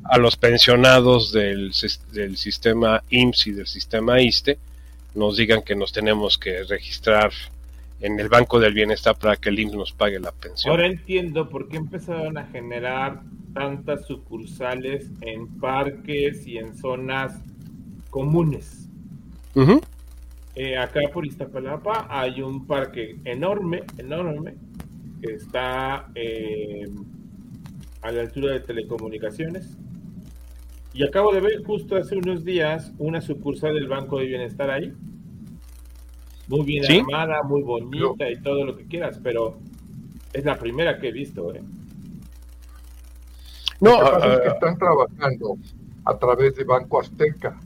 a 0.02 0.18
los 0.18 0.36
pensionados 0.36 1.32
del, 1.32 1.70
del 2.12 2.36
sistema 2.36 3.04
IMSS 3.10 3.46
y 3.46 3.52
del 3.52 3.66
sistema 3.68 4.20
ISTE 4.20 4.58
nos 5.14 5.36
digan 5.36 5.62
que 5.62 5.76
nos 5.76 5.92
tenemos 5.92 6.36
que 6.36 6.64
registrar 6.64 7.30
en 8.00 8.18
el 8.18 8.28
Banco 8.28 8.58
del 8.58 8.74
Bienestar 8.74 9.16
para 9.16 9.36
que 9.36 9.50
el 9.50 9.60
IMSS 9.60 9.74
nos 9.76 9.92
pague 9.92 10.18
la 10.18 10.32
pensión. 10.32 10.72
Ahora 10.72 10.88
entiendo 10.88 11.48
por 11.48 11.68
qué 11.68 11.76
empezaron 11.76 12.36
a 12.36 12.46
generar 12.46 13.22
tantas 13.54 14.04
sucursales 14.08 15.12
en 15.20 15.46
parques 15.60 16.44
y 16.44 16.58
en 16.58 16.76
zonas 16.76 17.34
comunes. 18.10 18.88
Eh, 20.56 20.76
acá 20.76 21.02
por 21.12 21.24
Iztapalapa 21.24 22.08
hay 22.10 22.42
un 22.42 22.66
parque 22.66 23.16
enorme, 23.24 23.84
enorme, 23.96 24.54
que 25.20 25.34
está 25.34 26.08
eh, 26.14 26.88
a 28.02 28.12
la 28.12 28.20
altura 28.22 28.52
de 28.52 28.60
telecomunicaciones. 28.60 29.76
Y 30.94 31.04
acabo 31.04 31.32
de 31.32 31.40
ver 31.40 31.62
justo 31.64 31.96
hace 31.96 32.16
unos 32.16 32.44
días 32.44 32.92
una 32.98 33.20
sucursal 33.20 33.74
del 33.74 33.88
Banco 33.88 34.18
de 34.18 34.26
Bienestar 34.26 34.70
ahí 34.70 34.92
muy 36.48 36.62
bien 36.62 36.84
armada, 36.90 37.42
muy 37.42 37.62
bonita 37.62 38.28
y 38.28 38.36
todo 38.40 38.64
lo 38.64 38.76
que 38.76 38.86
quieras, 38.86 39.20
pero 39.22 39.58
es 40.32 40.44
la 40.44 40.56
primera 40.56 40.98
que 40.98 41.08
he 41.08 41.12
visto. 41.12 41.54
¿eh? 41.54 41.62
No, 43.80 44.00
lo 44.00 44.20
que 44.20 44.32
es 44.32 44.40
que 44.40 44.48
están 44.48 44.78
trabajando 44.78 45.56
a 46.04 46.16
través 46.16 46.56
de 46.56 46.64
Banco 46.64 47.00
Azteca. 47.00 47.60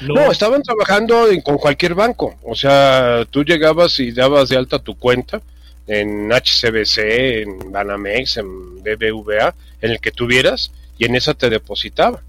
No, 0.00 0.30
estaban 0.30 0.62
trabajando 0.62 1.24
con 1.44 1.58
cualquier 1.58 1.94
banco. 1.94 2.34
O 2.42 2.54
sea, 2.54 3.24
tú 3.30 3.44
llegabas 3.44 3.98
y 3.98 4.12
dabas 4.12 4.48
de 4.48 4.56
alta 4.56 4.78
tu 4.78 4.96
cuenta 4.96 5.40
en 5.88 6.30
HCBC, 6.30 6.98
en 7.42 7.72
Banamex, 7.72 8.36
en 8.36 8.82
BBVA, 8.82 9.54
en 9.80 9.90
el 9.90 10.00
que 10.00 10.12
tuvieras, 10.12 10.70
y 10.98 11.06
en 11.06 11.16
esa 11.16 11.34
te 11.34 11.48
depositaba. 11.50 12.22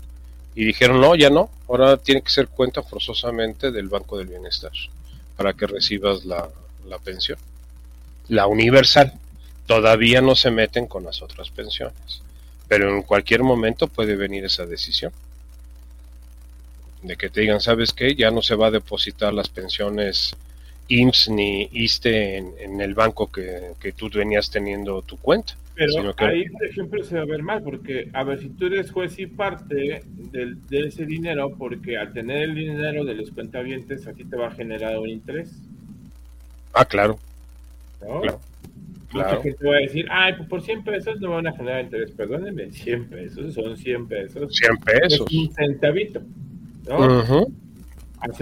Y 0.56 0.66
dijeron, 0.66 1.00
no, 1.00 1.16
ya 1.16 1.30
no, 1.30 1.50
ahora 1.68 1.98
tiene 1.98 2.22
que 2.22 2.32
ser 2.32 2.48
cuenta 2.48 2.82
forzosamente 2.82 3.72
del 3.72 3.90
Banco 3.90 4.18
del 4.18 4.28
Bienestar 4.28 4.72
para 5.36 5.54
que 5.54 5.68
recibas 5.68 6.26
la, 6.26 6.50
pensión. 7.04 7.38
La 8.28 8.48
universal. 8.48 9.14
Todavía 9.68 10.22
no 10.22 10.36
se 10.36 10.52
meten 10.52 10.88
con 10.88 11.04
las 11.04 11.22
otras 11.22 11.50
pensiones. 11.50 12.22
Pero 12.68 12.90
en 12.90 13.04
cualquier 13.04 13.44
momento 13.44 13.88
puede 13.88 14.16
venir 14.16 14.46
esa 14.46 14.66
decisión. 14.66 15.12
De 17.04 17.16
que 17.16 17.30
te 17.30 17.42
digan, 17.42 17.62
¿sabes 17.62 17.94
qué? 17.94 18.16
Ya 18.16 18.32
no 18.32 18.42
se 18.42 18.56
va 18.56 18.68
a 18.68 18.72
depositar 18.72 19.34
las 19.34 19.48
pensiones 19.48 20.36
IMSS 20.90 21.30
ni 21.30 21.70
ISTE 21.72 22.38
en, 22.38 22.82
el 22.82 22.94
banco 22.94 23.32
que, 23.32 23.94
tú 23.96 24.10
venías 24.14 24.52
teniendo 24.52 25.02
tu 25.02 25.18
cuenta. 25.18 25.56
Pero 25.76 26.14
ahí, 26.18 26.50
por 26.50 26.66
ejemplo, 26.66 27.04
se 27.04 27.16
va 27.16 27.22
a 27.22 27.26
ver 27.26 27.42
mal, 27.42 27.64
porque, 27.64 28.10
a 28.12 28.24
ver, 28.26 28.40
si 28.40 28.50
tú 28.50 28.66
eres 28.66 28.92
juez 28.92 29.18
y 29.18 29.28
parte 29.28 30.04
de, 30.14 30.56
de 30.68 30.80
ese 30.88 31.06
dinero, 31.06 31.56
porque 31.58 31.98
al 31.98 32.12
tener 32.12 32.42
el 32.42 32.56
dinero 32.56 33.06
de 33.06 33.16
los 33.16 33.32
cuentavientes, 33.32 34.06
a 34.06 34.14
ti 34.14 34.26
te 34.26 34.36
va 34.36 34.48
a 34.48 34.52
generar 34.52 35.00
un 35.00 35.08
interés. 35.08 35.62
Ah, 36.74 36.84
claro. 36.84 37.18
¿No? 38.02 38.22
Claro. 38.22 38.40
Mucha 39.12 39.42
gente 39.42 39.68
va 39.68 39.78
a 39.78 39.80
decir, 39.80 40.06
ay, 40.12 40.34
pues 40.34 40.48
por 40.48 40.62
100 40.62 40.84
pesos 40.84 41.20
no 41.20 41.32
van 41.32 41.48
a 41.48 41.54
generar 41.54 41.84
interés. 41.84 42.12
Perdónenme, 42.12 42.72
100 42.72 43.10
pesos 43.10 43.54
son 43.56 43.76
100 43.76 44.08
pesos. 44.08 44.56
100 44.56 44.78
pesos. 44.78 45.28
Es 45.28 45.32
un 45.32 45.54
centavito. 45.54 46.22
¿no? 46.88 47.48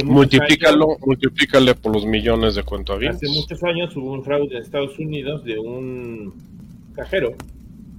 Multiplícalo, 0.06 0.98
multiplícale 1.06 1.76
por 1.76 1.94
los 1.94 2.06
millones 2.06 2.56
de 2.56 2.64
cuentavientes. 2.64 3.30
Hace 3.30 3.40
muchos 3.40 3.64
años 3.64 3.96
hubo 3.96 4.12
un 4.12 4.24
fraude 4.24 4.56
en 4.56 4.62
Estados 4.64 4.98
Unidos 4.98 5.44
de 5.44 5.60
un 5.60 6.34
cajero 6.96 7.36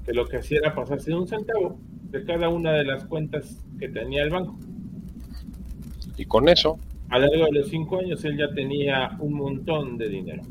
que 0.04 0.12
lo 0.12 0.26
que 0.26 0.38
hacía 0.38 0.58
era 0.58 0.74
pasarse 0.74 1.14
un 1.14 1.28
centavo 1.28 1.78
de 2.10 2.24
cada 2.24 2.48
una 2.48 2.72
de 2.72 2.84
las 2.84 3.04
cuentas 3.04 3.64
que 3.78 3.88
tenía 3.88 4.22
el 4.22 4.30
banco. 4.30 4.56
Y 6.16 6.24
con 6.24 6.48
eso. 6.48 6.78
A 7.10 7.18
lo 7.18 7.26
largo 7.26 7.44
de 7.46 7.52
los 7.60 7.68
cinco 7.68 8.00
años 8.00 8.24
él 8.24 8.36
ya 8.36 8.52
tenía 8.54 9.16
un 9.20 9.34
montón 9.34 9.96
de 9.98 10.08
dinero. 10.08 10.42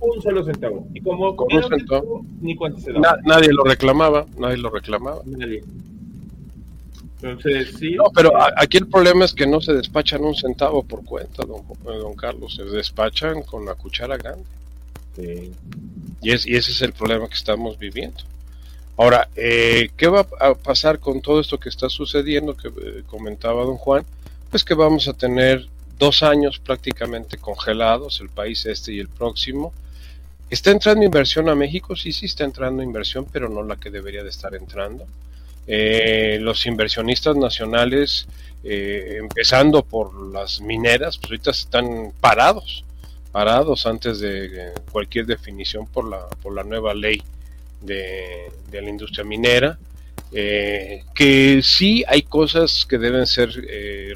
Un 0.00 0.20
solo 0.20 0.44
centavo. 0.44 0.86
Y 0.92 1.00
como 1.00 1.34
con 1.34 1.48
un 1.54 1.62
centavo, 1.62 2.26
ni 2.40 2.54
cuánto 2.56 2.80
se 2.80 2.92
daba. 2.92 3.16
nadie 3.24 3.52
lo 3.52 3.64
reclamaba, 3.64 4.26
nadie 4.38 4.58
lo 4.58 4.68
reclamaba. 4.68 5.22
Nadie. 5.24 5.62
Entonces, 7.24 7.74
sí. 7.78 7.94
No, 7.94 8.04
pero 8.14 8.32
aquí 8.56 8.76
el 8.76 8.86
problema 8.86 9.24
es 9.24 9.32
que 9.32 9.46
no 9.46 9.60
se 9.60 9.72
despachan 9.72 10.22
un 10.22 10.34
centavo 10.34 10.82
por 10.82 11.04
cuenta, 11.04 11.42
don, 11.46 11.62
don 11.82 12.14
Carlos. 12.14 12.54
Se 12.54 12.64
despachan 12.64 13.42
con 13.42 13.64
la 13.64 13.74
cuchara 13.74 14.18
grande. 14.18 14.44
Y, 16.20 16.30
es, 16.30 16.46
y 16.46 16.54
ese 16.54 16.72
es 16.72 16.82
el 16.82 16.92
problema 16.92 17.28
que 17.28 17.34
estamos 17.34 17.78
viviendo. 17.78 18.18
Ahora, 18.96 19.28
eh, 19.36 19.90
¿qué 19.96 20.06
va 20.06 20.26
a 20.38 20.54
pasar 20.54 20.98
con 20.98 21.22
todo 21.22 21.40
esto 21.40 21.58
que 21.58 21.70
está 21.70 21.88
sucediendo 21.88 22.56
que 22.56 22.68
eh, 22.68 23.02
comentaba 23.06 23.64
don 23.64 23.76
Juan? 23.76 24.04
Pues 24.50 24.62
que 24.62 24.74
vamos 24.74 25.08
a 25.08 25.14
tener 25.14 25.66
dos 25.98 26.22
años 26.22 26.58
prácticamente 26.58 27.38
congelados, 27.38 28.20
el 28.20 28.28
país 28.28 28.66
este 28.66 28.92
y 28.92 29.00
el 29.00 29.08
próximo. 29.08 29.72
¿Está 30.50 30.70
entrando 30.70 31.04
inversión 31.04 31.48
a 31.48 31.54
México? 31.54 31.96
Sí, 31.96 32.12
sí 32.12 32.26
está 32.26 32.44
entrando 32.44 32.82
inversión, 32.82 33.26
pero 33.32 33.48
no 33.48 33.62
la 33.62 33.76
que 33.76 33.90
debería 33.90 34.22
de 34.22 34.30
estar 34.30 34.54
entrando. 34.54 35.06
Eh, 35.66 36.38
los 36.40 36.66
inversionistas 36.66 37.36
nacionales, 37.36 38.28
eh, 38.62 39.16
empezando 39.18 39.82
por 39.82 40.14
las 40.30 40.60
mineras, 40.60 41.16
pues 41.16 41.30
ahorita 41.30 41.50
están 41.52 42.12
parados, 42.20 42.84
parados 43.32 43.86
antes 43.86 44.20
de 44.20 44.72
cualquier 44.92 45.26
definición 45.26 45.86
por 45.86 46.08
la, 46.08 46.26
por 46.42 46.54
la 46.54 46.64
nueva 46.64 46.92
ley 46.94 47.22
de, 47.80 48.50
la 48.72 48.88
industria 48.88 49.24
minera. 49.24 49.78
Eh, 50.36 51.04
que 51.14 51.60
sí 51.62 52.04
hay 52.08 52.22
cosas 52.22 52.84
que 52.88 52.98
deben 52.98 53.26
ser 53.26 53.50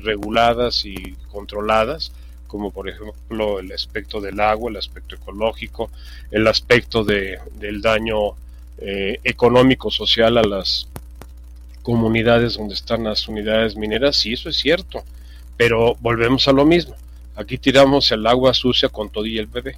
reguladas 0.02 0.84
y 0.84 1.14
controladas, 1.30 2.12
como 2.48 2.72
por 2.72 2.88
ejemplo 2.88 3.60
el 3.60 3.70
aspecto 3.72 4.20
del 4.20 4.40
agua, 4.40 4.70
el 4.70 4.78
aspecto 4.78 5.14
ecológico, 5.14 5.90
el 6.30 6.46
aspecto 6.48 7.04
de, 7.04 7.38
del 7.54 7.80
daño 7.80 8.34
económico 8.80 9.90
social 9.90 10.38
a 10.38 10.42
las 10.42 10.88
comunidades 11.88 12.58
donde 12.58 12.74
están 12.74 13.04
las 13.04 13.26
unidades 13.28 13.74
mineras, 13.74 14.14
sí, 14.14 14.34
eso 14.34 14.50
es 14.50 14.58
cierto, 14.58 15.02
pero 15.56 15.96
volvemos 16.00 16.46
a 16.46 16.52
lo 16.52 16.66
mismo. 16.66 16.94
Aquí 17.34 17.56
tiramos 17.56 18.12
el 18.12 18.26
agua 18.26 18.52
sucia 18.52 18.90
con 18.90 19.08
todo 19.08 19.24
y 19.24 19.38
el 19.38 19.46
bebé. 19.46 19.74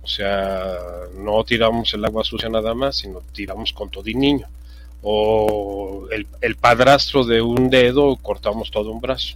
O 0.00 0.06
sea, 0.06 0.78
no 1.16 1.42
tiramos 1.42 1.92
el 1.92 2.04
agua 2.04 2.22
sucia 2.22 2.48
nada 2.48 2.72
más, 2.72 2.98
sino 2.98 3.20
tiramos 3.32 3.72
con 3.72 3.90
todo 3.90 4.08
y 4.08 4.14
niño. 4.14 4.46
O 5.02 6.06
el, 6.40 6.54
padrastro 6.54 7.24
de 7.24 7.42
un 7.42 7.68
dedo, 7.68 8.14
cortamos 8.14 8.70
todo 8.70 8.92
un 8.92 9.00
brazo. 9.00 9.34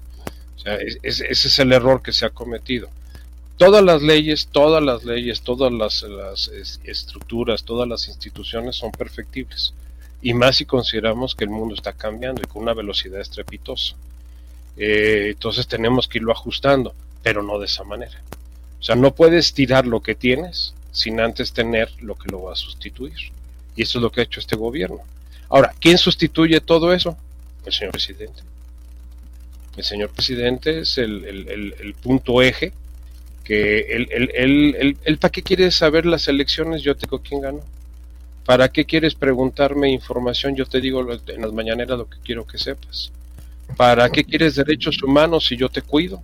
O 0.55 0.59
sea, 0.61 0.77
ese 1.03 1.33
es 1.33 1.59
el 1.59 1.73
error 1.73 2.01
que 2.01 2.13
se 2.13 2.27
ha 2.27 2.31
cometido. 2.31 2.91
Todas 3.57 3.83
las 3.83 4.03
leyes, 4.03 4.47
todas 4.53 4.85
las 4.85 5.03
leyes, 5.03 5.43
todas 5.43 5.73
las, 5.73 6.05
las 6.05 6.49
estructuras, 6.85 7.65
todas 7.65 7.89
las 7.89 8.07
instituciones 8.07 8.77
son 8.77 8.93
perfectibles 8.93 9.75
y 10.25 10.33
más 10.33 10.57
si 10.57 10.65
consideramos 10.65 11.35
que 11.35 11.45
el 11.45 11.51
mundo 11.51 11.75
está 11.75 11.93
cambiando 11.93 12.41
y 12.43 12.47
con 12.47 12.63
una 12.63 12.73
velocidad 12.73 13.21
estrepitosa. 13.21 13.95
Eh, 14.79 15.27
entonces 15.33 15.69
tenemos 15.69 16.09
que 16.09 16.17
irlo 16.17 16.33
ajustando, 16.33 16.95
pero 17.23 17.43
no 17.43 17.59
de 17.59 17.67
esa 17.67 17.85
manera. 17.85 18.23
O 18.81 18.83
sea, 18.83 18.97
no 18.97 19.15
puedes 19.15 19.53
tirar 19.53 19.87
lo 19.87 20.01
que 20.01 20.15
tienes 20.15 20.73
sin 20.93 21.21
antes 21.21 21.53
tener 21.53 21.91
lo 22.01 22.15
que 22.15 22.31
lo 22.31 22.43
va 22.43 22.55
a 22.55 22.57
sustituir. 22.57 23.19
Y 23.77 23.83
eso 23.83 23.99
es 23.99 24.03
lo 24.03 24.11
que 24.11 24.23
ha 24.23 24.25
hecho 24.25 24.41
este 24.41 24.57
gobierno. 24.57 25.01
Ahora, 25.51 25.75
¿quién 25.79 25.99
sustituye 25.99 26.59
todo 26.63 26.95
eso? 26.95 27.19
El 27.67 27.75
señor 27.75 27.93
presidente. 27.93 28.43
El 29.77 29.85
señor 29.85 30.09
presidente 30.09 30.79
es 30.79 30.97
el, 30.97 31.95
punto 32.03 32.41
eje 32.41 32.73
que 33.45 33.81
él, 33.91 35.19
¿para 35.21 35.31
qué 35.31 35.43
quiere 35.43 35.71
saber 35.71 36.07
las 36.07 36.29
elecciones? 36.29 36.81
Yo 36.81 36.97
tengo 36.97 37.19
quién 37.19 37.43
ganó. 37.43 37.61
¿Para 38.45 38.69
qué 38.69 38.85
quieres 38.85 39.15
preguntarme 39.15 39.91
información? 39.91 40.55
Yo 40.55 40.67
te 40.67 40.81
digo 40.81 41.01
en 41.01 41.41
las 41.41 41.53
mañaneras 41.53 41.99
lo 41.99 42.09
que 42.09 42.19
quiero 42.23 42.47
que 42.47 42.59
sepas. 42.59 43.11
¿Para 43.77 44.11
qué 44.11 44.25
quieres 44.25 44.55
derechos 44.55 45.03
humanos 45.03 45.47
si 45.47 45.57
yo 45.57 45.69
te 45.69 45.83
cuido? 45.83 46.23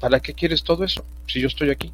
¿Para 0.00 0.20
qué 0.20 0.34
quieres 0.34 0.62
todo 0.62 0.84
eso 0.84 1.04
si 1.26 1.40
yo 1.40 1.48
estoy 1.48 1.70
aquí? 1.70 1.92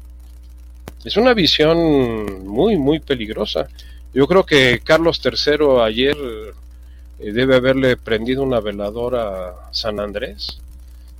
Es 1.03 1.17
una 1.17 1.33
visión 1.33 2.45
muy, 2.45 2.77
muy 2.77 2.99
peligrosa. 2.99 3.67
Yo 4.13 4.27
creo 4.27 4.45
que 4.45 4.81
Carlos 4.83 5.21
III 5.23 5.81
ayer 5.83 6.17
eh, 7.19 7.31
debe 7.31 7.55
haberle 7.55 7.97
prendido 7.97 8.43
una 8.43 8.59
veladora 8.59 9.49
a 9.49 9.73
San 9.73 9.99
Andrés, 9.99 10.59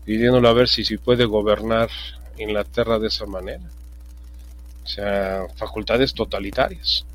pidiéndole 0.05 0.47
a 0.47 0.53
ver 0.53 0.67
si, 0.67 0.83
si 0.83 0.97
puede 0.97 1.25
gobernar 1.25 1.89
Inglaterra 2.37 2.99
de 2.99 3.07
esa 3.07 3.25
manera. 3.25 3.63
O 4.83 4.87
sea, 4.87 5.45
facultades 5.55 6.13
totalitarias. 6.13 7.05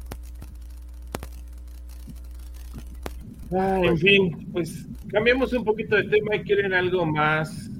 Ah, 3.53 3.79
en 3.79 3.91
pues 3.91 4.01
fin, 4.01 4.49
pues 4.53 4.87
cambiamos 5.09 5.53
un 5.53 5.65
poquito 5.65 5.97
de 5.97 6.05
tema 6.05 6.37
y 6.37 6.43
quieren 6.43 6.73
algo 6.75 7.05
más. 7.07 7.71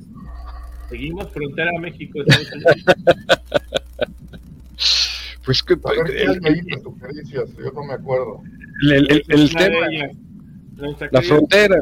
Seguimos 0.89 1.31
frontera 1.33 1.71
a 1.77 1.81
México. 1.81 2.21
pues 5.45 5.63
que 5.63 5.75
a 5.75 5.91
ver, 5.91 6.11
el, 6.17 6.41
sugerencias, 6.83 7.55
yo 7.57 7.71
no 7.73 7.85
me 7.85 7.93
acuerdo. 7.95 8.43
El, 8.83 9.25
el 9.29 9.55
tema, 9.55 9.87
la 11.11 11.23
frontera. 11.23 11.81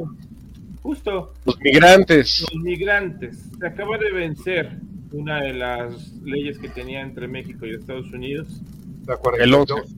Justo. 0.82 1.34
Los 1.44 1.58
migrantes. 1.60 2.46
Los 2.52 2.62
migrantes. 2.62 3.50
Se 3.58 3.66
acaba 3.66 3.98
de 3.98 4.12
vencer 4.12 4.78
una 5.12 5.42
de 5.42 5.54
las 5.54 6.12
leyes 6.22 6.58
que 6.58 6.68
tenía 6.68 7.00
entre 7.00 7.26
México 7.28 7.66
y 7.66 7.70
Estados 7.70 8.12
Unidos. 8.12 8.60
La 9.06 9.16
42. 9.16 9.96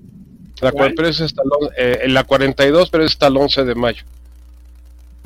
La, 0.61 0.73
pero 0.73 1.09
es 1.09 1.21
hasta 1.21 1.43
eh, 1.77 2.01
en 2.03 2.15
la 2.15 2.25
42, 2.25 2.91
pero 2.91 3.05
es 3.05 3.13
hasta 3.13 3.27
el 3.27 3.37
11 3.37 3.65
de 3.65 3.75
mayo. 3.75 4.03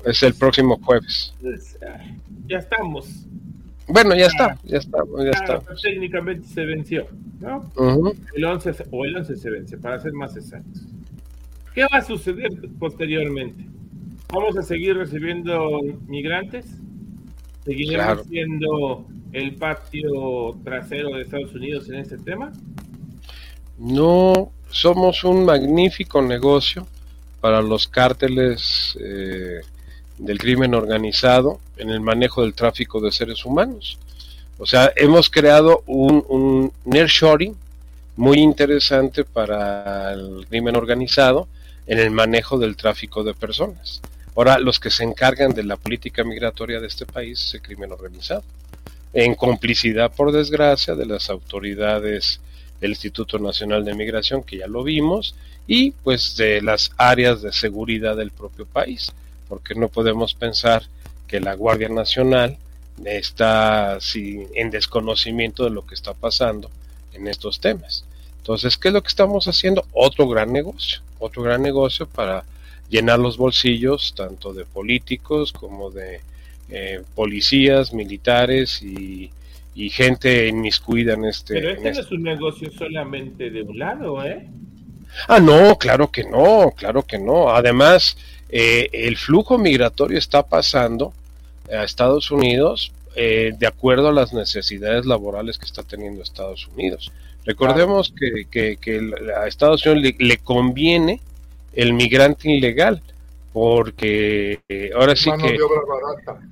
Es 0.04 0.22
el 0.22 0.34
próximo 0.34 0.78
jueves. 0.82 1.34
Pues, 1.40 1.78
ya 2.46 2.58
estamos. 2.58 3.26
Bueno, 3.86 4.14
ya 4.14 4.26
está, 4.26 4.56
ya 4.64 4.78
está, 4.78 4.98
ya 5.18 5.30
está. 5.30 5.60
Técnicamente 5.82 6.46
se 6.46 6.64
venció, 6.64 7.06
¿no? 7.40 7.70
El 8.34 8.44
11 8.44 8.86
o 8.90 9.04
el 9.04 9.16
11 9.16 9.36
se 9.36 9.50
vence, 9.50 9.78
para 9.78 9.98
ser 9.98 10.12
más 10.12 10.36
exactos. 10.36 10.82
¿Qué 11.74 11.82
va 11.82 11.98
a 11.98 12.02
suceder 12.02 12.50
posteriormente? 12.78 13.64
¿Vamos 14.32 14.56
a 14.56 14.62
seguir 14.62 14.96
recibiendo 14.96 15.80
migrantes? 16.06 16.66
¿Seguiremos 17.64 18.26
siendo 18.26 19.06
el 19.32 19.56
patio 19.56 20.56
trasero 20.64 21.16
de 21.16 21.22
Estados 21.22 21.52
Unidos 21.54 21.88
en 21.88 21.96
este 21.96 22.16
tema? 22.18 22.52
No, 23.80 24.52
somos 24.70 25.24
un 25.24 25.46
magnífico 25.46 26.20
negocio 26.20 26.86
para 27.40 27.62
los 27.62 27.88
cárteles 27.88 28.94
eh, 29.00 29.62
del 30.18 30.38
crimen 30.38 30.74
organizado 30.74 31.60
en 31.78 31.88
el 31.88 32.00
manejo 32.00 32.42
del 32.42 32.52
tráfico 32.52 33.00
de 33.00 33.10
seres 33.10 33.46
humanos. 33.46 33.98
O 34.58 34.66
sea, 34.66 34.92
hemos 34.96 35.30
creado 35.30 35.82
un, 35.86 36.22
un 36.28 36.72
nearshoring 36.84 37.56
muy 38.16 38.36
interesante 38.40 39.24
para 39.24 40.12
el 40.12 40.44
crimen 40.46 40.76
organizado 40.76 41.48
en 41.86 42.00
el 42.00 42.10
manejo 42.10 42.58
del 42.58 42.76
tráfico 42.76 43.24
de 43.24 43.32
personas. 43.32 44.02
Ahora, 44.36 44.58
los 44.58 44.78
que 44.78 44.90
se 44.90 45.04
encargan 45.04 45.54
de 45.54 45.64
la 45.64 45.78
política 45.78 46.22
migratoria 46.22 46.80
de 46.80 46.86
este 46.86 47.06
país 47.06 47.46
es 47.46 47.54
el 47.54 47.62
crimen 47.62 47.92
organizado, 47.92 48.44
en 49.14 49.34
complicidad, 49.34 50.12
por 50.12 50.32
desgracia, 50.32 50.94
de 50.94 51.06
las 51.06 51.30
autoridades 51.30 52.40
del 52.80 52.90
Instituto 52.90 53.38
Nacional 53.38 53.84
de 53.84 53.94
Migración, 53.94 54.42
que 54.42 54.58
ya 54.58 54.66
lo 54.66 54.82
vimos, 54.82 55.34
y 55.66 55.92
pues 55.92 56.36
de 56.36 56.62
las 56.62 56.92
áreas 56.96 57.42
de 57.42 57.52
seguridad 57.52 58.16
del 58.16 58.30
propio 58.30 58.66
país, 58.66 59.12
porque 59.48 59.74
no 59.74 59.88
podemos 59.88 60.34
pensar 60.34 60.82
que 61.26 61.40
la 61.40 61.54
Guardia 61.54 61.88
Nacional 61.88 62.56
está 63.04 63.98
en 64.14 64.70
desconocimiento 64.70 65.64
de 65.64 65.70
lo 65.70 65.86
que 65.86 65.94
está 65.94 66.12
pasando 66.12 66.70
en 67.12 67.28
estos 67.28 67.60
temas. 67.60 68.04
Entonces, 68.38 68.76
¿qué 68.76 68.88
es 68.88 68.94
lo 68.94 69.02
que 69.02 69.08
estamos 69.08 69.46
haciendo? 69.46 69.86
Otro 69.92 70.26
gran 70.28 70.52
negocio, 70.52 71.00
otro 71.18 71.42
gran 71.42 71.62
negocio 71.62 72.06
para 72.06 72.44
llenar 72.88 73.18
los 73.18 73.36
bolsillos 73.36 74.14
tanto 74.16 74.52
de 74.52 74.64
políticos 74.64 75.52
como 75.52 75.90
de 75.90 76.20
eh, 76.70 77.02
policías, 77.14 77.92
militares 77.92 78.82
y, 78.82 79.30
gente 79.88 80.48
inmiscuida 80.48 81.14
en 81.14 81.24
este. 81.24 81.54
Pero 81.54 81.70
este 81.70 81.82
no 81.82 81.88
este 81.88 82.02
es 82.02 82.10
un 82.10 82.22
negocio 82.22 82.70
solamente 82.72 83.50
de 83.50 83.62
un 83.62 83.78
lado, 83.78 84.24
¿eh? 84.24 84.46
Ah, 85.28 85.40
no, 85.40 85.76
claro 85.78 86.10
que 86.10 86.24
no, 86.24 86.72
claro 86.76 87.02
que 87.02 87.18
no. 87.18 87.50
Además, 87.50 88.16
eh, 88.48 88.88
el 88.92 89.16
flujo 89.16 89.58
migratorio 89.58 90.18
está 90.18 90.46
pasando 90.46 91.12
a 91.72 91.84
Estados 91.84 92.30
Unidos 92.30 92.92
eh, 93.16 93.52
de 93.58 93.66
acuerdo 93.66 94.08
a 94.08 94.12
las 94.12 94.32
necesidades 94.32 95.04
laborales 95.06 95.58
que 95.58 95.66
está 95.66 95.82
teniendo 95.82 96.22
Estados 96.22 96.68
Unidos. 96.68 97.12
Recordemos 97.44 98.12
que, 98.16 98.78
a 99.36 99.46
Estados 99.46 99.84
Unidos 99.86 100.14
le, 100.18 100.38
conviene 100.38 101.20
el 101.72 101.92
migrante 101.92 102.50
ilegal, 102.50 103.02
porque 103.52 104.60
eh, 104.68 104.90
ahora 104.94 105.16
sí 105.16 105.30
que... 105.30 105.56
barata. 105.58 106.46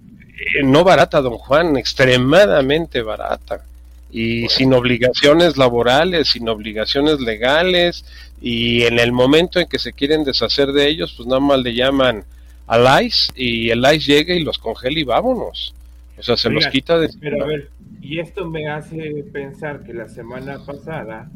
No 0.64 0.84
barata, 0.84 1.20
don 1.20 1.38
Juan, 1.38 1.76
extremadamente 1.76 3.02
barata. 3.02 3.64
Y 4.10 4.48
sin 4.48 4.72
obligaciones 4.72 5.58
laborales, 5.58 6.28
sin 6.28 6.48
obligaciones 6.48 7.20
legales, 7.20 8.04
y 8.40 8.82
en 8.84 8.98
el 8.98 9.12
momento 9.12 9.60
en 9.60 9.68
que 9.68 9.78
se 9.78 9.92
quieren 9.92 10.24
deshacer 10.24 10.72
de 10.72 10.88
ellos, 10.88 11.12
pues 11.16 11.28
nada 11.28 11.40
más 11.40 11.60
le 11.60 11.74
llaman 11.74 12.24
al 12.66 13.04
ICE 13.04 13.32
y 13.34 13.70
el 13.70 13.80
ICE 13.80 14.12
llega 14.12 14.34
y 14.34 14.44
los 14.44 14.58
congela 14.58 14.98
y 14.98 15.04
vámonos. 15.04 15.74
O 16.16 16.22
sea, 16.22 16.36
se 16.36 16.50
los 16.50 16.66
quita 16.66 16.98
de... 16.98 17.10
Pero 17.20 17.44
a 17.44 17.46
ver, 17.46 17.70
y 18.00 18.18
esto 18.20 18.48
me 18.48 18.68
hace 18.68 19.24
pensar 19.32 19.84
que 19.84 19.92
la 19.92 20.08
semana 20.08 20.58
pasada 20.64 21.30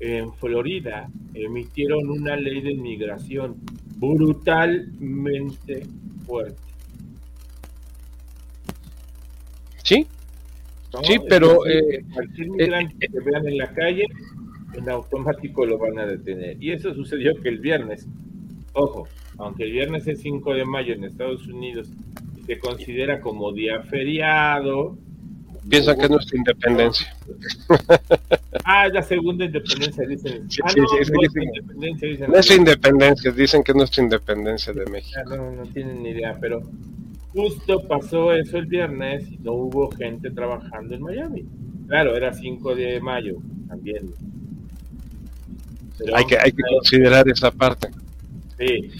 en 0.00 0.32
Florida 0.34 1.08
emitieron 1.34 2.08
una 2.08 2.36
ley 2.36 2.60
de 2.60 2.72
inmigración 2.72 3.56
brutalmente 3.96 5.86
fuerte. 6.26 6.67
Sí, 9.88 10.06
sí, 11.02 11.16
pero... 11.30 11.66
Eh, 11.66 12.04
cualquier 12.12 12.46
eh, 12.46 12.50
migrante 12.50 13.06
eh, 13.06 13.08
que 13.10 13.20
vean 13.20 13.48
en 13.48 13.56
la 13.56 13.72
calle 13.72 14.04
en 14.74 14.88
automático 14.90 15.64
lo 15.64 15.78
van 15.78 15.98
a 15.98 16.06
detener. 16.06 16.62
Y 16.62 16.72
eso 16.72 16.92
sucedió 16.94 17.34
que 17.40 17.48
el 17.48 17.58
viernes, 17.58 18.06
ojo, 18.74 19.08
aunque 19.38 19.64
el 19.64 19.72
viernes 19.72 20.06
es 20.06 20.20
5 20.20 20.52
de 20.52 20.64
mayo 20.66 20.92
en 20.92 21.04
Estados 21.04 21.46
Unidos 21.46 21.88
se 22.46 22.58
considera 22.58 23.20
como 23.20 23.50
día 23.52 23.82
feriado. 23.82 24.98
Piensan 25.68 25.96
que 25.98 26.04
es 26.04 26.10
nuestra 26.10 26.36
independencia. 26.36 27.16
Ah, 28.64 28.88
la 28.88 29.02
segunda 29.02 29.44
independencia, 29.46 30.06
dicen. 30.06 30.46
ah, 30.62 30.72
no, 30.76 30.84
independencia, 31.42 32.08
dicen. 32.08 32.30
No 32.30 32.38
es 32.38 32.50
independencia, 32.50 33.30
dicen 33.30 33.62
que 33.62 33.72
es 33.72 33.76
nuestra 33.76 34.02
independencia 34.02 34.72
de 34.74 34.84
México. 34.86 35.20
Ah, 35.20 35.36
no, 35.36 35.52
no 35.52 35.62
tienen 35.66 36.02
ni 36.02 36.10
idea, 36.10 36.36
pero 36.38 36.62
justo 37.38 37.86
pasó 37.86 38.32
eso 38.32 38.58
el 38.58 38.66
viernes 38.66 39.30
y 39.30 39.38
no 39.38 39.52
hubo 39.52 39.90
gente 39.92 40.30
trabajando 40.30 40.94
en 40.94 41.02
Miami. 41.02 41.44
Claro, 41.86 42.16
era 42.16 42.32
5 42.32 42.74
de 42.74 43.00
mayo 43.00 43.36
también 43.68 44.12
hay 46.14 46.24
que, 46.24 46.38
hay 46.38 46.52
que 46.52 46.62
considerar 46.62 47.28
esa 47.28 47.50
parte. 47.50 47.88
Sí. 48.58 48.90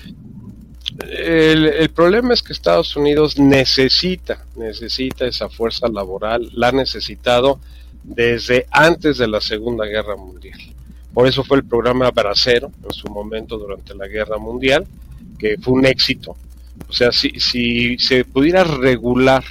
El, 1.01 1.91
problema 1.91 2.35
es 2.35 2.43
que 2.43 2.53
Estados 2.53 2.97
Unidos 2.97 3.39
necesita, 3.39 4.45
necesita 4.57 5.27
esa 5.27 5.49
fuerza 5.49 5.89
laboral, 5.89 6.51
la 6.53 6.69
ha 6.69 6.73
necesitado 6.73 7.61
desde 8.03 8.67
antes 8.71 9.19
de 9.19 9.29
la 9.29 9.41
Segunda 9.41 9.85
Guerra 9.87 10.17
Mundial. 10.17 10.59
Por 11.13 11.29
eso 11.29 11.45
fue 11.45 11.59
el 11.59 11.65
programa 11.65 12.11
Bracero 12.11 12.73
en 12.83 12.93
su 12.93 13.09
momento 13.09 13.59
durante 13.59 13.95
la 13.95 14.09
Guerra 14.09 14.39
Mundial, 14.39 14.87
que 15.39 15.57
fue 15.59 15.75
un 15.75 15.87
éxito. 15.87 16.37
O 16.89 16.93
sea, 16.93 17.13
si, 17.13 17.31
si 17.41 17.99
se 17.99 18.25
pudiera 18.25 18.65
regular 18.65 19.45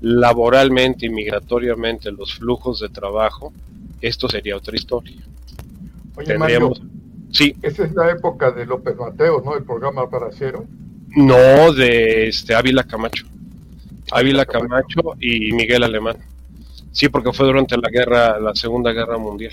laboralmente 0.00 1.06
y 1.06 1.10
migratoriamente 1.10 2.10
los 2.10 2.34
flujos 2.34 2.80
de 2.80 2.88
trabajo, 2.88 3.52
esto 4.00 4.28
sería 4.28 4.56
otra 4.56 4.76
historia. 4.76 5.16
Oye, 6.16 6.36
Mario, 6.36 6.72
sí. 7.30 7.54
Esa 7.62 7.84
es 7.84 7.94
la 7.94 8.10
época 8.10 8.50
de 8.50 8.66
López 8.66 8.96
Mateos, 8.96 9.44
¿no? 9.44 9.56
El 9.56 9.64
programa 9.64 10.10
para 10.10 10.30
cero. 10.32 10.66
No, 11.14 11.72
de 11.72 12.28
este 12.28 12.54
Ávila 12.54 12.84
Camacho. 12.84 13.26
Ávila 14.10 14.44
Camacho 14.44 15.14
y 15.20 15.52
Miguel 15.52 15.84
Alemán. 15.84 16.16
Sí, 16.90 17.08
porque 17.08 17.32
fue 17.32 17.46
durante 17.46 17.76
la 17.76 17.88
guerra, 17.88 18.38
la 18.38 18.54
Segunda 18.54 18.92
Guerra 18.92 19.18
Mundial. 19.18 19.52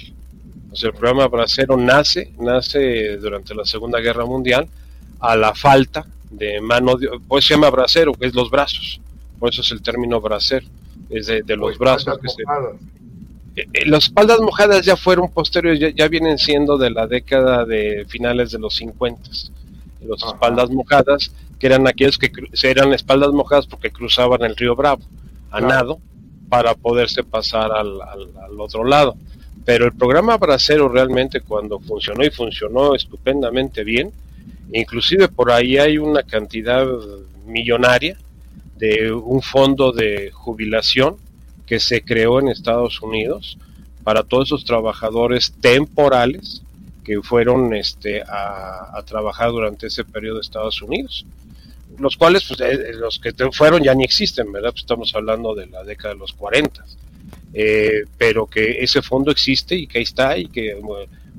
O 0.72 0.76
sea, 0.76 0.90
el 0.90 0.96
programa 0.96 1.28
Bracero 1.28 1.78
nace, 1.78 2.32
nace 2.40 3.18
durante 3.18 3.56
la 3.56 3.66
Segunda 3.66 4.00
Guerra 4.00 4.26
Mundial 4.26 4.68
a 5.20 5.36
la 5.36 5.54
falta 5.54 6.06
de 6.30 6.62
mano 6.62 6.96
de, 6.96 7.10
pues 7.28 7.46
se 7.46 7.54
llama 7.54 7.70
bracero, 7.70 8.14
que 8.14 8.28
es 8.28 8.36
los 8.36 8.50
brazos. 8.50 9.02
Por 9.40 9.50
eso 9.50 9.62
es 9.62 9.72
el 9.72 9.82
término 9.82 10.20
bracero, 10.20 10.68
es 11.10 11.28
de, 11.28 11.42
los 11.56 11.78
pues, 11.78 11.78
brazos 11.78 12.18
que 12.20 12.30
se, 12.30 12.44
eh, 13.56 13.68
eh, 13.74 13.86
las 13.88 14.06
espaldas 14.06 14.40
mojadas 14.40 14.86
ya 14.86 14.96
fueron 14.96 15.32
posteriores, 15.32 15.94
ya, 15.96 16.08
vienen 16.08 16.38
siendo 16.38 16.78
de 16.78 16.92
la 16.92 17.08
década 17.08 17.66
de 17.66 18.06
finales 18.08 18.52
de 18.52 18.60
los 18.60 18.76
50. 18.76 19.30
Las 20.02 20.24
espaldas 20.24 20.70
mojadas, 20.70 21.32
que 21.60 21.68
eran 21.68 21.88
aquellos 21.88 22.18
que 22.18 22.32
eran 22.64 22.94
espaldas 22.94 23.32
mojadas 23.32 23.68
porque 23.68 23.92
cruzaban 23.92 24.44
el 24.44 24.56
río 24.56 24.76
Bravo 24.76 25.02
a 25.52 25.60
nado 25.60 26.00
para 26.48 26.74
poderse 26.74 27.24
pasar 27.24 27.72
al, 27.72 28.00
otro 28.58 28.86
lado. 28.86 29.16
Pero 29.66 29.86
el 29.86 29.94
programa 29.94 30.38
Bracero 30.38 30.88
realmente 30.88 31.42
cuando 31.42 31.80
funcionó 31.80 32.24
y 32.24 32.30
funcionó 32.30 32.96
estupendamente 32.96 33.84
bien, 33.84 34.12
inclusive 34.74 35.28
por 35.28 35.52
ahí 35.52 35.78
hay 35.78 35.98
una 35.98 36.24
cantidad 36.24 36.86
millonaria 37.46 38.18
de 38.78 39.12
un 39.12 39.42
fondo 39.42 39.92
de 39.92 40.32
jubilación 40.32 41.18
que 41.66 41.80
se 41.80 42.02
creó 42.02 42.40
en 42.40 42.48
Estados 42.48 43.02
Unidos 43.02 43.58
para 44.04 44.24
todos 44.24 44.50
esos 44.50 44.66
trabajadores 44.66 45.54
temporales 45.62 46.64
que 47.04 47.22
fueron 47.22 47.74
este, 47.74 48.22
a, 48.22 49.02
trabajar 49.06 49.52
durante 49.52 49.88
ese 49.88 50.04
periodo 50.04 50.36
de 50.36 50.42
Estados 50.42 50.82
Unidos. 50.82 51.26
Los 51.98 52.16
cuales, 52.16 52.46
pues, 52.48 52.62
eh, 52.62 52.94
los 52.94 53.20
que 53.20 53.34
fueron 53.52 53.84
ya 53.84 53.96
ni 53.96 54.04
existen, 54.04 54.52
¿verdad? 54.52 54.72
Pues 54.72 54.82
estamos 54.82 55.14
hablando 55.16 55.56
de 55.56 55.68
la 55.68 55.84
década 55.84 56.14
de 56.14 56.20
los 56.20 56.34
40. 56.34 56.86
Eh, 57.54 58.04
pero 58.18 58.46
que 58.46 58.84
ese 58.84 59.02
fondo 59.02 59.32
existe 59.32 59.76
y 59.76 59.88
que 59.88 59.98
ahí 59.98 60.04
está 60.04 60.38
y 60.38 60.48
que 60.48 60.80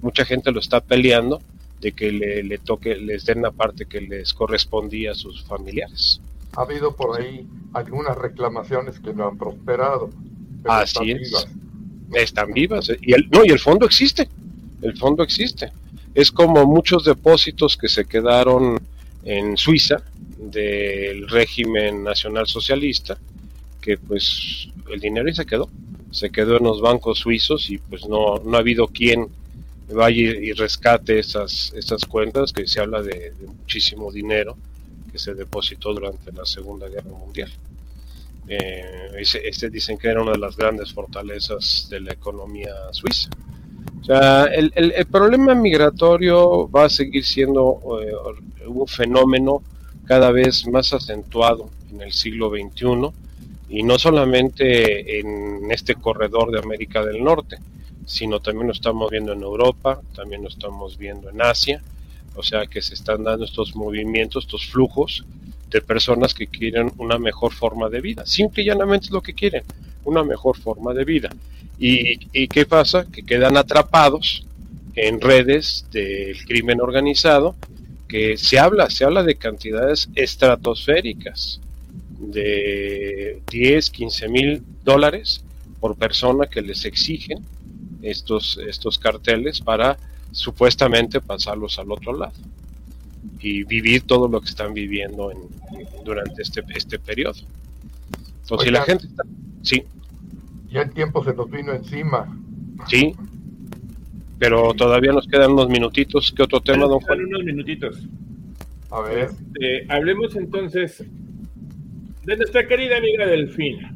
mucha 0.03 0.25
gente 0.25 0.51
lo 0.51 0.59
está 0.59 0.81
peleando 0.81 1.41
de 1.81 1.93
que 1.93 2.13
le, 2.13 2.43
le, 2.43 2.59
toque, 2.59 2.97
les 2.97 3.25
den 3.25 3.43
la 3.43 3.51
parte 3.51 3.87
que 3.87 4.01
les 4.01 4.35
correspondía 4.35 5.13
a 5.13 5.15
sus 5.15 5.43
familiares 5.45 6.21
ha 6.57 6.63
habido 6.63 6.95
por 6.95 7.21
ahí 7.21 7.47
algunas 7.73 8.17
reclamaciones 8.17 8.99
que 8.99 9.13
no 9.13 9.29
han 9.29 9.39
prosperado. 9.39 10.11
Así 10.65 11.13
es. 11.13 11.21
Vivas. 11.21 11.49
Están 12.13 12.53
vivas. 12.53 12.91
Y 13.01 13.13
el, 13.13 13.29
no, 13.31 13.45
y 13.45 13.51
el 13.51 13.59
fondo 13.59 13.87
existe. 13.87 14.29
El 14.83 14.97
fondo 14.97 15.23
existe. 15.23 15.73
Es 16.15 16.33
como 16.33 16.67
muchos 16.67 17.05
depósitos 17.05 17.77
que 17.77 17.89
se 17.89 18.05
quedaron 18.05 18.81
en 19.25 19.57
Suiza 19.57 20.03
del 20.39 21.29
régimen 21.29 22.03
nacional 22.03 22.47
socialista, 22.47 23.17
que 23.81 23.97
pues 23.97 24.69
el 24.91 24.99
dinero 24.99 25.29
y 25.29 25.35
se 25.35 25.47
quedó. 25.47 25.69
Se 26.11 26.31
quedó 26.31 26.57
en 26.57 26.65
los 26.65 26.81
bancos 26.81 27.21
suizos 27.21 27.71
y 27.71 27.79
pues 27.79 28.09
no, 28.09 28.39
no 28.45 28.57
ha 28.57 28.61
habido 28.61 28.89
quien 28.89 29.29
vaya 29.95 30.21
y 30.21 30.53
rescate 30.53 31.19
esas, 31.19 31.73
esas 31.75 32.05
cuentas, 32.05 32.53
que 32.53 32.67
se 32.67 32.81
habla 32.81 33.03
de 33.03 33.33
muchísimo 33.47 34.11
dinero 34.11 34.57
que 35.11 35.19
se 35.19 35.35
depositó 35.35 35.93
durante 35.93 36.33
la 36.33 36.45
Segunda 36.45 36.89
Guerra 36.89 37.11
Mundial. 37.11 37.51
Eh, 38.49 39.23
este, 39.23 39.71
dicen 39.71 39.99
que 39.99 40.09
era 40.09 40.23
una 40.23 40.33
de 40.33 40.39
las 40.39 40.57
grandes 40.57 40.93
fortalezas 40.93 41.89
de 41.91 42.01
la 42.01 42.13
economía 42.13 42.73
suiza. 42.93 43.29
O 44.01 44.05
sea, 44.05 44.45
el, 44.45 44.73
el, 44.75 45.07
problema 45.07 45.55
migratorio 45.55 46.69
va 46.71 46.87
a 46.87 46.91
seguir 46.91 47.25
siendo 47.25 47.81
eh, 48.03 48.67
un 48.67 48.87
fenómeno 48.87 49.63
cada 50.07 50.33
vez 50.33 50.67
más 50.67 50.93
acentuado 50.93 51.71
en 51.93 52.01
el 52.01 52.13
siglo 52.13 52.51
XXI 52.51 53.11
y 53.69 53.83
no 53.83 53.99
solamente 53.99 55.21
en 55.21 55.71
este 55.71 55.95
corredor 55.95 56.51
de 56.51 56.59
América 56.59 57.05
del 57.05 57.23
Norte, 57.23 57.59
sino 58.07 58.41
también 58.41 58.67
lo 58.67 58.73
estamos 58.73 59.11
viendo 59.11 59.33
en 59.33 59.43
Europa, 59.43 60.01
también 60.15 60.43
lo 60.43 60.49
estamos 60.49 60.99
viendo 60.99 61.31
en 61.31 61.43
Asia 61.43 61.83
o 62.35 62.43
sea 62.43 62.67
que 62.67 62.81
se 62.81 62.95
están 62.95 63.25
dando 63.25 63.45
estos 63.45 63.75
movimientos, 63.75 64.45
estos 64.45 64.67
flujos 64.67 65.25
de 65.69 65.81
personas 65.81 66.35
que 66.35 66.47
quieren 66.47 66.93
una 66.99 67.19
mejor 67.19 67.53
forma 67.53 67.89
de 67.89 68.01
vida. 68.01 68.25
Simple 68.27 68.63
y 68.63 68.67
llanamente 68.67 69.07
es 69.07 69.13
lo 69.13 69.21
que 69.21 69.35
quieren, 69.35 69.63
una 70.05 70.25
mejor 70.25 70.57
forma 70.57 70.95
de 70.95 71.05
vida. 71.05 71.31
¿Y, 71.79 72.49
qué 72.49 72.67
pasa? 72.67 73.07
Que 73.11 73.23
quedan 73.23 73.57
atrapados 73.57 74.45
en 74.95 75.21
redes 75.21 75.87
del 75.93 76.45
crimen 76.45 76.81
organizado, 76.81 77.57
que 78.07 78.37
se 78.37 78.59
habla, 78.59 78.91
se 78.91 79.05
habla 79.05 79.23
de 79.23 79.37
cantidades 79.37 80.09
estratosféricas, 80.15 81.61
de 82.19 83.41
10, 83.51 83.91
15 83.91 84.29
mil 84.29 84.63
dólares 84.85 85.43
por 85.81 85.97
persona 85.97 86.47
que 86.47 86.61
les 86.61 86.85
exigen 86.85 87.39
estos, 88.03 88.59
estos 88.67 88.99
carteles 88.99 89.61
para 89.61 89.97
supuestamente 90.33 91.21
pasarlos 91.21 91.79
al 91.79 91.91
otro 91.93 92.17
lado 92.17 92.35
y 93.41 93.65
vivir 93.65 94.03
todo 94.03 94.29
lo 94.29 94.41
que 94.41 94.49
están 94.49 94.75
viviendo 94.75 95.31
en, 95.31 95.39
durante 96.05 96.43
este, 96.43 96.63
este 96.75 96.99
periodo. 96.99 97.41
Entonces, 98.43 98.67
si 98.67 98.71
la 98.71 98.83
gente 98.83 99.07
está... 99.07 99.23
Sí. 99.63 99.85
Ya 100.71 100.83
el 100.83 100.93
tiempo 100.93 101.25
se 101.25 101.35
nos 101.35 101.51
vino 101.51 101.73
encima. 101.73 102.37
Sí, 102.89 103.15
pero 104.39 104.73
todavía 104.75 105.13
nos 105.13 105.27
quedan 105.27 105.53
unos 105.53 105.69
minutitos. 105.69 106.33
¿Qué 106.35 106.43
otro 106.43 106.61
tema, 106.61 106.87
don 106.87 107.01
Juan? 107.01 107.25
unos 107.25 107.45
minutitos. 107.45 107.99
A 108.91 109.01
ver. 109.03 109.31
Este, 109.31 109.87
hablemos 109.89 110.35
entonces 110.35 111.05
de 112.25 112.37
nuestra 112.37 112.67
querida 112.67 112.97
amiga 112.97 113.27
Delfina. 113.27 113.95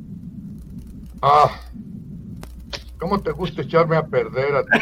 Ah, 1.22 1.60
¿cómo 3.04 3.20
te 3.20 3.32
gusta 3.32 3.60
echarme 3.60 3.96
a 3.96 4.06
perder 4.06 4.56
a 4.56 4.62
ti? 4.62 4.78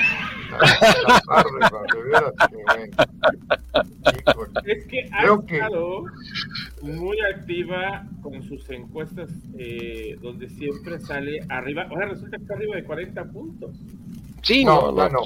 Es 4.65 4.87
que 4.87 5.09
ha 5.11 5.25
estado 5.25 6.05
muy 6.83 7.17
activa 7.35 8.07
con 8.23 8.41
sus 8.45 8.71
encuestas 8.71 9.29
eh, 9.59 10.17
donde 10.23 10.49
siempre 10.51 11.01
sale 11.01 11.41
arriba. 11.49 11.89
Ahora 11.91 12.11
resulta 12.11 12.37
que 12.37 12.43
está 12.45 12.55
arriba 12.55 12.77
de 12.77 12.85
40 12.85 13.25
puntos. 13.25 13.71
Sí, 14.43 14.65
no, 14.65 14.93
no, 14.93 15.09
no. 15.09 15.23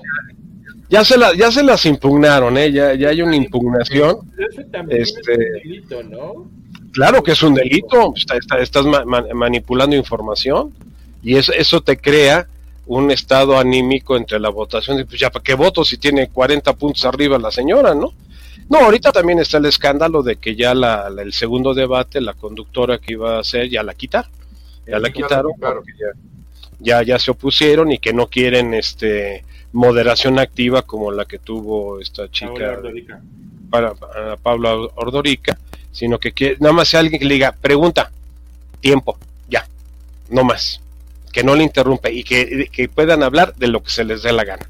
Ya 0.89 1.05
se, 1.05 1.19
la, 1.19 1.35
ya 1.35 1.51
se 1.51 1.63
las 1.63 1.85
impugnaron, 1.85 2.57
¿eh? 2.57 2.73
ya, 2.73 2.95
ya 2.95 3.11
hay 3.11 3.21
una 3.21 3.37
impugnación. 3.37 4.21
este... 4.89 5.01
es 5.03 5.13
un 5.29 5.63
delito, 5.63 6.03
¿no? 6.03 6.51
Claro 6.93 7.23
que 7.23 7.33
es 7.33 7.43
un 7.43 7.53
delito, 7.53 8.15
estás 8.61 8.87
manipulando 9.35 9.95
información 9.97 10.73
y 11.23 11.37
eso, 11.37 11.53
eso 11.53 11.83
te 11.83 11.99
crea 11.99 12.47
un 12.87 13.11
estado 13.11 13.59
anímico 13.59 14.16
entre 14.16 14.39
la 14.39 14.49
votación, 14.49 15.05
pues 15.09 15.20
ya 15.20 15.30
para 15.30 15.43
qué 15.43 15.55
voto 15.55 15.84
si 15.84 15.99
tiene 15.99 16.28
40 16.28 16.72
puntos 16.74 17.05
arriba 17.05 17.39
la 17.39 17.51
señora, 17.51 17.95
¿no? 17.95 18.12
No, 18.68 18.78
ahorita 18.78 19.12
también 19.12 19.39
está 19.39 19.59
el 19.59 19.66
escándalo 19.66 20.22
de 20.22 20.37
que 20.37 20.57
ya 20.57 20.74
la, 20.74 21.09
el 21.18 21.32
segundo 21.32 21.74
debate, 21.74 22.20
la 22.20 22.34
conductora 22.34 22.99
que 22.99 23.12
iba 23.12 23.37
a 23.37 23.41
hacer, 23.41 23.68
ya 23.68 23.82
la 23.82 23.95
quitaron. 23.95 24.30
Ya 24.87 24.99
la 24.99 25.11
quitaron 25.11 25.53
porque 25.59 25.93
ya, 26.80 27.03
ya, 27.03 27.18
se 27.18 27.32
opusieron 27.32 27.91
y 27.91 27.99
que 27.99 28.12
no 28.12 28.28
quieren 28.28 28.74
este 28.74 29.45
moderación 29.72 30.39
activa 30.39 30.82
como 30.82 31.11
la 31.11 31.24
que 31.24 31.39
tuvo 31.39 32.01
esta 32.01 32.30
chica 32.30 32.80
para, 33.68 33.95
para 33.95 34.37
Pablo 34.37 34.93
Ordorica, 34.95 35.59
sino 35.91 36.18
que 36.18 36.32
quiere, 36.32 36.57
nada 36.61 36.72
más 36.72 36.89
sea 36.89 37.01
alguien 37.01 37.18
que 37.18 37.26
le 37.26 37.34
diga, 37.34 37.53
pregunta, 37.53 38.11
tiempo, 38.80 39.18
ya, 39.49 39.66
no 40.30 40.45
más 40.45 40.80
que 41.37 41.45
no 41.45 41.55
le 41.55 41.64
interrumpe 41.64 42.11
y 42.11 42.24
que, 42.24 42.91
puedan 42.95 43.22
hablar 43.22 43.55
de 43.57 43.66
lo 43.66 43.82
que 43.82 43.91
se 43.91 44.05
les 44.05 44.22
dé 44.22 44.32
la 44.32 44.43
gana. 44.43 44.66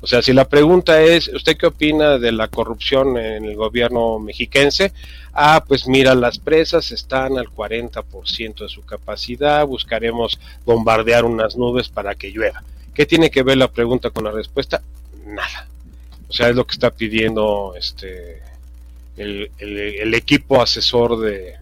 O 0.00 0.06
sea, 0.06 0.22
si 0.22 0.32
la 0.32 0.48
pregunta 0.48 1.02
es, 1.02 1.26
¿usted 1.26 1.56
qué 1.56 1.66
opina 1.66 2.16
de 2.18 2.30
la 2.30 2.46
corrupción 2.46 3.18
en 3.18 3.44
el 3.44 3.56
gobierno 3.56 4.20
mexiquense? 4.20 4.92
Ah, 5.32 5.64
pues 5.66 5.88
mira, 5.88 6.14
las 6.14 6.38
presas 6.38 6.92
están 6.92 7.38
al 7.38 7.48
40% 7.48 8.56
de 8.56 8.68
su 8.68 8.84
capacidad, 8.84 9.66
buscaremos 9.66 10.38
bombardear 10.64 11.24
unas 11.24 11.56
nubes 11.56 11.88
para 11.88 12.14
que 12.14 12.30
llueva. 12.30 12.62
¿Qué 12.94 13.04
tiene 13.04 13.28
que 13.28 13.42
ver 13.42 13.56
la 13.56 13.66
pregunta 13.66 14.10
con 14.10 14.22
la 14.22 14.30
respuesta? 14.30 14.82
Nada. 15.26 15.66
O 16.28 16.32
sea, 16.32 16.50
es 16.50 16.54
lo 16.54 16.64
que 16.68 16.74
está 16.74 16.92
pidiendo 16.92 17.74
este 17.76 18.42
el, 19.16 20.14
equipo 20.14 20.62
asesor 20.62 21.18
de, 21.18 21.54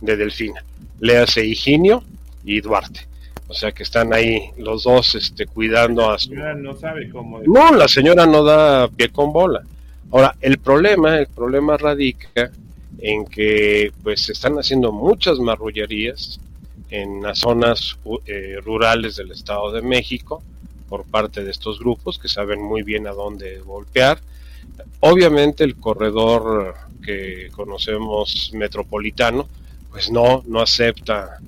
de 0.00 0.16
Delfina. 0.16 0.64
Léase 0.98 1.46
Higinio 1.46 2.02
y 2.44 2.60
Duarte. 2.60 3.11
O 3.52 3.54
sea 3.54 3.70
que 3.70 3.82
están 3.82 4.14
ahí 4.14 4.48
los 4.56 4.84
dos 4.84 5.14
este, 5.14 5.44
cuidando 5.44 6.10
a 6.10 6.18
su... 6.18 6.32
no 6.34 6.74
sabe 6.74 7.10
cómo... 7.10 7.38
No, 7.40 7.70
la 7.74 7.86
señora 7.86 8.24
no 8.24 8.42
da 8.42 8.88
pie 8.88 9.10
con 9.10 9.30
bola. 9.30 9.60
Ahora, 10.10 10.34
el 10.40 10.56
problema, 10.56 11.18
el 11.18 11.26
problema 11.26 11.76
radica 11.76 12.50
en 12.98 13.26
que 13.26 13.92
pues 14.02 14.22
se 14.22 14.32
están 14.32 14.54
haciendo 14.54 14.90
muchas 14.90 15.38
marrullerías 15.38 16.40
en 16.88 17.22
las 17.22 17.40
zonas 17.40 17.98
eh, 18.24 18.56
rurales 18.64 19.16
del 19.16 19.32
Estado 19.32 19.70
de 19.70 19.82
México 19.82 20.42
por 20.88 21.04
parte 21.04 21.44
de 21.44 21.50
estos 21.50 21.78
grupos 21.78 22.18
que 22.18 22.28
saben 22.28 22.62
muy 22.62 22.82
bien 22.82 23.06
a 23.06 23.12
dónde 23.12 23.58
golpear. 23.58 24.18
Obviamente 25.00 25.62
el 25.62 25.76
corredor 25.76 26.74
que 27.04 27.50
conocemos 27.52 28.50
metropolitano, 28.54 29.46
pues 29.90 30.10
no, 30.10 30.42
no 30.46 30.62
acepta 30.62 31.38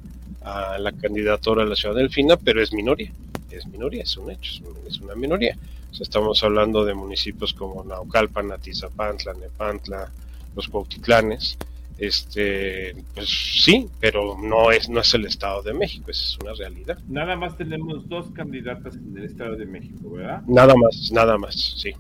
a 0.45 0.79
la 0.79 0.93
candidatura 0.93 1.65
de 1.65 1.71
la 1.71 1.77
ciudad 1.77 1.95
delfina, 1.95 2.37
pero 2.37 2.63
es 2.63 2.73
minoría, 2.73 3.11
es 3.51 3.67
minoría, 3.67 4.03
es 4.03 4.17
un 4.17 4.31
hecho, 4.31 4.63
es 4.87 5.01
una 5.01 5.15
minoría. 5.15 5.57
estamos 5.99 6.43
hablando 6.45 6.85
de 6.85 6.95
municipios 6.95 7.55
como 7.55 7.83
Naucalpan, 7.83 8.53
Atizapantla, 8.53 9.33
Nepantla, 9.35 10.11
los 10.55 10.69
Cuautitlanes, 10.69 11.57
este, 11.97 12.95
pues 13.15 13.29
sí, 13.29 13.89
pero 14.01 14.37
no 14.37 14.71
es, 14.71 14.89
no 14.89 15.01
es 15.01 15.15
el 15.15 15.25
Estado 15.25 15.63
de 15.63 15.73
México, 15.73 16.11
esa 16.11 16.23
es 16.23 16.39
una 16.43 16.53
realidad. 16.53 16.99
Nada 17.09 17.37
más 17.37 17.57
tenemos 17.57 18.07
dos 18.09 18.31
candidatas 18.33 18.97
en 18.97 19.17
el 19.17 19.25
Estado 19.25 19.57
de 19.57 19.65
México, 19.65 20.11
¿verdad? 20.11 20.43
Nada 20.47 20.75
más, 20.75 21.11
nada 21.11 21.39
más, 21.39 21.55
sí. 21.55 21.93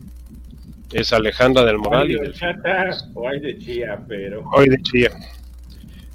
Es 0.92 1.12
Alejandra 1.12 1.64
del 1.64 1.78
Moral 1.78 2.10
y 2.10 2.14
del 2.14 2.34
o 3.14 3.28
hay 3.28 3.40
de 3.40 3.58
Chía, 3.58 4.04
pero. 4.06 4.44
Hoy 4.52 4.68
de 4.68 4.80
Chía 4.82 5.10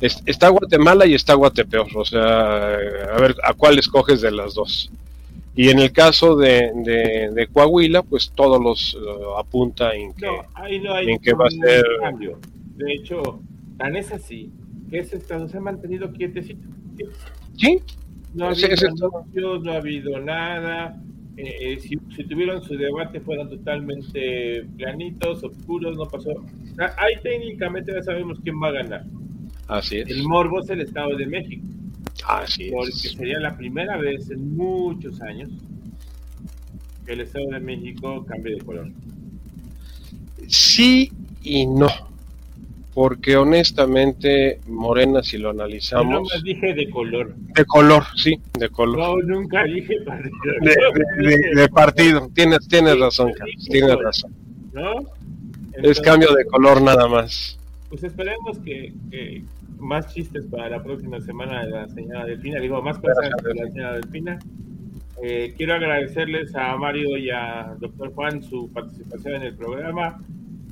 está 0.02 0.50
Guatemala 0.50 1.06
y 1.06 1.14
está 1.14 1.34
Guatepeor, 1.34 1.88
o 1.95 2.06
sea, 2.06 2.74
a 2.74 3.20
ver 3.20 3.36
a 3.43 3.54
cuál 3.54 3.78
escoges 3.80 4.22
de 4.22 4.32
las 4.32 4.54
dos. 4.54 4.91
Y 5.56 5.70
en 5.70 5.80
el 5.80 5.91
caso 5.91 6.38
de, 6.38 6.72
de, 7.34 7.47
Coahuila, 7.47 8.04
pues 8.04 8.32
todos 8.34 8.64
los 8.64 8.95
uh, 8.95 9.38
apunta 9.38 9.93
en 9.93 10.14
que, 10.14 10.28
en 10.68 11.20
que 11.20 11.34
va 11.34 11.47
a 11.47 11.50
ser... 11.50 11.84
Cambio. 12.00 12.39
De 12.78 12.93
hecho, 12.93 13.41
tan 13.78 13.97
es 13.97 14.12
así 14.14 14.52
que 14.89 15.00
ese 15.00 15.18
estado 15.18 15.50
se 15.50 15.58
ha 15.58 15.62
mantenido 15.62 16.14
quietecito. 16.14 16.66
Sí. 17.58 17.82
No 18.34 18.45
ha 18.45 18.50
habido 18.52 19.60
no 19.60 19.72
ha 19.72 19.76
habido 19.76 20.20
nada. 20.20 21.02
Eh, 21.36 21.74
eh, 21.74 21.80
si, 21.80 21.97
si, 22.16 22.24
tuvieron 22.26 22.62
su 22.62 22.78
debate 22.78 23.20
fueron 23.20 23.50
totalmente 23.50 24.66
planitos, 24.78 25.43
oscuros, 25.43 25.97
no 25.97 26.06
pasó. 26.06 26.32
ahí 26.97 27.16
técnicamente 27.24 27.93
ya 27.93 28.04
sabemos 28.04 28.39
quién 28.43 28.62
va 28.62 28.70
a 28.70 28.72
ganar. 28.72 29.06
Así 29.70 29.99
es. 29.99 30.09
El 30.09 30.24
morbo 30.24 30.59
es 30.61 30.70
el 30.70 30.82
Estado 30.82 31.15
de 31.15 31.28
México. 31.28 31.65
Así 32.28 32.70
porque 32.72 32.91
sería 32.91 33.39
la 33.39 33.55
primera 33.55 33.97
vez 33.97 34.30
en 34.30 34.57
muchos 34.57 35.22
años 35.22 35.49
que 37.05 37.13
el 37.13 37.22
Estado 37.22 37.45
de 37.51 37.59
México 37.59 38.26
cambie 38.26 38.55
de 38.55 38.61
color. 38.61 38.91
Sí 40.47 41.11
y 41.43 41.65
no. 41.67 41.88
Porque 42.93 43.38
honestamente, 43.38 44.59
Morena, 44.67 45.22
si 45.22 45.38
lo 45.38 45.51
analizamos. 45.51 46.30
Yo 46.30 46.38
no 46.38 46.43
dije 46.43 46.74
de 46.74 46.89
color. 46.89 47.36
De 47.55 47.65
color, 47.65 48.03
sí, 48.15 48.41
de 48.57 48.70
color. 48.70 48.97
No, 48.97 49.36
nunca 49.36 49.63
dije 49.63 50.01
partido. 50.03 50.36
De, 51.55 51.70
partido. 51.70 52.30
Tienes, 52.34 52.67
tienes 52.67 52.99
razón, 52.99 53.32
Carlos. 53.34 53.67
Tienes 53.70 53.95
razón. 53.95 54.34
¿No? 54.74 54.93
es 55.82 56.01
cambio 56.01 56.34
de 56.34 56.43
color 56.45 56.82
nada 56.82 57.07
más. 57.07 57.59
Pues 57.89 58.03
esperemos 58.03 58.59
que, 58.59 58.93
más 59.80 60.13
chistes 60.13 60.45
para 60.47 60.69
la 60.69 60.84
próxima 60.84 61.19
semana 61.21 61.65
de 61.65 61.71
la 61.71 61.88
señora 61.89 62.25
Delfina, 62.25 62.59
digo, 62.59 62.82
más 62.82 62.97
cosas 62.97 63.30
de 63.43 63.53
la 63.53 63.67
señora 63.67 63.93
Delfina. 63.93 64.39
Eh, 65.21 65.53
quiero 65.57 65.73
agradecerles 65.73 66.55
a 66.55 66.77
Mario 66.77 67.17
y 67.17 67.30
a 67.30 67.75
doctor 67.80 68.13
Juan 68.13 68.41
su 68.41 68.71
participación 68.71 69.36
en 69.36 69.43
el 69.43 69.55
programa, 69.55 70.17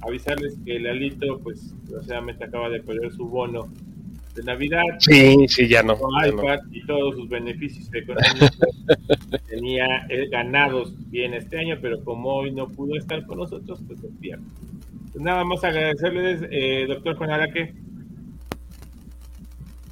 avisarles 0.01 0.57
que 0.65 0.79
Lalito, 0.79 1.39
pues, 1.39 1.75
desgraciadamente 1.83 2.45
acaba 2.45 2.69
de 2.69 2.81
perder 2.81 3.11
su 3.11 3.27
bono 3.27 3.67
de 4.35 4.43
Navidad. 4.43 4.83
Sí, 4.99 5.45
sí, 5.49 5.67
ya 5.67 5.83
no. 5.83 5.97
y 6.71 6.85
todos 6.85 7.15
sus 7.15 7.27
beneficios 7.27 7.89
económicos 7.93 8.57
tenía 9.49 10.05
eh, 10.09 10.29
ganados 10.29 10.93
bien 11.09 11.33
este 11.33 11.59
año, 11.59 11.77
pero 11.81 12.01
como 12.03 12.35
hoy 12.35 12.51
no 12.51 12.69
pudo 12.69 12.95
estar 12.95 13.25
con 13.25 13.39
nosotros, 13.39 13.81
pues 13.85 13.99
pierde. 14.21 14.43
Pues 15.11 15.23
nada 15.23 15.43
más 15.43 15.63
agradecerles, 15.63 16.41
eh, 16.51 16.85
doctor 16.87 17.15
Juan 17.17 17.31
Araque. 17.31 17.73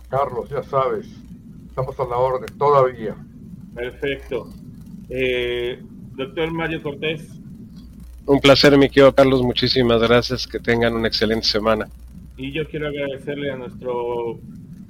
Carlos, 0.09 0.49
ya 0.49 0.63
sabes, 0.63 1.07
estamos 1.67 1.99
a 1.99 2.05
la 2.05 2.17
orden 2.17 2.57
todavía. 2.57 3.15
Perfecto. 3.73 4.49
Eh, 5.09 5.79
doctor 6.15 6.51
Mario 6.51 6.81
Cortés. 6.81 7.29
Un 8.25 8.39
placer, 8.39 8.77
mi 8.77 8.89
querido 8.89 9.13
Carlos. 9.13 9.43
Muchísimas 9.43 10.01
gracias. 10.01 10.47
Que 10.47 10.59
tengan 10.59 10.93
una 10.93 11.07
excelente 11.07 11.45
semana. 11.45 11.87
Y 12.37 12.51
yo 12.51 12.67
quiero 12.67 12.87
agradecerle 12.87 13.51
a 13.51 13.57
nuestro 13.57 14.33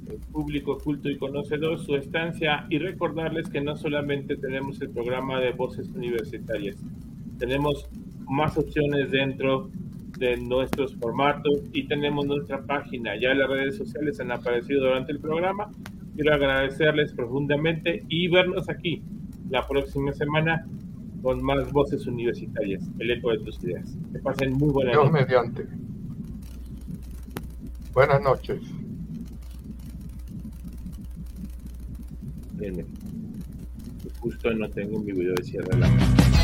eh, 0.07 0.19
público 0.31 0.77
culto 0.77 1.09
y 1.09 1.17
conocedor 1.17 1.83
su 1.83 1.95
estancia 1.95 2.65
y 2.69 2.79
recordarles 2.79 3.49
que 3.49 3.61
no 3.61 3.75
solamente 3.75 4.37
tenemos 4.37 4.81
el 4.81 4.89
programa 4.89 5.39
de 5.39 5.51
voces 5.51 5.89
universitarias, 5.89 6.77
tenemos 7.37 7.87
más 8.27 8.57
opciones 8.57 9.11
dentro 9.11 9.69
de 10.17 10.37
nuestros 10.37 10.95
formatos 10.95 11.61
y 11.73 11.87
tenemos 11.87 12.25
nuestra 12.25 12.61
página. 12.63 13.19
Ya 13.19 13.33
las 13.33 13.49
redes 13.49 13.77
sociales 13.77 14.19
han 14.19 14.31
aparecido 14.31 14.85
durante 14.85 15.11
el 15.11 15.19
programa. 15.19 15.69
Quiero 16.15 16.33
agradecerles 16.33 17.13
profundamente 17.13 18.03
y 18.07 18.27
vernos 18.29 18.69
aquí 18.69 19.03
la 19.49 19.67
próxima 19.67 20.13
semana 20.13 20.65
con 21.21 21.43
más 21.43 21.71
voces 21.71 22.05
universitarias, 22.07 22.83
el 22.99 23.11
eco 23.11 23.31
de 23.31 23.39
tus 23.39 23.61
ideas. 23.63 23.97
Que 24.13 24.19
pasen 24.19 24.53
muy 24.53 24.69
buenas 24.69 24.93
Dios 24.93 25.11
noches. 25.11 25.27
mediante. 25.27 25.65
Buenas 27.93 28.21
noches. 28.21 28.61
Bien. 32.53 32.85
Justo 34.25 34.51
no 34.55 34.67
tengo 34.71 34.99
mi 35.01 35.11
video 35.11 35.35
de 35.35 35.43
cierre. 35.43 35.69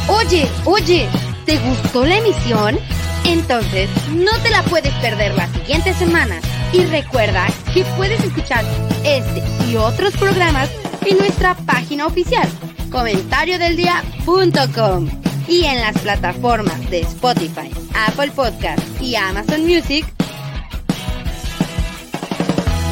Oye, 0.08 0.48
oye, 0.66 1.08
¿te 1.48 1.58
gustó 1.58 2.06
la 2.06 2.20
emisión? 2.20 2.78
Entonces, 3.26 3.90
no 4.14 4.30
te 4.44 4.52
la 4.52 4.62
puedes 4.62 4.94
perder 5.02 5.34
la 5.34 5.48
siguiente 5.48 5.96
semana. 5.96 6.40
Y 6.74 6.86
recuerda 6.86 7.48
que 7.74 7.84
puedes 7.98 8.24
escuchar 8.24 8.64
este 9.04 9.42
y 9.68 9.78
otros 9.78 10.16
programas 10.18 10.70
en 11.08 11.18
nuestra 11.18 11.56
página 11.56 12.06
oficial, 12.06 12.48
comentariodeldia.com 12.92 15.10
y 15.48 15.66
en 15.66 15.82
las 15.82 15.98
plataformas 15.98 16.88
de 16.92 17.00
Spotify, 17.00 17.72
Apple 17.96 18.30
Podcast 18.36 19.02
y 19.02 19.16
Amazon 19.16 19.66
Music. 19.66 20.06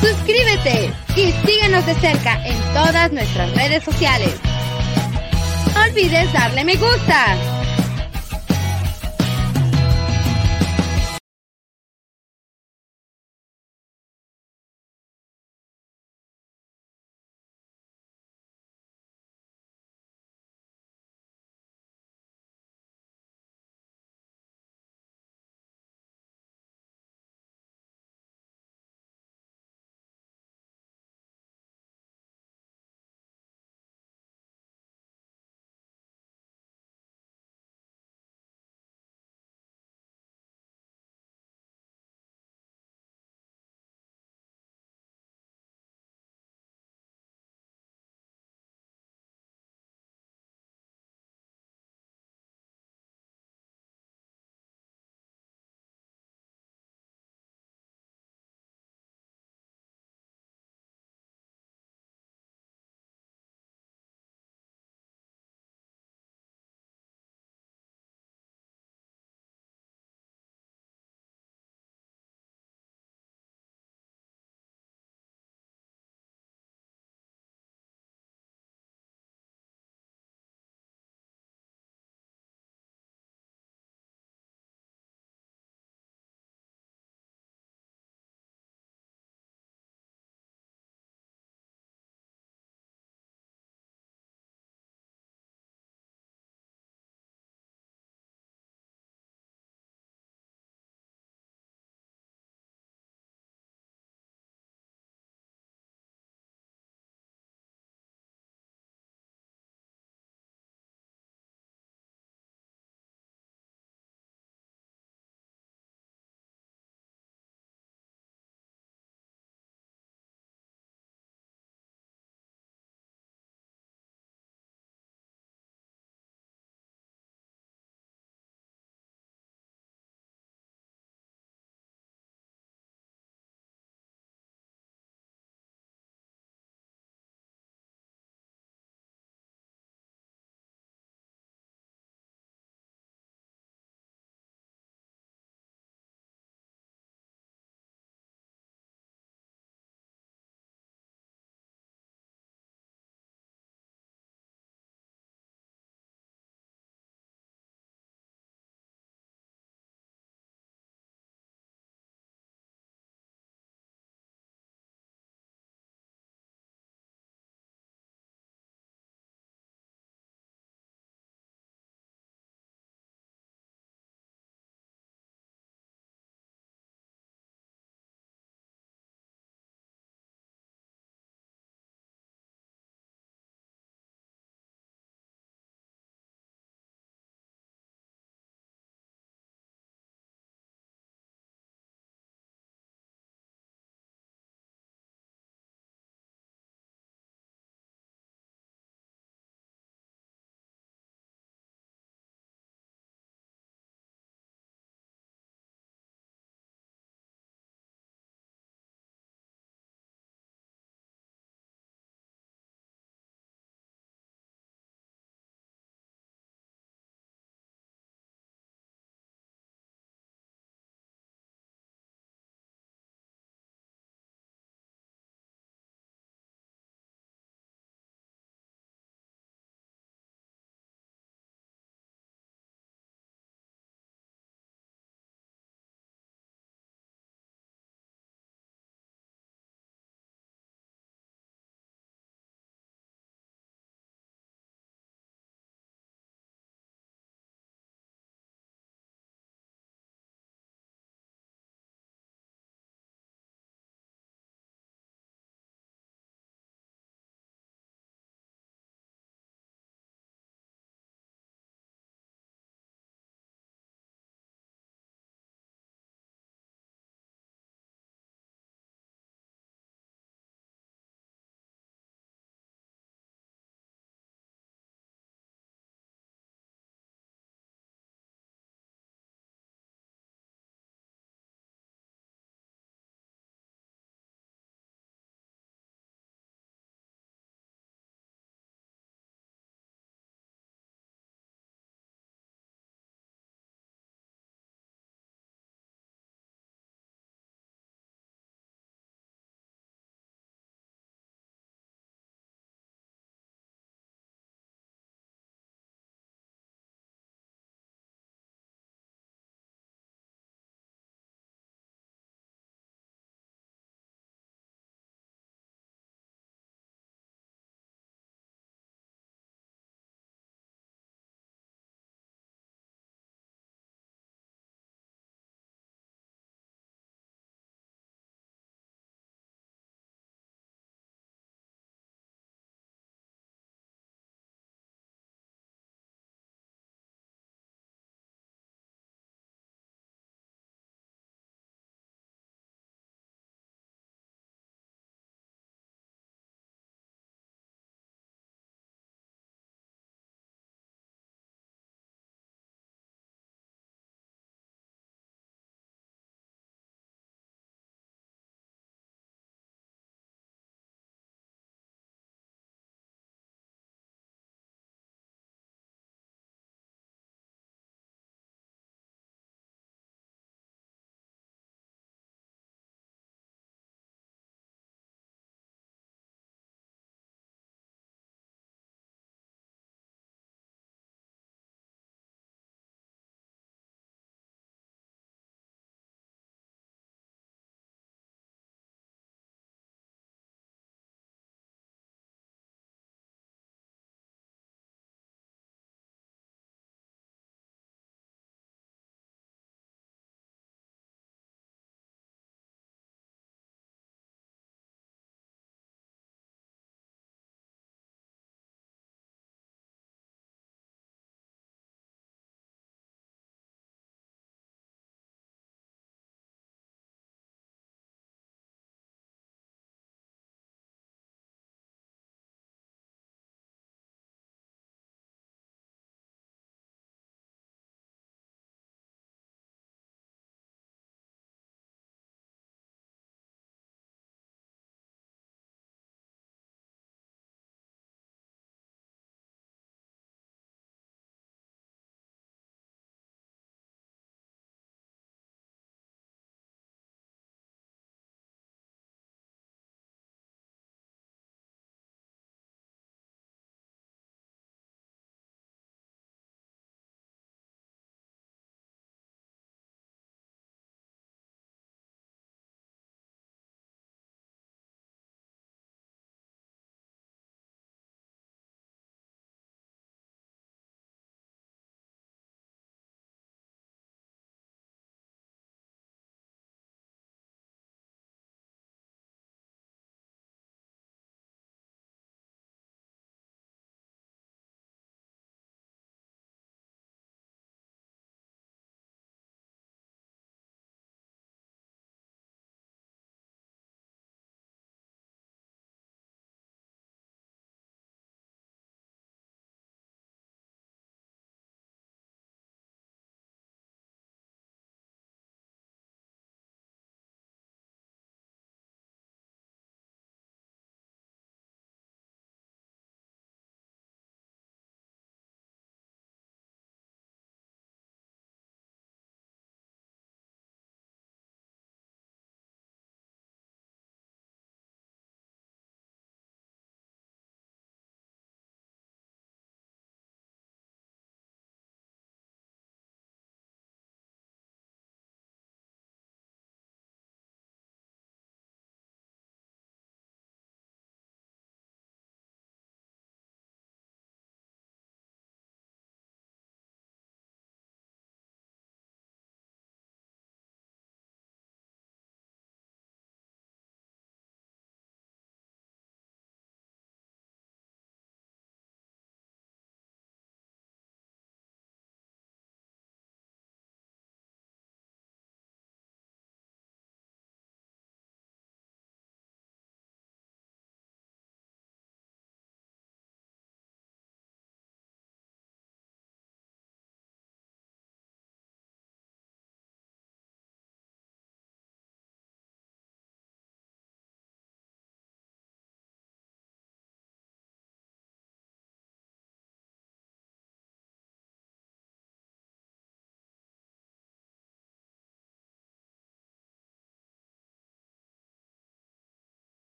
Suscríbete 0.00 0.92
y 1.14 1.30
síguenos 1.46 1.86
de 1.86 1.94
cerca 1.94 2.44
en 2.44 2.56
todas 2.74 3.12
nuestras 3.12 3.54
redes 3.54 3.84
sociales. 3.84 4.40
Olvides 5.76 6.32
darle 6.32 6.64
me 6.64 6.76
gusta. 6.76 7.51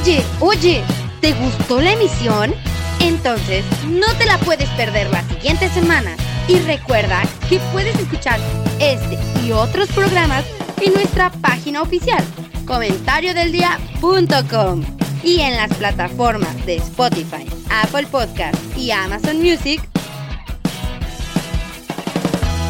Oye, 0.00 0.24
oye, 0.40 0.82
¿te 1.20 1.34
gustó 1.34 1.78
la 1.78 1.92
emisión? 1.92 2.54
Entonces, 3.00 3.66
no 3.86 4.06
te 4.16 4.24
la 4.24 4.38
puedes 4.38 4.70
perder 4.70 5.10
la 5.10 5.22
siguiente 5.24 5.68
semana. 5.68 6.16
Y 6.48 6.58
recuerda 6.60 7.20
que 7.50 7.58
puedes 7.70 7.94
escuchar 7.98 8.40
este 8.78 9.18
y 9.44 9.52
otros 9.52 9.90
programas 9.90 10.46
en 10.80 10.94
nuestra 10.94 11.28
página 11.30 11.82
oficial, 11.82 12.24
comentariodeldia.com 12.64 14.84
y 15.22 15.40
en 15.40 15.58
las 15.58 15.74
plataformas 15.74 16.64
de 16.64 16.76
Spotify, 16.76 17.44
Apple 17.68 18.06
Podcast 18.06 18.56
y 18.78 18.92
Amazon 18.92 19.42
Music. 19.42 19.86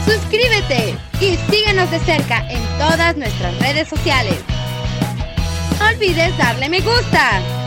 Suscríbete 0.05 0.99
y 1.21 1.37
síguenos 1.49 1.89
de 1.93 2.01
cerca 2.01 2.45
en 2.51 2.61
todas 2.77 3.17
nuestras 3.17 3.57
redes 3.61 3.89
sociales. 3.89 4.35
No 5.81 5.87
olvides 5.87 6.37
darle 6.37 6.69
me 6.69 6.81
gusta. 6.81 7.60